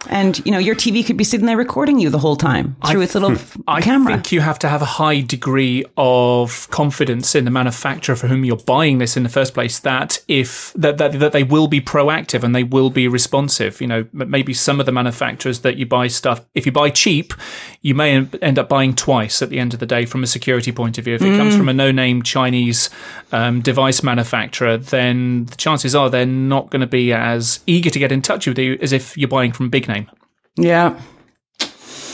And, 0.10 0.44
you 0.46 0.52
know, 0.52 0.58
your 0.58 0.76
TV 0.76 1.06
could 1.06 1.18
be 1.18 1.24
sitting 1.24 1.46
there 1.46 1.58
recording 1.58 2.00
you 2.00 2.10
the 2.10 2.20
whole 2.20 2.36
time 2.36 2.76
through 2.88 3.02
its 3.02 3.14
little 3.14 3.32
f- 3.34 3.58
I 3.68 3.82
camera. 3.82 4.14
I 4.14 4.16
think 4.18 4.32
you 4.32 4.42
have 4.42 4.60
to 4.60 4.70
have 4.70 4.82
a 4.82 4.86
high 4.86 5.22
degree 5.22 5.86
of 5.98 6.70
confidence 6.70 7.36
in 7.36 7.46
the 7.46 7.52
manufacturer 7.52 8.16
for 8.16 8.28
whom 8.28 8.44
you're 8.46 8.58
buying 8.58 8.98
this 8.98 9.16
in 9.16 9.24
the 9.24 9.30
first 9.30 9.54
place. 9.54 9.80
That 9.80 10.20
if 10.28 10.74
that 10.74 10.98
that, 10.98 11.20
that 11.20 11.32
they 11.32 11.44
will 11.44 11.68
be 11.68 11.82
proactive 11.82 12.44
and 12.44 12.56
they 12.56 12.64
will 12.64 12.90
be 12.90 13.08
responsive. 13.08 13.82
You 13.82 13.88
know, 13.88 14.08
maybe 14.14 14.54
some 14.54 14.80
of 14.80 14.86
the 14.86 14.92
manufacturers 14.92 15.62
that 15.62 15.78
you 15.78 15.86
buy 15.86 16.08
stuff. 16.08 16.46
If 16.54 16.66
you 16.66 16.72
buy 16.72 16.90
cheap, 16.90 17.34
you 17.82 17.96
may 17.96 18.28
end 18.42 18.60
up 18.60 18.70
buying 18.70 18.96
twice 18.96 19.42
at 19.42 19.50
the 19.50 19.60
end 19.60 19.74
of 19.74 19.80
the 19.80 19.86
day 19.86 20.06
from 20.06 20.24
a 20.24 20.28
security 20.28 20.72
point 20.72 20.98
of 20.98 21.06
view. 21.06 21.16
If 21.16 21.22
it 21.22 21.38
comes 21.38 21.56
from 21.56 21.70
a 21.70 21.74
no-name 21.74 22.24
Chinese 22.24 22.90
um, 23.32 23.62
device 23.62 24.04
manufacturer, 24.04 24.78
then 24.78 25.46
the 25.46 25.56
chances 25.56 25.94
are 25.96 26.10
they're 26.10 26.26
not 26.26 26.70
going 26.70 26.82
to 26.82 26.88
be 26.88 27.12
as 27.14 27.60
eager 27.68 27.90
to 27.90 28.00
get 28.00 28.12
in 28.12 28.22
touch 28.22 28.48
with 28.48 28.58
you 28.58 28.78
as 28.82 28.94
if 28.94 29.18
you're 29.18 29.28
buying 29.28 29.52
from 29.52 29.70
big 29.70 29.88
name. 29.94 30.12
yeah. 30.58 31.00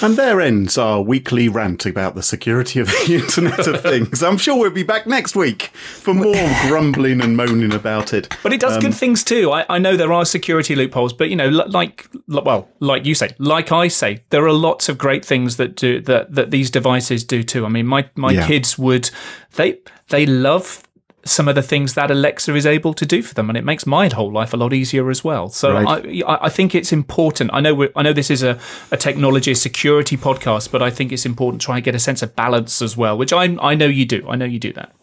And 0.01 0.15
there 0.15 0.39
ends 0.39 0.77
our 0.77 1.01
weekly 1.01 1.49
rant 1.49 1.85
about 1.85 2.15
the 2.15 2.23
security 2.23 2.79
of 2.79 2.87
the 2.87 3.15
Internet 3.21 3.67
of 3.67 3.81
Things. 3.81 4.23
I'm 4.23 4.37
sure 4.37 4.57
we'll 4.57 4.71
be 4.71 4.81
back 4.83 5.05
next 5.05 5.35
week 5.35 5.63
for 5.73 6.13
more 6.13 6.49
grumbling 6.69 7.19
and 7.19 7.35
moaning 7.35 7.73
about 7.73 8.13
it. 8.13 8.33
But 8.41 8.53
it 8.53 8.61
does 8.61 8.75
Um, 8.75 8.79
good 8.81 8.93
things 8.93 9.25
too. 9.25 9.51
I, 9.51 9.65
I 9.67 9.77
know 9.77 9.97
there 9.97 10.13
are 10.13 10.23
security 10.23 10.73
loopholes, 10.73 11.11
but 11.11 11.29
you 11.29 11.35
know, 11.35 11.49
like 11.49 12.07
well, 12.29 12.69
like 12.79 13.05
you 13.05 13.13
say, 13.13 13.31
like 13.39 13.73
I 13.73 13.89
say, 13.89 14.23
there 14.29 14.45
are 14.45 14.53
lots 14.53 14.87
of 14.87 14.97
great 14.97 15.25
things 15.25 15.57
that 15.57 15.75
do 15.75 15.99
that 16.03 16.33
that 16.33 16.49
these 16.51 16.71
devices 16.71 17.25
do 17.25 17.43
too. 17.43 17.65
I 17.65 17.69
mean, 17.69 17.85
my 17.85 18.09
my 18.15 18.31
Yeah. 18.31 18.47
kids 18.47 18.77
would 18.79 19.09
they 19.55 19.79
they 20.07 20.25
love 20.25 20.81
some 21.29 21.47
of 21.47 21.55
the 21.55 21.61
things 21.61 21.93
that 21.93 22.09
Alexa 22.11 22.55
is 22.55 22.65
able 22.65 22.93
to 22.93 23.05
do 23.05 23.21
for 23.21 23.33
them, 23.33 23.49
and 23.49 23.57
it 23.57 23.63
makes 23.63 23.85
my 23.85 24.07
whole 24.09 24.31
life 24.31 24.53
a 24.53 24.57
lot 24.57 24.73
easier 24.73 25.09
as 25.09 25.23
well. 25.23 25.49
So 25.49 25.73
Right. 25.73 26.23
I, 26.27 26.33
I 26.33 26.45
I 26.45 26.49
think 26.49 26.73
it's 26.73 26.91
important. 26.91 27.51
I 27.53 27.59
know 27.61 27.73
we're, 27.75 27.91
I 27.95 28.01
know 28.01 28.13
this 28.13 28.29
is 28.31 28.43
a, 28.43 28.59
a 28.91 28.97
technology 28.97 29.53
security 29.53 30.17
podcast, 30.17 30.71
but 30.71 30.81
I 30.81 30.89
think 30.89 31.11
it's 31.11 31.25
important 31.25 31.61
to 31.61 31.65
try 31.65 31.75
and 31.77 31.83
get 31.83 31.95
a 31.95 31.99
sense 31.99 32.21
of 32.21 32.35
balance 32.35 32.81
as 32.81 32.97
well, 32.97 33.17
which 33.17 33.31
I 33.33 33.43
I 33.61 33.75
know 33.75 33.85
you 33.87 34.05
do. 34.05 34.27
I 34.27 34.35
know 34.35 34.45
you 34.45 34.59
do 34.59 34.73
that. 34.73 34.93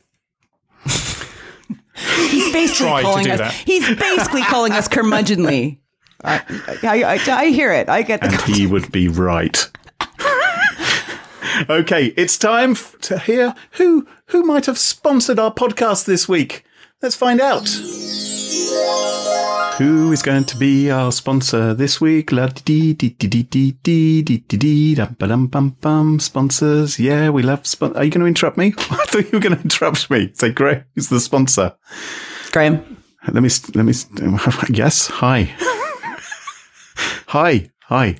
He's 2.30 2.52
basically 2.52 3.02
calling 3.02 3.30
us, 3.30 3.38
that. 3.38 3.52
he's 3.52 3.88
basically 3.96 4.42
calling 4.42 4.72
us 4.72 4.86
curmudgeonly. 4.88 5.78
I, 6.24 6.42
I, 6.82 7.02
I, 7.02 7.44
I 7.44 7.46
hear 7.48 7.72
it. 7.72 7.88
I 7.88 8.02
get 8.02 8.20
the 8.20 8.28
And 8.28 8.40
he 8.42 8.66
would 8.66 8.90
be 8.92 9.08
right. 9.08 9.66
Okay, 11.70 12.06
it's 12.16 12.38
time 12.38 12.72
f- 12.72 12.96
to 13.02 13.18
hear 13.18 13.54
who 13.72 14.06
who 14.26 14.42
might 14.42 14.66
have 14.66 14.78
sponsored 14.78 15.38
our 15.38 15.52
podcast 15.52 16.04
this 16.04 16.28
week. 16.28 16.64
Let's 17.02 17.16
find 17.16 17.40
out. 17.40 17.68
Who 19.78 20.10
is 20.10 20.22
going 20.22 20.44
to 20.44 20.56
be 20.56 20.90
our 20.90 21.12
sponsor 21.12 21.74
this 21.74 22.00
week? 22.00 22.32
La 22.32 22.46
dee 22.46 22.94
dee 22.94 23.10
dee 23.10 23.28
dee 23.28 23.42
dee 23.42 23.72
dee 23.82 24.22
dee 24.22 24.38
dee 24.38 24.56
dee 24.56 24.94
dum 24.94 25.16
ba 25.18 25.26
dum 25.28 25.46
bum 25.48 25.76
bum 25.82 26.18
sponsors. 26.18 26.98
Yeah, 26.98 27.28
we 27.28 27.42
love 27.42 27.66
spon- 27.66 27.94
Are 27.94 28.04
you 28.04 28.10
going 28.10 28.22
to 28.22 28.26
interrupt 28.26 28.56
me? 28.56 28.72
I 28.78 29.04
thought 29.06 29.24
you 29.24 29.32
were 29.32 29.40
going 29.40 29.56
to 29.56 29.62
interrupt 29.62 30.10
me. 30.10 30.30
Say, 30.32 30.50
Graham 30.52 30.84
who's 30.94 31.08
the 31.10 31.20
sponsor? 31.20 31.74
Graham. 32.52 33.02
Let 33.30 33.42
me 33.42 33.50
let 33.74 33.84
me. 33.84 33.92
Yes, 34.70 35.08
hi, 35.08 35.50
hi, 37.28 37.68
hi. 37.84 38.16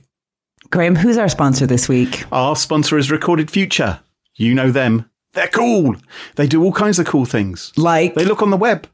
Graham, 0.77 0.95
who's 0.95 1.17
our 1.17 1.31
sponsor 1.31 1.67
this 1.67 1.89
week? 1.89 2.25
Our 2.31 2.55
sponsor 2.55 2.99
is 2.99 3.11
Recorded 3.11 3.51
Future. 3.51 4.01
You 4.35 4.55
know 4.55 4.71
them. 4.71 5.09
They're 5.33 5.49
cool. 5.49 5.97
They 6.35 6.47
do 6.47 6.63
all 6.63 6.73
kinds 6.73 6.99
of 6.99 7.07
cool 7.07 7.25
things. 7.25 7.73
Like, 7.79 8.13
They 8.13 8.27
look 8.27 8.43
on 8.43 8.51
the 8.51 8.59
web. 8.59 8.87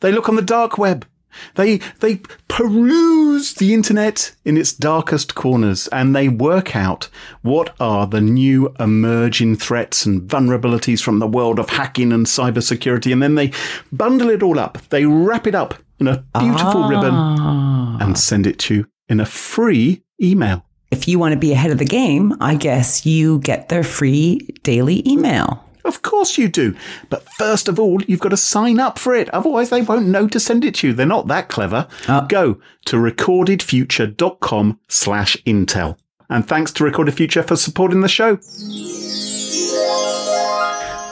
They 0.00 0.12
look 0.12 0.28
on 0.28 0.36
the 0.36 0.42
dark 0.42 0.76
web. 0.76 1.06
They 1.54 1.78
they 2.00 2.16
peruse 2.48 3.54
the 3.54 3.72
internet 3.72 4.36
in 4.44 4.58
its 4.58 4.74
darkest 4.74 5.34
corners 5.34 5.88
and 5.88 6.14
they 6.14 6.28
work 6.28 6.76
out 6.76 7.08
what 7.40 7.74
are 7.80 8.06
the 8.06 8.20
new 8.20 8.74
emerging 8.78 9.56
threats 9.56 10.04
and 10.04 10.20
vulnerabilities 10.20 11.02
from 11.02 11.20
the 11.20 11.26
world 11.26 11.58
of 11.58 11.70
hacking 11.70 12.12
and 12.12 12.26
cybersecurity 12.26 13.14
and 13.14 13.22
then 13.22 13.36
they 13.36 13.50
bundle 13.90 14.28
it 14.28 14.42
all 14.42 14.58
up. 14.58 14.76
They 14.90 15.06
wrap 15.06 15.46
it 15.46 15.54
up 15.54 15.72
in 15.98 16.06
a 16.06 16.22
beautiful 16.38 16.86
ribbon 16.86 17.14
ah. 17.14 17.96
and 17.98 18.18
send 18.18 18.46
it 18.46 18.58
to 18.58 18.74
you 18.74 18.86
in 19.08 19.20
a 19.20 19.26
free 19.26 20.02
email. 20.20 20.66
If 20.90 21.06
you 21.08 21.18
want 21.18 21.32
to 21.32 21.38
be 21.38 21.52
ahead 21.52 21.70
of 21.70 21.78
the 21.78 21.84
game, 21.84 22.34
I 22.40 22.54
guess 22.56 23.06
you 23.06 23.38
get 23.40 23.68
their 23.68 23.84
free 23.84 24.38
daily 24.62 25.08
email. 25.08 25.64
Of 25.84 26.02
course 26.02 26.36
you 26.36 26.48
do. 26.48 26.76
But 27.08 27.26
first 27.38 27.66
of 27.68 27.78
all, 27.80 28.02
you've 28.02 28.20
got 28.20 28.28
to 28.30 28.36
sign 28.36 28.78
up 28.78 28.98
for 28.98 29.14
it. 29.14 29.28
Otherwise, 29.30 29.70
they 29.70 29.80
won't 29.80 30.06
know 30.08 30.28
to 30.28 30.38
send 30.38 30.64
it 30.64 30.74
to 30.76 30.88
you. 30.88 30.92
They're 30.92 31.06
not 31.06 31.28
that 31.28 31.48
clever. 31.48 31.88
Go 32.28 32.60
to 32.84 32.96
recordedfuture.com 32.96 34.78
slash 34.88 35.36
intel. 35.46 35.96
And 36.28 36.46
thanks 36.46 36.70
to 36.72 36.84
Recorded 36.84 37.14
Future 37.14 37.42
for 37.42 37.56
supporting 37.56 38.02
the 38.02 38.08
show. 38.08 38.38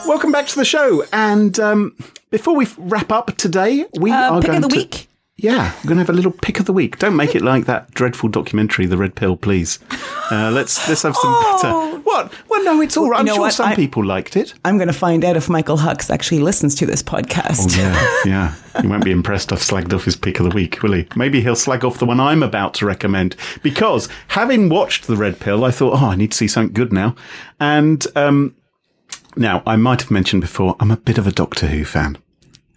Welcome 0.07 0.31
back 0.31 0.47
to 0.47 0.55
the 0.55 0.65
show. 0.65 1.03
And 1.11 1.59
um, 1.59 1.95
before 2.29 2.55
we 2.55 2.67
wrap 2.77 3.11
up 3.11 3.35
today, 3.37 3.85
we 3.99 4.11
Uh, 4.11 4.35
are 4.35 4.41
pick 4.41 4.51
going 4.51 4.63
of 4.63 4.69
the 4.69 4.75
to. 4.75 4.81
week. 4.81 5.08
Yeah, 5.41 5.73
we're 5.77 5.87
going 5.87 5.97
to 5.97 6.01
have 6.03 6.09
a 6.09 6.13
little 6.13 6.31
pick 6.31 6.59
of 6.59 6.65
the 6.65 6.73
week. 6.73 6.99
Don't 6.99 7.15
make 7.15 7.33
it 7.33 7.41
like 7.41 7.65
that 7.65 7.91
dreadful 7.91 8.27
documentary, 8.29 8.85
The 8.85 8.97
Red 8.97 9.15
Pill, 9.15 9.37
please. 9.37 9.79
Uh, 10.31 10.51
let's 10.53 10.87
let's 10.89 11.03
have 11.03 11.15
some 11.15 11.31
Oh. 11.33 11.61
better. 11.93 11.99
What? 12.03 12.33
Well, 12.49 12.63
no, 12.63 12.81
it's 12.81 12.97
all 12.97 13.09
right. 13.09 13.19
I'm 13.19 13.25
know 13.25 13.35
sure 13.35 13.41
what? 13.43 13.53
some 13.53 13.69
I- 13.69 13.75
people 13.75 14.03
liked 14.05 14.35
it. 14.35 14.53
I'm 14.65 14.77
going 14.77 14.87
to 14.87 14.93
find 14.93 15.23
out 15.23 15.37
if 15.37 15.47
Michael 15.49 15.77
Hux 15.77 16.09
actually 16.09 16.39
listens 16.39 16.75
to 16.75 16.85
this 16.85 17.01
podcast. 17.01 17.77
Yeah, 17.77 18.15
yeah. 18.25 18.81
He 18.81 18.87
won't 18.87 19.03
be 19.05 19.11
impressed 19.11 19.51
I've 19.53 19.59
slagged 19.59 19.93
off 19.93 20.03
his 20.05 20.15
pick 20.15 20.39
of 20.39 20.49
the 20.49 20.53
week, 20.55 20.81
will 20.83 20.93
he? 20.93 21.07
Maybe 21.15 21.41
he'll 21.41 21.55
slag 21.55 21.85
off 21.85 21.99
the 21.99 22.05
one 22.05 22.19
I'm 22.19 22.43
about 22.43 22.73
to 22.75 22.85
recommend. 22.85 23.35
Because 23.63 24.09
having 24.29 24.69
watched 24.69 25.07
The 25.07 25.15
Red 25.17 25.39
Pill, 25.39 25.63
I 25.63 25.71
thought, 25.71 25.93
oh, 26.01 26.07
I 26.07 26.15
need 26.15 26.31
to 26.31 26.37
see 26.37 26.47
something 26.47 26.73
good 26.73 26.91
now. 26.93 27.15
And 27.59 28.05
um, 28.15 28.55
now, 29.35 29.63
I 29.65 29.75
might 29.77 30.01
have 30.01 30.11
mentioned 30.11 30.41
before, 30.41 30.75
I'm 30.79 30.91
a 30.91 30.97
bit 30.97 31.17
of 31.17 31.27
a 31.27 31.31
Doctor 31.31 31.67
Who 31.67 31.85
fan. 31.85 32.17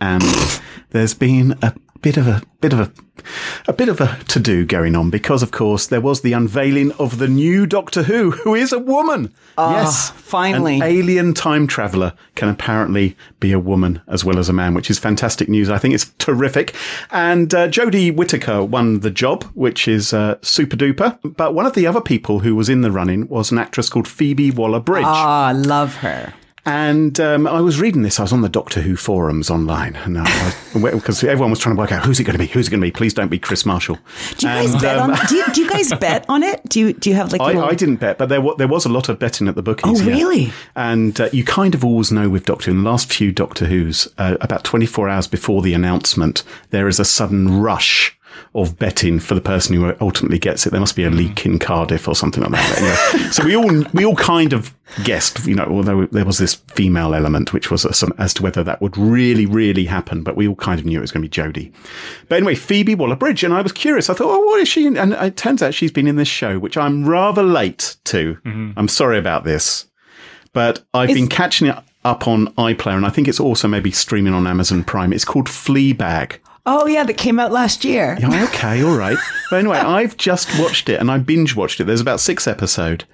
And 0.01 0.23
there's 0.91 1.15
been 1.15 1.59
a 1.63 1.75
bit 2.03 2.17
of 2.17 2.27
a 2.27 2.43
bit 2.61 2.73
of 2.73 2.81
a 2.81 2.93
a 3.69 3.73
bit 3.73 3.89
of 3.89 4.01
a 4.01 4.19
to 4.27 4.41
do 4.41 4.65
going 4.65 4.97
on 4.97 5.09
because 5.09 5.43
of 5.43 5.53
course 5.53 5.87
there 5.87 6.01
was 6.01 6.23
the 6.23 6.33
unveiling 6.33 6.91
of 6.93 7.19
the 7.19 7.29
new 7.29 7.67
Doctor 7.67 8.03
Who 8.05 8.33
who 8.33 8.55
is 8.55 8.73
a 8.73 8.79
woman. 8.79 9.33
yes, 9.57 10.11
finally. 10.11 10.77
An 10.77 10.83
alien 10.83 11.33
time 11.35 11.67
traveler 11.67 12.15
can 12.35 12.49
apparently 12.49 13.17
be 13.39 13.53
a 13.53 13.59
woman 13.61 14.01
as 14.09 14.25
well 14.25 14.39
as 14.39 14.49
a 14.49 14.53
man, 14.53 14.75
which 14.75 14.91
is 14.91 14.99
fantastic 14.99 15.49
news. 15.49 15.71
I 15.71 15.79
think 15.79 15.95
it's 15.95 16.11
terrific. 16.19 16.75
And 17.11 17.55
uh, 17.55 17.69
Jodie 17.69 18.15
Whittaker 18.15 18.65
won 18.65 19.01
the 19.01 19.11
job, 19.11 19.45
which 19.55 19.87
is 19.87 20.13
uh, 20.13 20.37
super 20.43 20.77
duper. 20.77 21.19
But 21.37 21.55
one 21.55 21.67
of 21.67 21.75
the 21.75 21.87
other 21.87 22.01
people 22.01 22.41
who 22.41 22.57
was 22.57 22.69
in 22.69 22.81
the 22.81 22.91
running 22.91 23.29
was 23.29 23.53
an 23.53 23.59
actress 23.59 23.89
called 23.89 24.09
Phoebe 24.09 24.51
Waller-Bridge. 24.51 25.05
Ah, 25.07 25.49
I 25.49 25.53
love 25.53 25.97
her. 25.97 26.33
And 26.65 27.19
um, 27.19 27.49
I 27.49 27.61
was 27.61 27.81
reading 27.81 28.03
this. 28.03 28.21
I 28.21 28.23
was 28.23 28.33
on 28.33 28.43
the 28.43 28.49
Doctor 28.49 28.81
Who 28.81 28.95
forums 28.95 29.51
online, 29.51 29.97
and 29.97 30.15
because 30.75 31.25
everyone 31.25 31.51
was 31.51 31.59
trying 31.59 31.75
to 31.75 31.81
work 31.81 31.91
out 31.91 32.05
who's 32.05 32.21
it 32.21 32.25
going 32.25 32.35
to 32.35 32.39
be, 32.39 32.47
who's 32.47 32.69
it 32.69 32.71
going 32.71 32.81
to 32.81 32.87
be. 32.87 32.93
Please 32.93 33.13
don't 33.13 33.29
be 33.29 33.39
Kris 33.39 33.67
Marshall. 33.67 33.99
Do 34.39 34.47
you 34.47 34.53
guys 34.53 34.73
And, 34.73 34.81
bet 34.83 34.99
um, 34.99 35.11
on? 35.11 35.27
Do 35.27 35.35
you, 35.35 35.45
do 35.53 35.61
you 35.63 35.69
guys 35.69 35.93
bet 36.01 36.25
on 36.29 36.45
it? 36.45 36.63
Do 36.69 36.79
you 36.79 36.93
do 36.93 37.11
you 37.11 37.17
have 37.17 37.33
like? 37.33 37.41
I, 37.41 37.61
I 37.61 37.75
didn't 37.75 37.97
bet, 37.97 38.17
but 38.17 38.29
there 38.29 38.41
wa- 38.41 38.55
there 38.55 38.69
was 38.69 38.85
a 38.85 38.89
lot 38.89 39.09
of 39.09 39.19
betting 39.19 39.49
at 39.49 39.57
the 39.57 39.63
bookies. 39.63 40.01
Oh, 40.01 40.05
yeah. 40.05 40.15
really? 40.15 40.53
And 40.77 41.21
uh, 41.21 41.31
you 41.33 41.45
kind 41.45 41.75
of 41.75 41.85
always 41.85 42.13
know 42.13 42.29
with 42.29 42.45
Doctor 42.45 42.71
Who, 42.71 42.77
in 42.79 42.85
the 42.85 42.91
last 42.91 43.13
few 43.13 43.33
Doctor 43.33 43.67
Who's, 43.67 44.07
uh, 44.19 44.37
about 44.41 44.63
24 44.63 45.09
hours 45.09 45.27
before 45.27 45.63
the 45.63 45.75
announcement, 45.75 46.45
there 46.71 46.87
is 46.87 47.01
a 47.01 47.05
sudden 47.05 47.61
rush 47.61 48.17
of 48.55 48.79
betting 48.79 49.19
for 49.19 49.35
the 49.35 49.41
person 49.41 49.75
who 49.75 49.95
ultimately 50.01 50.39
gets 50.39 50.67
it. 50.67 50.71
There 50.71 50.81
must 50.81 50.95
be 50.95 51.05
a 51.05 51.11
Hmm. 51.11 51.17
leak 51.17 51.47
in 51.47 51.59
Cardiff 51.59 52.07
or 52.07 52.15
something 52.15 52.43
like 52.43 52.53
that. 52.53 52.79
Anyway, 53.15 53.31
so 53.31 53.45
we 53.45 53.57
all 53.57 53.85
we 53.95 54.05
all 54.05 54.15
kind 54.17 54.53
of 54.53 54.75
guessed, 55.05 55.47
you 55.47 55.55
know, 55.55 55.65
although 55.65 56.05
there 56.13 56.27
was 56.27 56.37
this 56.37 56.55
female 56.75 57.15
element, 57.15 57.55
which 57.55 57.71
was 57.71 57.87
some, 57.97 58.13
as 58.19 58.35
to 58.35 58.43
whether 58.43 58.63
that 58.63 58.83
would 58.83 58.99
really, 58.99 59.47
really 59.47 59.87
happen. 59.87 60.23
But 60.23 60.37
we 60.37 60.47
all 60.47 60.55
kind 60.57 60.79
of 60.79 60.85
knew 60.85 60.99
it 60.99 61.01
was 61.01 61.11
going 61.11 61.27
to 61.27 61.29
be 61.31 61.43
Jodie. 61.43 61.73
But 62.29 62.37
anyway, 62.37 62.55
Phoebe 62.55 62.95
Waller-Bridge, 62.95 63.43
and 63.43 63.55
I 63.55 63.63
was 63.63 63.73
curious. 63.73 64.11
I 64.11 64.15
thought, 64.15 64.29
oh, 64.29 64.41
what 64.45 64.61
is 64.61 64.69
she? 64.69 64.87
in? 64.87 64.99
And 64.99 65.15
it 65.15 65.39
turns 65.39 65.63
out 65.63 65.73
she's 65.73 65.91
been 65.93 66.07
in 66.07 66.17
this 66.17 66.29
show, 66.29 66.59
which 66.59 66.77
I'm 66.77 67.09
rather 67.09 67.43
late 67.43 67.97
to. 68.05 68.37
I'm 68.45 68.89
sorry 68.89 69.17
about 69.19 69.45
this, 69.45 69.87
but 70.53 70.85
I've 70.93 71.09
been 71.09 71.29
catching 71.29 71.69
it 71.69 71.77
up 72.05 72.29
on 72.29 72.49
iPlayer, 72.57 72.97
and 72.97 73.07
I 73.07 73.11
think 73.11 73.29
it's 73.29 73.41
also 73.41 73.67
maybe 73.69 73.93
streaming 73.93 74.35
on 74.35 74.47
Amazon 74.47 74.85
Prime. 74.85 75.15
It's 75.15 75.25
called 75.25 75.47
Fleabag. 75.47 76.37
Oh 76.67 76.87
yeah, 76.87 77.05
that 77.05 77.17
came 77.17 77.39
out 77.39 77.53
last 77.53 77.85
year. 77.85 78.17
Yeah, 78.21 78.45
okay, 78.45 78.83
all 78.83 78.97
right. 78.97 79.19
But 79.51 79.57
anyway, 79.61 79.79
I've 79.79 80.17
just 80.17 80.49
watched 80.61 80.89
it 80.89 81.01
and 81.01 81.11
I 81.11 81.19
binge 81.19 81.57
watched 81.57 81.81
it. 81.81 81.85
There's 81.85 82.01
about 82.01 82.21
six 82.21 82.47
episodes. 82.47 83.05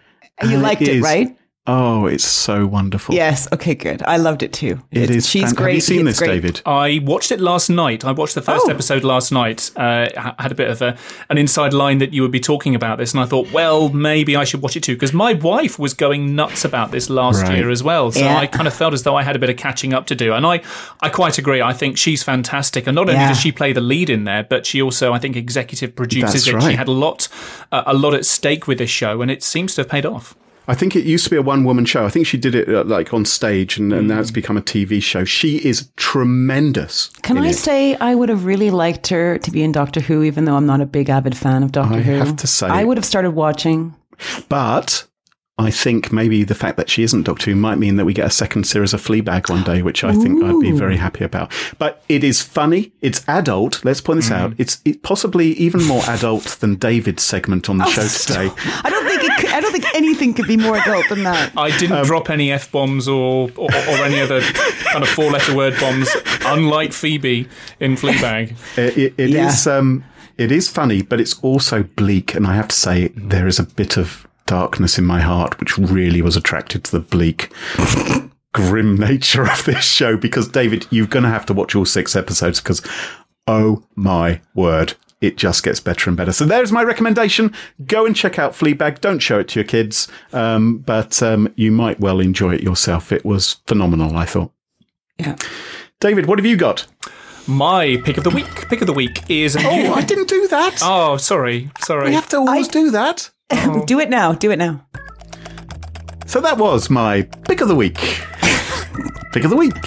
You 0.42 0.59
liked 0.59 0.82
it, 0.82 0.88
is- 0.88 1.03
right? 1.03 1.36
Oh, 1.70 2.06
it's 2.06 2.24
so 2.24 2.66
wonderful. 2.66 3.14
Yes. 3.14 3.46
Okay. 3.52 3.74
Good. 3.74 4.02
I 4.02 4.16
loved 4.16 4.42
it 4.42 4.54
too. 4.54 4.80
It 4.90 5.02
It's- 5.02 5.16
is. 5.18 5.28
She's 5.28 5.42
fan- 5.44 5.52
great. 5.54 5.66
Have 5.66 5.74
you 5.74 5.80
seen 5.82 6.08
It's 6.08 6.18
this, 6.18 6.26
great. 6.26 6.40
David? 6.40 6.62
I 6.64 7.00
watched 7.04 7.30
it 7.30 7.40
last 7.40 7.68
night. 7.68 8.06
I 8.06 8.12
watched 8.12 8.34
the 8.34 8.40
first 8.40 8.64
Oh. 8.66 8.70
episode 8.70 9.04
last 9.04 9.30
night. 9.32 9.70
Uh, 9.76 10.06
ha- 10.16 10.34
had 10.38 10.50
a 10.50 10.54
bit 10.54 10.70
of 10.70 10.80
a, 10.80 10.96
an 11.28 11.36
inside 11.36 11.74
line 11.74 11.98
that 11.98 12.14
you 12.14 12.22
would 12.22 12.30
be 12.30 12.40
talking 12.40 12.74
about 12.74 12.96
this, 12.96 13.12
and 13.12 13.20
I 13.20 13.26
thought, 13.26 13.52
well, 13.52 13.90
maybe 13.90 14.34
I 14.34 14.44
should 14.44 14.62
watch 14.62 14.76
it 14.76 14.82
too 14.82 14.94
because 14.94 15.12
my 15.12 15.34
wife 15.34 15.78
was 15.78 15.92
going 15.92 16.34
nuts 16.34 16.64
about 16.64 16.90
this 16.90 17.10
last 17.10 17.42
Right. 17.42 17.58
year 17.58 17.68
as 17.68 17.82
well. 17.82 18.12
So 18.12 18.20
Yeah. 18.20 18.38
I 18.38 18.46
kind 18.46 18.66
of 18.66 18.72
felt 18.72 18.94
as 18.94 19.02
though 19.02 19.16
I 19.16 19.22
had 19.22 19.36
a 19.36 19.38
bit 19.38 19.50
of 19.50 19.58
catching 19.58 19.92
up 19.92 20.06
to 20.06 20.14
do, 20.14 20.32
and 20.32 20.46
I, 20.46 20.62
I 21.02 21.10
quite 21.10 21.36
agree. 21.36 21.60
I 21.60 21.74
think 21.74 21.98
she's 21.98 22.22
fantastic, 22.22 22.86
and 22.86 22.94
not 22.94 23.02
only 23.10 23.20
Yeah. 23.20 23.28
does 23.28 23.40
she 23.40 23.52
play 23.52 23.74
the 23.74 23.82
lead 23.82 24.08
in 24.08 24.24
there, 24.24 24.42
but 24.42 24.64
she 24.64 24.80
also, 24.80 25.12
I 25.12 25.18
think, 25.18 25.36
executive 25.36 25.94
produces 25.94 26.32
That's 26.32 26.46
it. 26.48 26.54
right. 26.54 26.70
She 26.70 26.76
had 26.76 26.88
a 26.88 26.92
lot, 26.92 27.28
uh, 27.70 27.82
a 27.84 27.92
lot 27.92 28.14
at 28.14 28.24
stake 28.24 28.66
with 28.66 28.78
this 28.78 28.88
show, 28.90 29.20
and 29.20 29.30
it 29.30 29.42
seems 29.42 29.74
to 29.74 29.82
have 29.82 29.90
paid 29.90 30.06
off. 30.06 30.34
I 30.68 30.74
think 30.74 30.94
it 30.94 31.04
used 31.04 31.24
to 31.24 31.30
be 31.30 31.36
a 31.36 31.42
one 31.42 31.64
woman 31.64 31.84
show. 31.86 32.04
I 32.04 32.10
think 32.10 32.26
she 32.26 32.36
did 32.36 32.54
it 32.54 32.68
uh, 32.68 32.84
like 32.84 33.12
on 33.14 33.24
stage 33.24 33.78
and, 33.78 33.92
and 33.92 34.02
Mm. 34.04 34.08
now 34.14 34.20
it's 34.20 34.30
become 34.30 34.56
a 34.56 34.62
TV 34.62 35.02
show. 35.02 35.24
She 35.24 35.56
is 35.66 35.88
tremendous. 35.96 37.08
Can 37.22 37.38
I 37.38 37.48
it. 37.48 37.54
say 37.54 37.94
I 37.96 38.14
would 38.14 38.28
have 38.28 38.44
really 38.44 38.70
liked 38.70 39.06
her 39.08 39.38
to 39.38 39.50
be 39.50 39.62
in 39.62 39.72
Doctor 39.72 40.00
Who, 40.00 40.22
even 40.22 40.44
though 40.44 40.56
I'm 40.56 40.66
not 40.66 40.80
a 40.80 40.86
big 40.86 41.08
avid 41.08 41.36
fan 41.36 41.62
of 41.62 41.72
Doctor 41.72 41.96
I 41.96 42.00
Who. 42.02 42.12
have 42.16 42.36
to 42.36 42.46
say- 42.46 42.66
I 42.68 42.84
would 42.84 42.96
have 42.98 43.04
started 43.06 43.30
watching. 43.30 43.94
But 44.48 45.04
I 45.60 45.70
think 45.72 46.12
maybe 46.12 46.44
the 46.44 46.54
fact 46.54 46.76
that 46.76 46.88
she 46.88 47.02
isn't 47.02 47.24
Doctor 47.24 47.50
Who 47.50 47.56
might 47.56 47.78
mean 47.78 47.96
that 47.96 48.04
we 48.04 48.12
get 48.14 48.26
a 48.26 48.30
second 48.30 48.64
series 48.64 48.94
of 48.94 49.00
Fleabag 49.04 49.48
one 49.50 49.64
day, 49.64 49.82
which 49.82 50.04
I 50.04 50.12
think 50.12 50.42
I'd 50.44 50.60
be 50.60 50.70
very 50.70 50.96
happy 50.96 51.24
about. 51.24 51.50
But 51.78 52.02
it 52.08 52.22
is 52.22 52.42
funny. 52.42 52.92
It's 53.00 53.24
adult. 53.28 53.84
Let's 53.84 54.00
point 54.00 54.20
this 54.20 54.30
out. 54.30 54.52
It's 54.58 54.80
it 54.84 55.02
possibly 55.02 55.48
even 55.54 55.82
more 55.84 56.02
adult 56.08 56.44
than 56.60 56.76
David's 56.76 57.24
segment 57.24 57.68
on 57.68 57.78
the 57.78 57.86
show 57.86 58.06
today. 58.06 58.50
I 58.84 58.90
don't 58.90 59.04
think 59.06 59.17
I 59.59 59.61
don't 59.61 59.72
think 59.72 59.92
anything 59.94 60.34
could 60.34 60.46
be 60.46 60.56
more 60.56 60.76
adult 60.76 61.09
than 61.09 61.24
that. 61.24 61.52
I 61.56 61.70
Um, 61.72 61.78
didn't 61.78 62.04
drop 62.06 62.30
any 62.30 62.52
f 62.52 62.70
bombs 62.70 63.09
or, 63.09 63.50
or 63.56 63.68
or 63.74 63.96
any 64.04 64.20
other 64.20 64.40
kind 64.40 65.02
of 65.02 65.09
four 65.09 65.30
letter 65.32 65.52
word 65.54 65.74
bombs, 65.80 66.09
unlike 66.46 66.92
Phoebe 66.92 67.48
in 67.80 67.96
Fleabag. 67.96 68.54
It, 68.76 68.96
it, 68.96 69.14
it 69.18 69.30
Yeah. 69.30 69.48
is, 69.48 69.66
um, 69.66 70.04
it 70.36 70.52
is 70.52 70.68
funny, 70.68 71.02
but 71.02 71.20
it's 71.20 71.36
also 71.40 71.82
bleak. 71.82 72.34
And 72.36 72.46
I 72.46 72.54
have 72.54 72.68
to 72.68 72.76
say, 72.76 73.09
there 73.16 73.48
is 73.48 73.59
a 73.59 73.64
bit 73.64 73.96
of 73.96 74.28
darkness 74.46 74.96
in 74.96 75.04
my 75.04 75.20
heart, 75.20 75.59
which 75.59 75.76
really 75.76 76.22
was 76.22 76.36
attracted 76.36 76.84
to 76.84 76.92
the 76.92 77.00
bleak, 77.00 77.50
grim 78.54 78.96
nature 78.96 79.42
of 79.42 79.64
this 79.64 79.84
show. 79.84 80.16
Because 80.16 80.46
David, 80.48 80.86
you're 80.90 81.06
going 81.09 81.24
to 81.24 81.30
have 81.30 81.46
to 81.46 81.52
watch 81.52 81.74
all 81.74 81.84
six 81.84 82.14
episodes 82.14 82.61
because, 82.61 82.80
oh 83.48 83.82
my 83.96 84.40
word. 84.54 84.94
It 85.20 85.36
just 85.36 85.64
gets 85.64 85.80
better 85.80 86.08
and 86.10 86.16
better. 86.16 86.32
So 86.32 86.44
there's 86.44 86.70
my 86.70 86.82
recommendation. 86.82 87.52
Go 87.86 88.06
and 88.06 88.14
check 88.14 88.38
out 88.38 88.52
Fleabag. 88.52 89.00
Don't 89.00 89.18
show 89.18 89.40
it 89.40 89.48
to 89.48 89.60
your 89.60 89.66
kids, 89.66 90.06
um, 90.32 90.78
but 90.78 91.20
um, 91.22 91.52
you 91.56 91.72
might 91.72 91.98
well 91.98 92.20
enjoy 92.20 92.54
it 92.54 92.62
yourself. 92.62 93.10
It 93.10 93.24
was 93.24 93.54
phenomenal, 93.66 94.16
I 94.16 94.24
thought. 94.26 94.52
Yeah. 95.18 95.36
David, 96.00 96.26
what 96.26 96.38
have 96.38 96.46
you 96.46 96.56
got? 96.56 96.86
My 97.48 98.00
pick 98.04 98.18
of 98.18 98.24
the 98.24 98.30
week. 98.30 98.68
Pick 98.68 98.80
of 98.80 98.86
the 98.86 98.92
week 98.92 99.28
is 99.28 99.56
a 99.56 99.60
new. 99.60 99.88
Oh, 99.88 99.94
I 99.94 100.04
didn't 100.04 100.28
do 100.28 100.46
that. 100.48 100.78
Oh, 100.82 101.16
sorry, 101.16 101.70
sorry. 101.80 102.10
we 102.10 102.14
have 102.14 102.28
to 102.28 102.36
always 102.36 102.68
do 102.68 102.90
that. 102.92 103.30
do 103.86 103.98
it 103.98 104.10
now. 104.10 104.34
Do 104.34 104.50
it 104.52 104.58
now. 104.58 104.86
So 106.26 106.40
that 106.42 106.58
was 106.58 106.90
my 106.90 107.22
pick 107.22 107.60
of 107.62 107.68
the 107.68 107.74
week. 107.74 107.96
pick 109.32 109.44
of 109.44 109.50
the 109.50 109.56
week. 109.56 109.82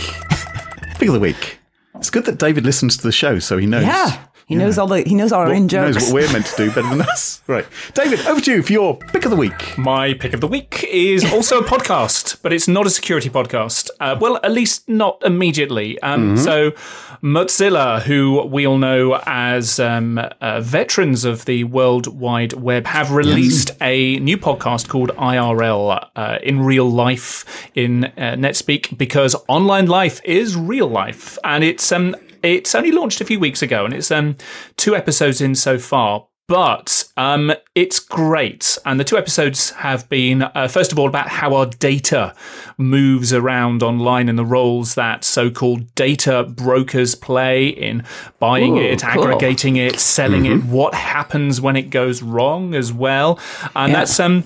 Pick 0.96 1.08
of 1.08 1.14
the 1.14 1.20
week. 1.20 1.60
It's 1.96 2.10
good 2.10 2.26
that 2.26 2.40
David 2.40 2.66
listens 2.66 2.98
to 2.98 3.04
the 3.04 3.12
show, 3.12 3.38
so 3.38 3.60
he 3.60 3.68
knows. 3.68 3.86
Yeah. 3.86 4.26
He 4.52 4.58
knows 4.58 4.78
all 4.78 4.88
the 4.88 5.02
he 5.04 5.16
knows 5.16 5.32
all 5.32 5.42
our 5.42 5.54
in 5.54 5.70
He 5.70 5.76
knows 5.78 5.96
what 5.96 6.14
we're 6.14 6.32
meant 6.34 6.46
to 6.48 6.56
do 6.58 6.68
better 6.72 6.90
than 6.90 7.02
us. 7.14 7.42
Right, 7.48 7.66
David, 7.94 8.20
over 8.28 8.42
to 8.42 8.52
you 8.52 8.62
for 8.64 8.74
your 8.74 8.98
pick 8.98 9.24
of 9.24 9.32
the 9.32 9.38
week. 9.38 9.78
My 9.78 10.14
pick 10.14 10.34
of 10.34 10.42
the 10.42 10.48
week 10.48 10.84
is 10.90 11.24
also 11.32 11.60
a 11.60 11.64
podcast, 11.64 12.42
but 12.42 12.52
it's 12.52 12.68
not 12.68 12.86
a 12.86 12.90
security 12.90 13.30
podcast. 13.30 13.90
Uh, 14.00 14.18
well, 14.20 14.40
at 14.44 14.52
least 14.52 14.90
not 14.90 15.22
immediately. 15.24 16.00
Um, 16.02 16.36
So, 16.38 16.72
Mozilla, 17.24 18.02
who 18.02 18.42
we 18.46 18.66
all 18.68 18.78
know 18.78 19.22
as 19.26 19.80
um, 19.80 20.18
uh, 20.42 20.60
veterans 20.62 21.24
of 21.24 21.46
the 21.46 21.64
World 21.66 22.08
Wide 22.08 22.54
Web, 22.54 22.88
have 22.88 23.12
released 23.12 23.72
a 23.80 24.20
new 24.20 24.38
podcast 24.38 24.90
called 24.90 25.12
IRL 25.18 26.10
uh, 26.16 26.38
in 26.44 26.62
real 26.62 26.90
life 26.90 27.46
in 27.76 28.06
uh, 28.06 28.36
NetSpeak 28.38 28.98
because 28.98 29.36
online 29.48 29.86
life 29.86 30.20
is 30.26 30.56
real 30.58 30.88
life, 30.88 31.38
and 31.44 31.64
it's 31.64 31.92
um, 31.92 32.16
it's 32.44 32.74
only 32.76 32.92
launched 32.92 33.22
a 33.22 33.26
few 33.26 33.40
weeks 33.40 33.62
ago, 33.62 33.86
and 33.86 33.94
it's 33.94 34.12
um, 34.12 34.36
two 34.78 34.96
episodes 34.96 35.42
in 35.42 35.56
so 35.56 35.78
far. 35.80 36.28
But 36.48 37.06
um, 37.16 37.54
it's 37.76 37.98
great. 38.00 38.78
And 38.86 39.00
the 39.00 39.06
two 39.06 39.18
episodes 39.18 39.70
have 39.70 40.10
been, 40.10 40.42
uh, 40.44 40.68
first 40.68 40.92
of 40.92 41.00
all, 41.00 41.08
about 41.08 41.30
how 41.30 41.56
our 41.56 41.66
data 41.68 42.36
moves 42.78 43.32
around 43.32 43.82
online 43.84 44.28
and 44.28 44.38
the 44.38 44.44
roles 44.44 44.96
that 44.96 45.24
so 45.24 45.50
called 45.50 45.96
data 45.96 46.44
brokers 46.44 47.16
play 47.16 47.68
in 47.70 48.04
buying 48.40 48.78
Ooh, 48.78 48.82
it, 48.82 49.02
cool. 49.02 49.24
aggregating 49.24 49.78
it, 49.78 49.98
selling 49.98 50.46
it, 50.46 50.66
what 50.66 50.94
happens 50.94 51.62
when 51.62 51.78
it 51.78 51.84
goes 51.90 52.22
wrong 52.22 52.76
as 52.76 52.92
well. 52.92 53.40
And 53.74 53.94
Yeah. 53.94 54.00
that's. 54.00 54.20
um. 54.20 54.44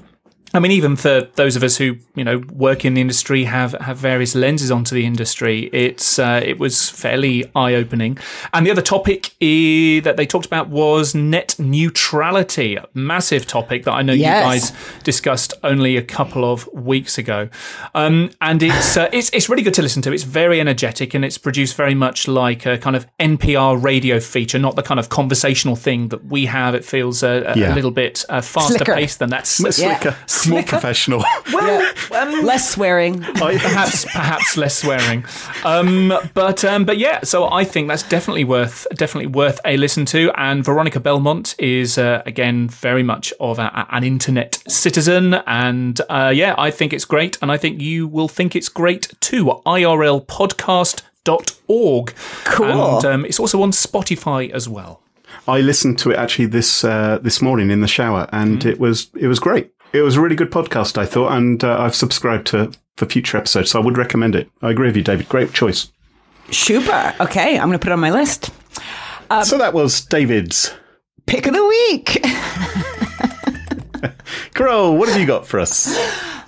I 0.56 0.60
mean, 0.60 0.72
even 0.72 0.95
for 0.95 1.28
those 1.36 1.56
of 1.56 1.64
us 1.64 1.78
who 1.78 1.97
you 2.16 2.24
know 2.24 2.38
work 2.53 2.86
in 2.86 2.93
the 2.93 3.01
industry, 3.01 3.43
have 3.43 3.74
have 3.74 3.97
various 3.97 4.36
lenses 4.36 4.72
onto 4.72 4.95
the 4.95 5.06
industry, 5.06 5.70
it's 5.74 6.18
uh, 6.18 6.41
it 6.43 6.58
was 6.60 6.89
fairly 6.89 7.43
eye 7.56 7.74
opening. 7.76 8.18
And 8.53 8.66
the 8.66 8.72
other 8.72 8.82
topic 8.82 9.32
i- 9.41 9.99
that 10.03 10.16
they 10.18 10.26
talked 10.26 10.45
about 10.45 10.70
was 10.70 11.14
net 11.14 11.56
neutrality, 11.60 12.76
a 12.76 12.86
massive 12.93 13.45
topic 13.47 13.84
that 13.84 13.91
I 13.93 14.01
know 14.01 14.14
Yes. 14.14 14.26
you 14.43 14.49
guys 14.72 15.01
discussed 15.03 15.53
only 15.64 15.97
a 15.97 16.01
couple 16.01 16.49
of 16.51 16.68
weeks 16.74 17.18
ago. 17.18 17.49
Um, 17.93 18.32
and 18.41 18.62
it's 18.64 18.95
uh, 18.97 19.10
it's 19.12 19.30
it's 19.32 19.49
really 19.49 19.64
good 19.64 19.74
to 19.76 19.82
listen 19.82 20.01
to. 20.03 20.14
It's 20.14 20.24
very 20.24 20.60
energetic 20.62 21.14
and 21.14 21.26
it's 21.26 21.38
produced 21.38 21.76
very 21.76 21.95
much 21.95 22.28
like 22.28 22.66
a 22.66 22.78
kind 22.78 22.95
of 22.95 23.06
NPR 23.20 23.82
radio 23.82 24.20
feature, 24.20 24.60
not 24.60 24.76
the 24.76 24.84
kind 24.84 24.99
of 24.99 25.10
conversational 25.10 25.76
thing 25.76 26.10
that 26.10 26.26
we 26.26 26.45
have. 26.45 26.76
It 26.76 26.86
feels 26.86 27.24
uh, 27.24 27.43
a, 27.47 27.60
Yeah. 27.60 27.74
a 27.74 27.76
little 27.76 27.91
bit 27.91 28.24
uh, 28.30 28.41
faster 28.41 28.76
Slicker. 28.78 28.93
paced 28.95 29.20
than 29.20 29.30
that. 29.32 29.41
It's 29.60 29.80
Yeah. 29.80 30.16
Like 30.48 30.52
a, 30.52 30.54
more 30.54 30.64
professional. 30.80 31.24
Well, 31.54 31.93
um, 32.12 32.43
Less 32.46 32.70
swearing. 32.70 33.22
perhaps 33.22 34.04
perhaps 34.06 34.58
less 34.58 34.76
swearing, 34.78 35.24
um, 35.64 36.12
but 36.34 36.66
um, 36.66 36.84
but 36.86 36.98
yeah. 36.98 37.22
So 37.24 37.50
I 37.52 37.64
think 37.64 37.88
that's 37.88 38.04
definitely 38.04 38.43
worth 38.43 38.86
definitely 38.96 39.28
worth 39.28 39.60
a 39.64 39.78
listen 39.78 40.06
to. 40.08 40.32
And 40.36 40.66
Veronica 40.66 41.00
Belmont 41.00 41.56
is 41.60 41.98
uh, 41.98 42.22
again 42.26 42.68
very 42.68 43.04
much 43.04 43.32
of 43.39 43.60
a, 43.60 43.88
an 43.91 44.04
internet 44.04 44.62
citizen, 44.68 45.36
and 45.48 46.02
uh, 46.10 46.32
yeah, 46.36 46.56
I 46.58 46.72
think 46.72 46.91
it's 46.93 47.06
great, 47.06 47.38
and 47.41 47.52
I 47.52 47.58
think 47.58 47.80
you 47.82 48.08
will 48.08 48.28
think 48.28 48.56
it's 48.56 48.70
great 48.70 49.14
too. 49.22 49.46
IRLpodcast.org. 49.66 52.14
Cool. 52.46 52.96
And 52.96 53.06
um, 53.06 53.26
it's 53.26 53.39
also 53.39 53.62
on 53.62 53.72
Spotify 53.72 54.50
as 54.52 54.68
well. 54.70 55.02
I 55.48 55.62
listened 55.62 56.00
to 56.00 56.10
it 56.12 56.18
actually 56.18 56.48
this 56.48 56.84
uh, 56.84 57.20
this 57.22 57.41
morning 57.41 57.70
in 57.72 57.80
the 57.82 57.88
shower, 57.88 58.28
and 58.32 58.66
it 58.66 58.80
was 58.80 59.10
it 59.16 59.28
was 59.28 59.39
great. 59.39 59.72
It 59.96 60.02
was 60.02 60.18
a 60.18 60.22
really 60.22 60.36
good 60.36 60.52
podcast, 60.52 60.98
I 60.98 61.06
thought, 61.06 61.32
and 61.32 61.64
uh, 61.64 61.80
I've 61.80 61.96
subscribed 61.96 62.48
to 62.48 62.74
for 62.98 63.06
future 63.06 63.38
episodes, 63.38 63.72
so 63.72 63.82
I 63.82 63.86
would 63.86 63.98
recommend 63.98 64.36
it. 64.36 64.50
I 64.62 64.70
agree 64.72 64.88
with 64.88 64.98
you, 64.98 65.04
David. 65.04 65.30
Great 65.30 65.54
choice. 65.54 65.89
Super. 66.52 67.16
Okay, 67.22 67.58
I'm 67.58 67.70
going 67.70 67.80
to 67.80 67.80
put 67.80 67.91
it 67.91 67.93
on 67.93 68.02
my 68.02 68.12
list. 68.12 68.50
so 69.46 69.58
that 69.58 69.74
was 69.74 70.02
David's. 70.02 70.74
Pick 71.28 71.48
of 71.48 71.54
the 71.54 71.66
week. 71.66 72.22
Carole, 74.54 74.98
what 74.98 75.08
have 75.08 75.18
you 75.20 75.26
got 75.26 75.48
for 75.48 75.62
us? 75.62 75.98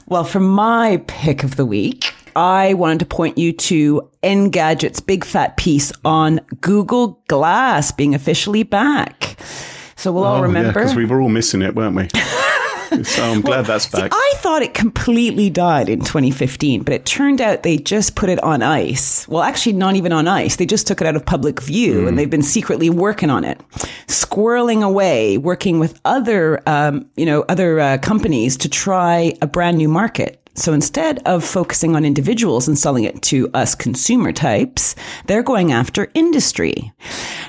Well, 0.08 0.26
for 0.26 0.42
my 0.42 1.02
pick 1.08 1.46
of 1.46 1.56
the 1.56 1.66
week, 1.66 2.14
I 2.36 2.74
wanted 2.74 3.00
to 3.00 3.06
point 3.06 3.38
you 3.38 3.54
to 3.54 4.10
Engadget's 4.24 5.00
big 5.00 5.24
fat 5.24 5.56
piece 5.56 5.94
on 6.04 6.42
Google 6.60 7.24
Glass 7.30 7.94
being 7.94 8.14
officially 8.14 8.64
back. 8.64 9.38
So 9.96 10.12
we'll 10.12 10.26
all 10.26 10.42
remember. 10.42 10.74
because 10.74 10.96
we 10.96 11.06
were 11.06 11.22
all 11.22 11.30
missing 11.30 11.62
it, 11.62 11.76
weren't 11.76 11.96
we? 11.96 12.10
so 13.04 13.24
I'm 13.24 13.42
glad 13.42 13.66
that's 13.66 13.90
See, 13.90 13.98
back. 13.98 14.12
I 14.14 14.34
thought 14.38 14.62
it 14.62 14.74
completely 14.74 15.50
died 15.50 15.90
in 15.90 16.00
2015, 16.00 16.84
but 16.84 16.94
it 16.94 17.06
turned 17.06 17.42
out 17.42 17.64
they 17.64 17.78
just 17.78 18.16
put 18.16 18.30
it 18.30 18.42
on 18.44 18.62
ice. 18.62 19.28
Well, 19.28 19.44
actually, 19.44 19.74
not 19.74 19.96
even 19.96 20.12
on 20.12 20.28
ice. 20.28 20.56
They 20.56 20.66
just 20.66 20.88
took 20.88 21.02
it 21.02 21.08
out 21.08 21.16
of 21.16 21.26
public 21.26 21.62
view 21.62 22.08
and 22.08 22.18
they've 22.18 22.30
been 22.30 22.44
secretly 22.44 22.90
working 22.90 23.30
on 23.30 23.44
it, 23.44 23.60
squirreling 24.08 24.84
away, 24.84 25.38
working 25.38 25.80
with 25.80 26.00
other, 26.06 26.62
um, 26.68 27.10
you 27.16 27.26
know, 27.26 27.44
other 27.50 27.80
uh, 27.80 27.98
companies 27.98 28.58
to 28.58 28.70
try 28.70 29.34
a 29.42 29.48
brand 29.48 29.78
new 29.78 29.90
market. 29.90 30.47
So 30.58 30.74
instead 30.74 31.20
of 31.26 31.46
focusing 31.46 31.96
on 31.96 32.04
individuals 32.04 32.68
and 32.68 32.78
selling 32.78 33.04
it 33.04 33.22
to 33.24 33.50
us 33.54 33.76
consumer 33.76 34.34
types, 34.34 34.96
they're 35.28 35.44
going 35.44 35.72
after 35.72 36.10
industry. 36.16 36.92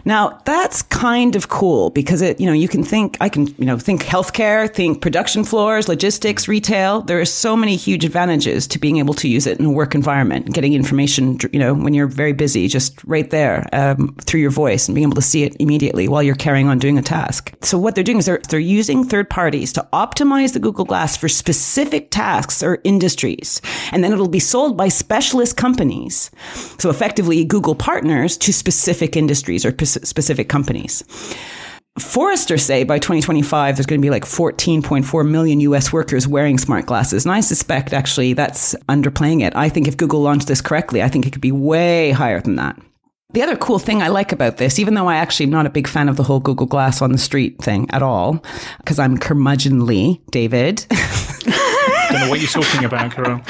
Now 0.04 0.38
that's 0.44 0.82
kind 0.82 1.34
of 1.34 1.48
cool 1.48 1.90
because 1.90 2.20
it, 2.20 2.38
you 2.38 2.46
know, 2.46 2.52
you 2.52 2.68
can 2.68 2.84
think, 2.84 3.16
I 3.20 3.30
can, 3.30 3.46
you 3.58 3.64
know, 3.64 3.78
think 3.78 4.02
healthcare, 4.02 4.72
think 4.72 5.00
production 5.00 5.42
floors, 5.42 5.88
logistics, 5.88 6.46
retail. 6.48 7.00
There 7.00 7.18
are 7.18 7.24
so 7.24 7.56
many 7.56 7.76
huge 7.76 8.04
advantages 8.04 8.66
to 8.68 8.78
being 8.78 8.98
able 8.98 9.14
to 9.14 9.28
use 9.28 9.46
it 9.46 9.58
in 9.58 9.64
a 9.64 9.70
work 9.70 9.94
environment, 9.94 10.52
getting 10.52 10.74
information, 10.74 11.38
you 11.52 11.58
know, 11.58 11.72
when 11.72 11.94
you're 11.94 12.06
very 12.06 12.34
busy, 12.34 12.68
just 12.68 13.02
right 13.04 13.30
there 13.30 13.66
um, 13.72 14.14
through 14.20 14.40
your 14.40 14.50
voice 14.50 14.86
and 14.86 14.94
being 14.94 15.06
able 15.06 15.14
to 15.14 15.22
see 15.22 15.44
it 15.44 15.56
immediately 15.58 16.08
while 16.08 16.22
you're 16.22 16.34
carrying 16.34 16.68
on 16.68 16.78
doing 16.78 16.98
a 16.98 17.02
task. 17.02 17.54
So 17.62 17.78
what 17.78 17.94
they're 17.94 18.04
doing 18.04 18.18
is 18.18 18.26
they're, 18.26 18.42
they're 18.50 18.60
using 18.60 19.02
third 19.02 19.30
parties 19.30 19.72
to 19.72 19.88
optimize 19.94 20.52
the 20.52 20.60
Google 20.60 20.84
Glass 20.84 21.16
for 21.16 21.28
specific 21.28 22.10
tasks 22.10 22.62
or 22.62 22.80
industries. 22.98 23.62
And 23.92 24.02
then 24.02 24.12
it'll 24.12 24.28
be 24.28 24.40
sold 24.40 24.76
by 24.76 24.88
specialist 24.88 25.56
companies. 25.56 26.32
So 26.78 26.90
effectively 26.90 27.44
Google 27.44 27.76
partners 27.76 28.36
to 28.38 28.52
specific 28.52 29.16
industries 29.16 29.64
or 29.64 29.72
specific 29.84 30.48
companies. 30.48 31.04
Forrester 32.00 32.58
say 32.58 32.82
by 32.84 32.98
2025 32.98 33.76
there's 33.76 33.86
going 33.86 34.00
to 34.00 34.04
be 34.04 34.10
like 34.10 34.24
14.4 34.24 35.28
million 35.28 35.60
US 35.60 35.92
workers 35.92 36.26
wearing 36.26 36.58
smart 36.58 36.86
glasses. 36.86 37.24
And 37.24 37.32
I 37.32 37.40
suspect 37.40 37.92
actually 37.92 38.32
that's 38.32 38.74
underplaying 38.88 39.42
it. 39.46 39.54
I 39.54 39.68
think 39.68 39.86
if 39.86 39.96
Google 39.96 40.22
launched 40.22 40.48
this 40.48 40.60
correctly, 40.60 41.00
I 41.00 41.08
think 41.08 41.24
it 41.24 41.32
could 41.32 41.40
be 41.40 41.52
way 41.52 42.10
higher 42.10 42.40
than 42.40 42.56
that. 42.56 42.76
The 43.34 43.42
other 43.42 43.56
cool 43.56 43.78
thing 43.78 44.00
I 44.00 44.08
like 44.08 44.32
about 44.32 44.56
this, 44.56 44.78
even 44.78 44.94
though 44.94 45.06
I 45.06 45.16
actually 45.16 45.44
am 45.44 45.50
not 45.50 45.66
a 45.66 45.70
big 45.70 45.86
fan 45.86 46.08
of 46.08 46.16
the 46.16 46.22
whole 46.22 46.40
Google 46.40 46.66
Glass 46.66 47.02
on 47.02 47.12
the 47.12 47.18
street 47.18 47.62
thing 47.62 47.86
at 47.90 48.02
all, 48.02 48.42
because 48.78 48.98
I'm 48.98 49.18
curmudgeonly, 49.18 50.22
David. 50.30 50.86
I 52.08 52.12
don't 52.12 52.20
know 52.22 52.30
what 52.30 52.40
you're 52.40 52.48
talking 52.48 52.84
about, 52.84 53.12
Carole. 53.12 53.40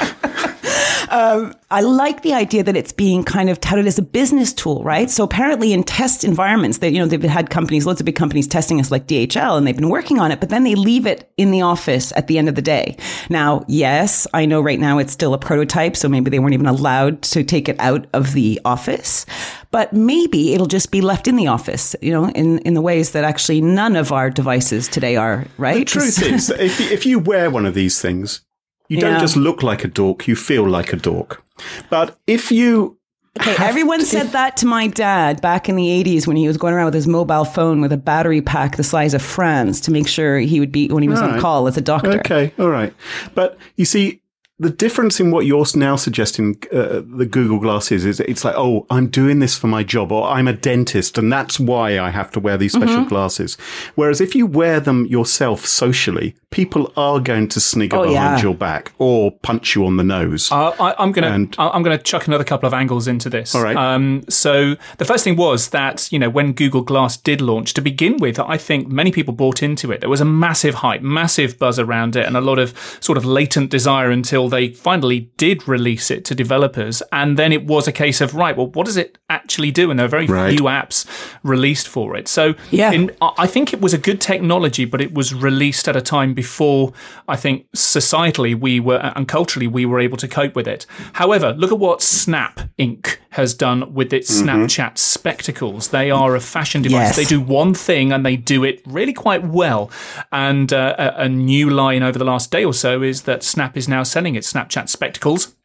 Um, 1.09 1.55
I 1.71 1.81
like 1.81 2.21
the 2.21 2.33
idea 2.33 2.63
that 2.63 2.75
it's 2.75 2.91
being 2.91 3.23
kind 3.23 3.49
of 3.49 3.59
touted 3.59 3.87
as 3.87 3.97
a 3.97 4.01
business 4.01 4.53
tool, 4.53 4.83
right? 4.83 5.09
So 5.09 5.23
apparently 5.23 5.73
in 5.73 5.83
test 5.83 6.23
environments 6.23 6.79
that, 6.79 6.91
you 6.91 6.99
know, 6.99 7.07
they've 7.07 7.21
had 7.23 7.49
companies, 7.49 7.85
lots 7.85 7.99
of 7.99 8.05
big 8.05 8.15
companies 8.15 8.47
testing 8.47 8.79
us 8.79 8.91
like 8.91 9.07
DHL 9.07 9.57
and 9.57 9.65
they've 9.65 9.75
been 9.75 9.89
working 9.89 10.19
on 10.19 10.31
it, 10.31 10.39
but 10.39 10.49
then 10.49 10.63
they 10.63 10.75
leave 10.75 11.07
it 11.07 11.31
in 11.37 11.51
the 11.51 11.61
office 11.61 12.13
at 12.15 12.27
the 12.27 12.37
end 12.37 12.47
of 12.47 12.55
the 12.55 12.61
day. 12.61 12.95
Now, 13.29 13.65
yes, 13.67 14.27
I 14.33 14.45
know 14.45 14.61
right 14.61 14.79
now 14.79 14.99
it's 14.99 15.11
still 15.11 15.33
a 15.33 15.39
prototype. 15.39 15.97
So 15.97 16.07
maybe 16.07 16.29
they 16.29 16.39
weren't 16.39 16.53
even 16.53 16.67
allowed 16.67 17.21
to 17.23 17.43
take 17.43 17.67
it 17.67 17.79
out 17.79 18.05
of 18.13 18.33
the 18.33 18.61
office, 18.63 19.25
but 19.71 19.91
maybe 19.93 20.53
it'll 20.53 20.67
just 20.67 20.91
be 20.91 21.01
left 21.01 21.27
in 21.27 21.35
the 21.35 21.47
office, 21.47 21.95
you 22.01 22.11
know, 22.11 22.29
in, 22.29 22.59
in 22.59 22.75
the 22.75 22.81
ways 22.81 23.11
that 23.11 23.23
actually 23.23 23.61
none 23.61 23.95
of 23.95 24.11
our 24.11 24.29
devices 24.29 24.87
today 24.87 25.15
are, 25.15 25.45
right? 25.57 25.79
The 25.79 25.85
truth 25.85 26.21
is, 26.21 26.49
if 26.51 26.79
if 26.79 27.05
you 27.05 27.19
wear 27.19 27.49
one 27.49 27.65
of 27.65 27.73
these 27.73 27.99
things, 28.01 28.41
you 28.89 28.97
Yeah. 28.97 29.11
don't 29.11 29.19
just 29.21 29.37
look 29.37 29.63
like 29.63 29.83
a 29.85 29.87
dork; 29.87 30.27
you 30.27 30.35
feel 30.35 30.67
like 30.67 30.91
a 30.93 30.97
dork. 30.97 31.41
But 31.89 32.17
if 32.27 32.51
you 32.51 32.97
Okay, 33.39 33.55
everyone 33.63 34.03
said 34.03 34.25
if- 34.25 34.31
that 34.33 34.57
to 34.57 34.65
my 34.65 34.87
dad 34.87 35.39
back 35.41 35.69
in 35.69 35.75
the 35.75 35.87
80s 35.87 36.27
when 36.27 36.35
he 36.35 36.47
was 36.47 36.57
going 36.57 36.73
around 36.73 36.85
with 36.85 36.93
his 36.95 37.07
mobile 37.07 37.45
phone 37.45 37.79
with 37.79 37.93
a 37.93 37.97
battery 37.97 38.41
pack 38.41 38.75
the 38.75 38.83
size 38.83 39.13
of 39.13 39.21
France 39.21 39.79
to 39.81 39.91
make 39.91 40.07
sure 40.07 40.39
he 40.39 40.59
would 40.59 40.71
be 40.71 40.87
when 40.89 41.03
he 41.03 41.09
was 41.09 41.21
on 41.21 41.31
Right. 41.33 41.39
call 41.39 41.67
as 41.67 41.77
a 41.77 41.81
doctor. 41.81 42.19
Okay, 42.19 42.51
all 42.59 42.69
right. 42.69 42.91
But 43.35 43.57
you 43.77 43.85
see, 43.85 44.18
the 44.59 44.69
difference 44.69 45.19
in 45.19 45.31
what 45.31 45.45
you're 45.45 45.65
now 45.75 45.95
suggesting 45.95 46.61
uh, 46.73 47.01
the 47.05 47.25
Google 47.29 47.59
Glass 47.59 47.91
is, 47.91 48.05
is 48.05 48.19
it's 48.19 48.43
like, 48.43 48.55
oh, 48.57 48.85
I'm 48.89 49.07
doing 49.07 49.39
this 49.39 49.57
for 49.57 49.67
my 49.67 49.83
job, 49.83 50.11
or 50.11 50.27
I'm 50.27 50.47
a 50.47 50.53
dentist, 50.53 51.17
and 51.17 51.31
that's 51.31 51.59
why 51.59 51.97
I 51.99 52.09
have 52.09 52.29
to 52.31 52.39
wear 52.39 52.57
these 52.57 52.73
special 52.73 52.97
Mm-hmm. 53.01 53.07
glasses. 53.09 53.57
Whereas 53.95 54.19
if 54.19 54.35
you 54.35 54.45
wear 54.45 54.79
them 54.79 55.05
yourself 55.05 55.65
socially, 55.65 56.35
people 56.49 56.91
are 56.97 57.19
going 57.19 57.47
to 57.49 57.59
snigger 57.59 57.97
Oh, 57.97 58.03
behind 58.03 58.39
yeah. 58.39 58.43
your 58.43 58.55
back 58.55 58.91
or 58.97 59.31
punch 59.31 59.75
you 59.75 59.85
on 59.85 59.97
the 59.97 60.03
nose. 60.03 60.51
Uh, 60.51 60.71
I, 60.79 60.95
I'm 60.99 61.11
gonna 61.11 61.27
And- 61.27 61.55
I- 61.57 61.69
I'm 61.69 61.83
gonna 61.83 61.97
chuck 61.97 62.27
another 62.27 62.43
couple 62.43 62.67
of 62.67 62.73
angles 62.73 63.07
into 63.07 63.29
this. 63.29 63.53
All 63.55 63.61
right. 63.63 63.75
Um, 63.77 64.23
so 64.29 64.75
the 64.97 65.05
first 65.05 65.23
thing 65.23 65.35
was 65.35 65.69
that 65.69 66.11
you 66.11 66.17
know 66.19 66.29
when 66.29 66.53
Google 66.53 66.81
Glass 66.81 67.15
did 67.17 67.39
launch 67.39 67.73
to 67.75 67.81
begin 67.81 68.17
with, 68.17 68.39
I 68.39 68.57
think 68.57 68.87
many 68.89 69.11
people 69.11 69.33
bought 69.33 69.61
into 69.63 69.91
it. 69.91 70.01
There 70.01 70.09
was 70.09 70.21
a 70.21 70.25
massive 70.25 70.75
hype, 70.75 71.01
massive 71.01 71.57
buzz 71.59 71.77
around 71.79 72.15
it, 72.15 72.25
and 72.25 72.35
a 72.35 72.41
lot 72.41 72.59
of 72.59 72.73
sort 72.99 73.17
of 73.17 73.25
latent 73.25 73.69
desire 73.69 74.09
until 74.09 74.48
they 74.49 74.69
finally 74.69 75.29
did 75.37 75.67
release 75.67 76.11
it 76.11 76.25
to 76.25 76.35
developers. 76.35 77.01
And 77.11 77.37
then 77.37 77.51
it 77.53 77.65
was 77.65 77.87
a 77.87 77.91
case 77.91 78.19
of 78.21 78.33
right, 78.35 78.55
well, 78.57 78.67
what 78.67 78.85
does 78.85 78.97
it 78.97 79.17
actually 79.29 79.71
do? 79.71 79.89
And 79.89 79.97
there 79.99 80.05
are 80.05 80.09
very 80.09 80.25
Right. 80.25 80.51
few 80.57 80.65
apps 80.65 81.05
released 81.43 81.87
for 81.87 82.15
it. 82.17 82.27
So 82.27 82.55
Yeah. 82.71 82.91
in, 82.91 83.11
I 83.21 83.29
I 83.37 83.47
think 83.47 83.73
it 83.73 83.79
was 83.81 83.93
a 83.93 83.97
good 83.97 84.19
technology, 84.19 84.85
but 84.85 84.99
it 85.01 85.13
was 85.13 85.33
released 85.33 85.87
at 85.87 85.95
a 85.95 86.01
time 86.01 86.33
before 86.33 86.91
I 87.27 87.35
think 87.35 87.65
societally 87.75 88.53
we 88.59 88.79
were 88.79 88.99
and 89.15 89.27
culturally 89.27 89.67
we 89.67 89.85
were 89.85 89.99
able 89.99 90.17
to 90.17 90.27
cope 90.27 90.55
with 90.55 90.67
it. 90.67 90.85
However, 91.13 91.53
look 91.57 91.71
at 91.71 91.79
what 91.79 92.01
Snap 92.01 92.59
Inc. 92.77 93.17
has 93.31 93.53
done 93.53 93.93
with 93.93 94.11
its 94.11 94.41
Snapchat 94.41 94.97
spectacles. 94.97 95.89
They 95.89 96.09
are 96.09 96.35
a 96.35 96.39
fashion 96.39 96.81
device. 96.81 97.09
Yes. 97.09 97.15
They 97.15 97.25
do 97.25 97.39
one 97.39 97.73
thing 97.73 98.11
and 98.11 98.25
they 98.25 98.35
do 98.35 98.63
it 98.63 98.81
really 98.85 99.13
quite 99.13 99.43
well. 99.43 99.91
And 100.31 100.73
uh, 100.73 100.95
a, 100.97 101.23
a 101.23 101.29
new 101.29 101.69
line 101.69 102.01
over 102.01 102.17
the 102.17 102.25
last 102.25 102.49
day 102.49 102.65
or 102.65 102.73
so 102.73 103.03
is 103.03 103.23
that 103.23 103.43
Snap 103.43 103.77
is 103.77 103.87
now 103.87 104.03
selling 104.03 104.35
its 104.35 104.51
Snapchat 104.51 104.89
spectacles 104.89 105.55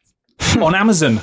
on 0.59 0.75
Amazon. 0.75 1.21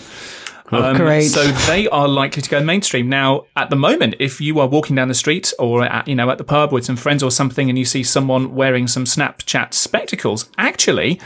Um, 0.72 0.96
Great. 0.96 1.28
So 1.28 1.44
they 1.66 1.86
are 1.88 2.08
likely 2.08 2.42
to 2.42 2.48
go 2.48 2.62
mainstream 2.62 3.08
now. 3.08 3.44
At 3.56 3.70
the 3.70 3.76
moment, 3.76 4.14
if 4.18 4.40
you 4.40 4.58
are 4.58 4.66
walking 4.66 4.96
down 4.96 5.08
the 5.08 5.14
street 5.14 5.52
or 5.58 5.84
at, 5.84 6.08
you 6.08 6.14
know 6.14 6.30
at 6.30 6.38
the 6.38 6.44
pub 6.44 6.72
with 6.72 6.86
some 6.86 6.96
friends 6.96 7.22
or 7.22 7.30
something, 7.30 7.68
and 7.68 7.78
you 7.78 7.84
see 7.84 8.02
someone 8.02 8.54
wearing 8.54 8.88
some 8.88 9.04
Snapchat 9.04 9.74
spectacles, 9.74 10.50
actually. 10.56 11.20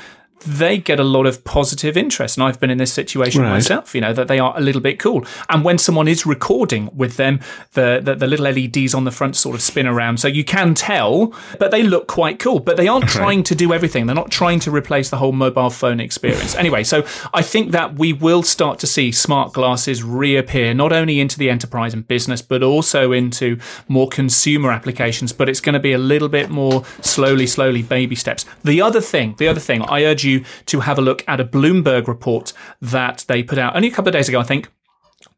They 0.45 0.79
get 0.79 1.01
a 1.01 1.05
lot 1.05 1.27
of 1.27 1.43
positive 1.45 1.97
interest. 1.97 2.37
And 2.37 2.45
I've 2.45 2.61
been 2.61 2.71
in 2.71 2.79
this 2.79 2.93
situation 2.93 3.43
Right. 3.43 3.51
myself, 3.51 3.95
you 3.95 4.01
know, 4.01 4.13
that 4.13 4.29
they 4.29 4.39
are 4.39 4.55
a 4.57 4.61
little 4.61 4.81
bit 4.81 4.99
cool. 4.99 5.25
And 5.49 5.65
when 5.65 5.79
someone 5.79 6.09
is 6.09 6.27
recording 6.27 6.91
with 6.95 7.17
them, 7.17 7.41
the, 7.73 8.01
the, 8.03 8.15
the 8.15 8.27
little 8.27 8.45
LEDs 8.47 8.95
on 8.95 9.05
the 9.05 9.11
front 9.11 9.35
sort 9.37 9.55
of 9.55 9.63
spin 9.63 9.87
around. 9.87 10.19
So 10.19 10.29
you 10.29 10.45
can 10.45 10.75
tell, 10.75 11.35
but 11.59 11.71
they 11.71 11.83
look 11.83 12.07
quite 12.07 12.39
cool. 12.39 12.61
But 12.61 12.77
they 12.77 12.87
aren't 12.87 13.09
trying 13.09 13.43
to 13.45 13.55
do 13.55 13.73
everything. 13.73 14.07
They're 14.07 14.15
not 14.15 14.31
trying 14.31 14.61
to 14.61 14.71
replace 14.71 15.11
the 15.11 15.17
whole 15.17 15.33
mobile 15.33 15.71
phone 15.71 16.01
experience. 16.01 16.55
anyway, 16.55 16.85
so 16.85 17.05
I 17.33 17.43
think 17.43 17.73
that 17.73 17.95
we 17.99 18.13
will 18.13 18.43
start 18.43 18.79
to 18.81 18.87
see 18.87 19.13
smart 19.13 19.53
glasses 19.53 20.03
reappear, 20.05 20.75
not 20.75 20.93
only 20.93 21.19
into 21.19 21.39
the 21.39 21.49
enterprise 21.51 21.95
and 21.95 22.07
business, 22.07 22.43
but 22.43 22.63
also 22.63 23.13
into 23.13 23.59
more 23.89 24.09
consumer 24.09 24.71
applications. 24.71 25.33
But 25.33 25.49
it's 25.49 25.61
going 25.61 25.73
to 25.75 25.81
be 25.81 25.93
a 25.93 25.99
little 25.99 26.29
bit 26.29 26.51
more 26.51 26.85
slowly, 27.01 27.47
slowly, 27.47 27.83
baby 27.83 28.15
steps. 28.17 28.45
The 28.65 28.83
other 28.83 29.01
thing, 29.01 29.35
the 29.39 29.49
other 29.49 29.61
thing, 29.61 29.83
I 29.83 30.05
urge 30.05 30.26
you 30.27 30.45
to 30.67 30.81
have 30.81 30.99
a 30.99 31.03
look 31.03 31.25
at 31.27 31.41
a 31.41 31.45
Bloomberg 31.45 32.07
report 32.07 32.53
that 32.83 33.25
they 33.29 33.43
put 33.43 33.59
out 33.59 33.75
only 33.77 33.89
a 33.89 33.91
couple 33.91 34.09
of 34.09 34.13
days 34.13 34.29
ago, 34.29 34.41
I 34.41 34.45
think 34.45 34.69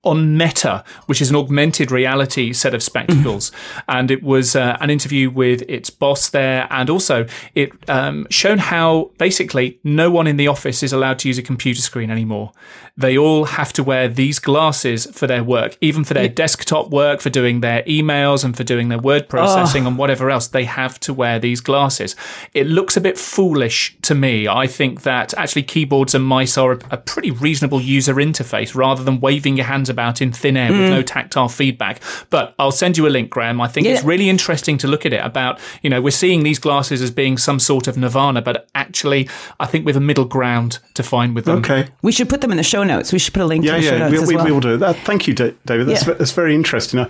on 0.05 0.37
Meta, 0.37 0.85
which 1.07 1.21
is 1.21 1.31
an 1.31 1.37
augmented 1.37 1.91
reality 1.91 2.53
set 2.53 2.73
of 2.73 2.83
spectacles. 2.83 3.51
and 3.89 4.11
it 4.11 4.23
was 4.23 4.55
uh, 4.55 4.77
an 4.81 4.91
interview 4.91 5.29
with 5.29 5.63
its 5.69 5.91
boss 5.91 6.31
there. 6.31 6.69
And 6.71 6.89
also, 6.89 7.27
it 7.55 7.73
um, 7.89 8.27
shown 8.31 8.59
how 8.59 9.11
basically 9.19 9.81
no 9.83 10.11
one 10.11 10.27
in 10.27 10.37
the 10.37 10.47
office 10.47 10.83
is 10.83 10.93
allowed 10.93 11.19
to 11.21 11.29
use 11.29 11.39
a 11.39 11.43
computer 11.43 11.83
screen 11.83 12.11
anymore. 12.11 12.53
They 12.97 13.17
all 13.17 13.45
have 13.45 13.73
to 13.75 13.85
wear 13.85 14.09
these 14.09 14.41
glasses 14.41 15.07
for 15.07 15.29
their 15.29 15.45
work, 15.45 15.77
even 15.81 16.03
for 16.03 16.15
their 16.15 16.29
desktop 16.29 16.91
work, 16.91 17.21
for 17.21 17.31
doing 17.31 17.61
their 17.61 17.85
emails 17.85 18.45
and 18.45 18.57
for 18.57 18.65
doing 18.65 18.89
their 18.89 18.99
word 18.99 19.29
processing 19.29 19.87
and 19.87 19.97
whatever 19.97 20.31
else. 20.31 20.49
They 20.49 20.65
have 20.65 20.99
to 21.01 21.15
wear 21.15 21.39
these 21.39 21.61
glasses. 21.61 22.17
It 22.55 22.67
looks 22.67 22.97
a 22.97 23.01
bit 23.01 23.17
foolish 23.17 23.97
to 24.03 24.17
me. 24.17 24.49
I 24.49 24.67
think 24.67 25.03
that 25.03 25.33
actually 25.35 25.63
keyboards 25.63 26.15
and 26.15 26.25
mice 26.25 26.59
are 26.59 26.73
a, 26.73 26.79
a 26.91 26.97
pretty 26.97 27.31
reasonable 27.31 27.81
user 27.81 28.15
interface 28.15 28.75
rather 28.75 29.05
than 29.05 29.21
waving 29.21 29.57
your 29.57 29.67
hands 29.67 29.88
about 29.89 30.21
in 30.23 30.33
thin 30.33 30.57
air 30.57 30.71
with 30.71 30.91
no 30.91 31.03
tactile 31.03 31.49
feedback. 31.49 32.01
But 32.31 32.55
I'll 32.59 32.71
send 32.73 32.97
you 32.97 33.07
a 33.07 33.11
link, 33.11 33.31
Graham. 33.31 33.61
I 33.61 33.69
think 33.69 33.87
it's 33.87 34.05
really 34.05 34.29
interesting 34.29 34.79
to 34.79 34.89
look 34.89 35.07
at 35.07 35.13
it 35.13 35.25
about, 35.25 35.59
you 35.83 35.91
know, 35.91 36.01
we're 36.03 36.11
seeing 36.11 36.43
these 36.43 36.59
glasses 36.59 37.03
as 37.03 37.11
being 37.11 37.37
some 37.39 37.59
sort 37.59 37.87
of 37.89 37.97
nirvana, 37.97 38.43
but 38.43 38.69
actually, 38.75 39.29
I 39.61 39.67
think 39.67 39.87
with 39.87 39.97
a 39.97 40.01
middle 40.01 40.25
ground 40.25 40.79
to 40.95 41.03
find 41.03 41.35
with 41.35 41.45
them. 41.47 41.59
Okay. 41.59 41.89
We 42.03 42.13
should 42.13 42.29
put 42.29 42.41
them 42.41 42.51
in 42.51 42.57
the 42.57 42.63
show 42.63 42.85
notes. 42.85 43.13
We 43.13 43.19
should 43.19 43.35
put 43.35 43.43
a 43.43 43.47
link 43.47 43.65
Yeah, 43.65 43.73
to 43.77 43.81
the 43.81 43.87
show 43.87 43.93
yeah, 43.95 43.99
notes 44.09 44.13
we, 44.13 44.19
as 44.23 44.29
we, 44.29 44.37
well. 44.37 44.45
we 44.45 44.53
will 44.53 44.61
do 44.61 44.77
that. 44.79 44.97
Thank 45.05 45.27
you, 45.27 45.35
David. 45.35 45.87
That's, 45.87 46.07
Yeah. 46.07 46.15
that's 46.15 46.33
very 46.33 46.55
interesting. 46.55 47.01
I- 47.01 47.09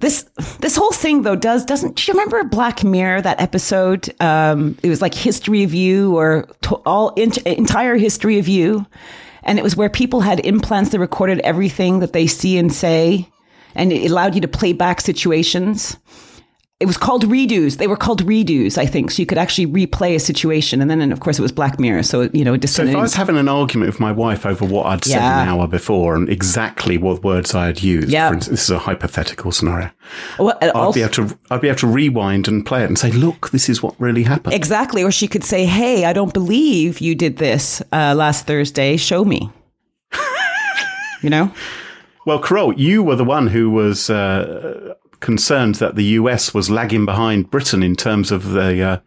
This 0.00 0.24
this 0.60 0.76
whole 0.76 0.92
thing 0.92 1.22
though 1.22 1.36
does 1.36 1.64
doesn't. 1.64 1.96
Do 1.96 2.02
you 2.10 2.14
remember 2.18 2.42
Black 2.44 2.82
Mirror 2.84 3.22
that 3.22 3.40
episode? 3.40 4.12
Um, 4.20 4.76
it 4.82 4.88
was 4.88 5.00
like 5.00 5.14
history 5.14 5.62
of 5.62 5.72
you 5.72 6.16
or 6.16 6.46
to, 6.62 6.74
all 6.84 7.12
ent- 7.16 7.38
entire 7.46 7.96
history 7.96 8.38
of 8.38 8.48
you, 8.48 8.86
and 9.44 9.58
it 9.58 9.62
was 9.62 9.76
where 9.76 9.90
people 9.90 10.20
had 10.20 10.44
implants 10.44 10.90
that 10.90 10.98
recorded 10.98 11.40
everything 11.40 12.00
that 12.00 12.12
they 12.12 12.26
see 12.26 12.58
and 12.58 12.72
say, 12.72 13.28
and 13.74 13.92
it 13.92 14.10
allowed 14.10 14.34
you 14.34 14.40
to 14.40 14.48
play 14.48 14.72
back 14.72 15.00
situations. 15.00 15.96
It 16.80 16.86
was 16.86 16.96
called 16.96 17.24
redos. 17.26 17.76
They 17.78 17.86
were 17.86 17.96
called 17.96 18.24
redos, 18.26 18.76
I 18.76 18.84
think. 18.84 19.12
So 19.12 19.22
you 19.22 19.26
could 19.26 19.38
actually 19.38 19.68
replay 19.68 20.16
a 20.16 20.18
situation, 20.18 20.80
and 20.80 20.90
then, 20.90 21.00
and 21.00 21.12
of 21.12 21.20
course, 21.20 21.38
it 21.38 21.42
was 21.42 21.52
Black 21.52 21.78
Mirror. 21.78 22.02
So 22.02 22.28
you 22.32 22.44
know, 22.44 22.58
So 22.66 22.82
if 22.82 22.96
I 22.96 23.00
was 23.00 23.14
having 23.14 23.36
an 23.36 23.48
argument 23.48 23.90
with 23.92 24.00
my 24.00 24.10
wife 24.10 24.44
over 24.44 24.64
what 24.64 24.86
I'd 24.86 25.04
said 25.04 25.18
an 25.22 25.48
hour 25.48 25.68
before 25.68 26.16
and 26.16 26.28
exactly 26.28 26.98
what 26.98 27.22
words 27.22 27.54
I 27.54 27.66
had 27.66 27.80
used, 27.82 28.08
Yeah. 28.08 28.28
for 28.28 28.34
instance, 28.34 28.58
this 28.60 28.64
is 28.64 28.70
a 28.70 28.80
hypothetical 28.80 29.52
scenario. 29.52 29.90
Well, 30.36 30.58
I'd 30.60 30.70
also- 30.70 30.94
be 30.96 31.02
able 31.02 31.12
to 31.12 31.38
I'd 31.50 31.60
be 31.60 31.68
able 31.68 31.78
to 31.78 31.86
rewind 31.86 32.48
and 32.48 32.66
play 32.66 32.82
it 32.82 32.86
and 32.86 32.98
say, 32.98 33.12
"Look, 33.12 33.50
this 33.50 33.68
is 33.68 33.80
what 33.80 33.94
really 34.00 34.24
happened." 34.24 34.54
Exactly. 34.54 35.04
Or 35.04 35.12
she 35.12 35.28
could 35.28 35.44
say, 35.44 35.66
Hey, 35.66 36.04
I 36.04 36.12
don't 36.12 36.34
believe 36.34 37.00
you 37.00 37.14
did 37.14 37.36
this 37.36 37.82
uh, 37.92 38.14
last 38.16 38.46
Thursday. 38.48 38.96
Show 38.96 39.24
me. 39.24 39.48
you 41.22 41.30
know? 41.30 41.52
Well, 42.26 42.38
Carole, 42.40 42.72
you 42.74 43.02
were 43.02 43.16
the 43.16 43.24
one 43.24 43.46
who 43.48 43.70
was 43.70 44.08
uh, 44.10 44.94
concerned 45.24 45.76
that 45.76 45.96
the 45.96 46.04
US 46.20 46.52
was 46.52 46.68
lagging 46.68 47.06
behind 47.06 47.50
Britain 47.50 47.82
in 47.82 47.96
terms 47.96 48.30
of 48.30 48.52
the, 48.52 48.82
uh, 48.82 48.98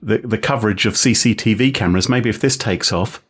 the 0.00 0.18
the 0.18 0.38
coverage 0.38 0.86
of 0.86 0.94
CCTV 0.94 1.74
cameras. 1.74 2.08
Maybe 2.08 2.30
if 2.30 2.40
this 2.40 2.56
takes 2.56 2.92
off, 2.92 3.20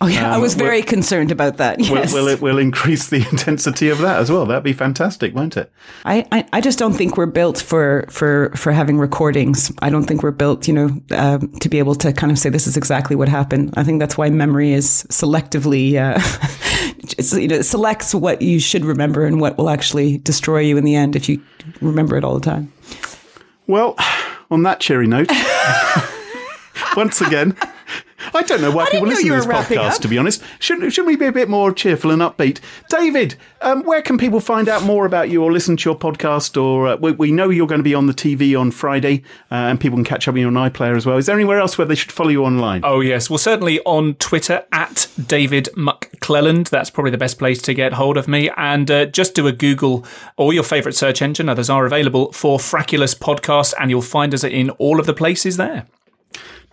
Oh, 0.00 0.06
yeah. 0.08 0.34
I 0.34 0.38
was 0.38 0.54
very 0.54 0.82
concerned 0.82 1.30
about 1.30 1.56
that. 1.58 1.78
will, 1.78 1.86
Yes. 1.86 2.12
will 2.12 2.26
it 2.28 2.42
will 2.42 2.58
increase 2.58 3.08
the 3.08 3.18
intensity 3.30 3.88
of 3.88 3.98
that 3.98 4.18
as 4.18 4.30
well? 4.30 4.44
That'd 4.44 4.64
be 4.64 4.72
fantastic, 4.72 5.34
won't 5.34 5.56
it? 5.56 5.72
I, 6.04 6.26
I, 6.32 6.46
I 6.52 6.60
just 6.60 6.78
don't 6.78 6.92
think 6.94 7.16
we're 7.16 7.26
built 7.26 7.58
for, 7.62 8.04
for, 8.10 8.50
for 8.56 8.72
having 8.72 8.98
recordings. 8.98 9.72
I 9.78 9.90
don't 9.90 10.04
think 10.04 10.22
we're 10.22 10.32
built, 10.32 10.66
you 10.66 10.74
know, 10.74 11.00
um, 11.12 11.48
to 11.60 11.68
be 11.68 11.78
able 11.78 11.94
to 11.96 12.12
kind 12.12 12.32
of 12.32 12.38
say 12.38 12.50
this 12.50 12.66
is 12.66 12.76
exactly 12.76 13.14
what 13.16 13.28
happened. 13.28 13.72
I 13.76 13.84
think 13.84 14.00
that's 14.00 14.18
why 14.18 14.28
memory 14.30 14.72
is 14.72 15.06
selectively, 15.10 15.94
uh, 15.94 16.20
you 17.40 17.48
know, 17.48 17.62
selects 17.62 18.14
what 18.14 18.42
you 18.42 18.58
should 18.58 18.84
remember 18.84 19.24
and 19.24 19.40
what 19.40 19.56
will 19.56 19.70
actually 19.70 20.18
destroy 20.18 20.58
you 20.58 20.76
in 20.76 20.84
the 20.84 20.96
end 20.96 21.14
if 21.14 21.28
you 21.28 21.40
remember 21.80 22.16
it 22.16 22.24
all 22.24 22.34
the 22.34 22.44
time. 22.44 22.70
Well, 23.68 23.94
on 24.50 24.64
that 24.64 24.80
cheery 24.80 25.06
note, 25.06 25.30
once 26.96 27.20
again, 27.20 27.56
I 28.32 28.42
don't 28.42 28.60
know 28.60 28.70
why 28.70 28.84
I 28.84 28.90
people 28.90 29.08
listen 29.08 29.28
to 29.28 29.34
this 29.34 29.46
podcast, 29.46 29.96
up. 29.96 30.02
to 30.02 30.08
be 30.08 30.18
honest. 30.18 30.42
Shouldn't, 30.58 30.92
shouldn't 30.92 31.08
we 31.08 31.16
be 31.16 31.26
a 31.26 31.32
bit 31.32 31.48
more 31.48 31.72
cheerful 31.72 32.10
and 32.10 32.22
upbeat? 32.22 32.60
David, 32.88 33.36
um, 33.60 33.82
where 33.84 34.02
can 34.02 34.18
people 34.18 34.40
find 34.40 34.68
out 34.68 34.82
more 34.82 35.06
about 35.06 35.30
you 35.30 35.42
or 35.42 35.52
listen 35.52 35.76
to 35.76 35.90
your 35.90 35.98
podcast? 35.98 36.60
Or 36.60 36.88
uh, 36.88 36.96
we, 36.96 37.12
we 37.12 37.32
know 37.32 37.50
you're 37.50 37.66
going 37.66 37.80
to 37.80 37.84
be 37.84 37.94
on 37.94 38.06
the 38.06 38.14
TV 38.14 38.58
on 38.58 38.70
Friday 38.70 39.22
uh, 39.50 39.54
and 39.54 39.80
people 39.80 39.96
can 39.96 40.04
catch 40.04 40.28
up 40.28 40.34
on 40.34 40.40
you 40.40 40.46
on 40.46 40.54
iPlayer 40.54 40.96
as 40.96 41.06
well. 41.06 41.16
Is 41.16 41.26
there 41.26 41.34
anywhere 41.34 41.58
else 41.58 41.76
where 41.76 41.86
they 41.86 41.94
should 41.94 42.12
follow 42.12 42.30
you 42.30 42.44
online? 42.44 42.82
Oh 42.84 43.00
yes, 43.00 43.28
well 43.28 43.38
certainly 43.38 43.80
on 43.80 44.14
Twitter 44.14 44.64
at 44.72 45.08
David 45.26 45.68
McClelland. 45.76 46.70
That's 46.70 46.90
probably 46.90 47.10
the 47.10 47.18
best 47.18 47.38
place 47.38 47.60
to 47.62 47.74
get 47.74 47.94
hold 47.94 48.16
of 48.16 48.28
me. 48.28 48.50
And 48.56 48.90
uh, 48.90 49.06
just 49.06 49.34
do 49.34 49.46
a 49.46 49.52
Google 49.52 50.04
or 50.36 50.52
your 50.52 50.62
favourite 50.62 50.94
search 50.94 51.22
engine. 51.22 51.48
Others 51.48 51.70
are 51.70 51.86
available 51.86 52.32
for 52.32 52.58
Fraculous 52.58 53.14
Podcast, 53.14 53.74
and 53.80 53.90
you'll 53.90 54.02
find 54.02 54.34
us 54.34 54.44
in 54.44 54.70
all 54.70 55.00
of 55.00 55.06
the 55.06 55.14
places 55.14 55.56
there. 55.56 55.86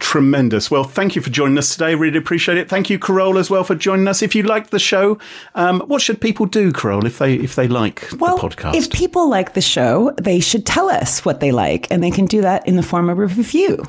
Tremendous. 0.02 0.70
Well, 0.72 0.84
thank 0.84 1.16
you 1.16 1.22
for 1.22 1.30
joining 1.30 1.58
us 1.60 1.72
today. 1.74 1.94
Really 1.96 2.18
appreciate 2.18 2.58
it. 2.58 2.68
Thank 2.68 2.90
you, 2.90 2.98
Carole, 2.98 3.38
as 3.38 3.50
well 3.52 3.64
for 3.64 3.76
joining 3.76 4.08
us. 4.08 4.22
If 4.24 4.34
you 4.36 4.42
liked 4.44 4.72
the 4.72 4.80
show, 4.80 5.20
um, 5.54 5.80
what 5.82 6.02
should 6.02 6.20
people 6.20 6.48
do, 6.48 6.74
Carole, 6.74 7.06
if 7.06 7.20
they 7.20 7.36
if 7.36 7.56
they 7.56 7.68
like 7.68 8.10
Well, 8.18 8.36
the 8.36 8.42
podcast? 8.50 8.76
if 8.76 8.90
people 8.90 9.30
like 9.30 9.54
the 9.54 9.62
show, 9.62 10.12
they 10.20 10.40
should 10.40 10.66
tell 10.66 10.90
us 10.90 11.24
what 11.24 11.40
they 11.40 11.52
like, 11.52 11.90
and 11.92 12.04
they 12.04 12.10
can 12.12 12.26
do 12.26 12.42
that 12.42 12.68
in 12.68 12.76
the 12.78 12.84
form 12.84 13.10
of 13.10 13.20
a 13.20 13.26
review. 13.26 13.84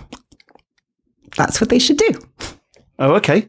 That's 1.36 1.60
what 1.62 1.70
they 1.70 1.78
should 1.78 1.96
do. 1.96 2.10
Oh, 2.98 3.14
okay. 3.14 3.48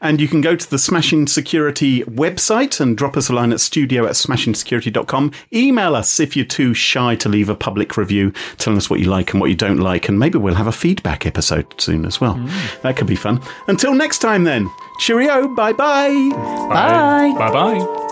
And 0.00 0.20
you 0.20 0.28
can 0.28 0.40
go 0.40 0.56
to 0.56 0.70
the 0.70 0.78
Smashing 0.78 1.26
Security 1.26 2.02
website 2.04 2.80
and 2.80 2.96
drop 2.96 3.16
us 3.16 3.28
a 3.28 3.32
line 3.32 3.52
at 3.52 3.60
studio 3.60 4.06
at 4.06 4.12
smashingsecurity.com. 4.12 5.32
Email 5.52 5.94
us 5.94 6.20
if 6.20 6.36
you're 6.36 6.46
too 6.46 6.74
shy 6.74 7.14
to 7.16 7.28
leave 7.28 7.48
a 7.48 7.54
public 7.54 7.96
review, 7.96 8.32
telling 8.56 8.76
us 8.76 8.88
what 8.88 9.00
you 9.00 9.06
like 9.06 9.32
and 9.32 9.40
what 9.40 9.50
you 9.50 9.56
don't 9.56 9.78
like. 9.78 10.08
And 10.08 10.18
maybe 10.18 10.38
we'll 10.38 10.54
have 10.54 10.66
a 10.66 10.72
feedback 10.72 11.26
episode 11.26 11.66
soon 11.80 12.04
as 12.04 12.20
well. 12.20 12.34
Mm. 12.34 12.80
That 12.82 12.96
could 12.96 13.06
be 13.06 13.16
fun. 13.16 13.40
Until 13.66 13.94
next 13.94 14.18
time, 14.18 14.44
then. 14.44 14.68
Cheerio. 15.00 15.48
Bye 15.48 15.72
bye. 15.72 16.08
Bye. 16.68 17.34
Bye 17.38 17.52
bye. 17.52 18.04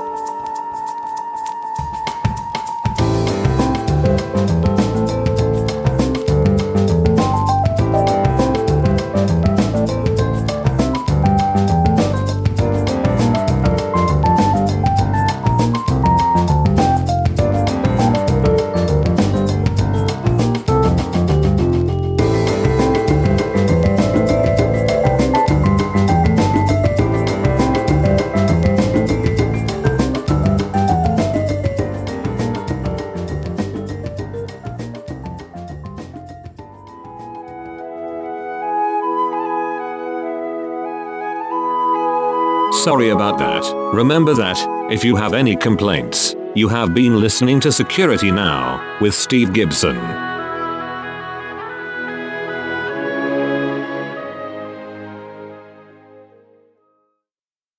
Sorry 42.87 43.09
about 43.09 43.37
that. 43.39 43.64
Remember 43.93 44.32
that, 44.34 44.57
if 44.93 45.05
you 45.05 45.16
have 45.16 45.34
any 45.34 45.57
complaints, 45.57 46.37
you 46.55 46.68
have 46.68 46.95
been 46.95 47.18
listening 47.18 47.59
to 47.62 47.72
Security 47.72 48.30
Now 48.30 49.01
with 49.01 49.12
Steve 49.12 49.53
Gibson. 49.53 50.25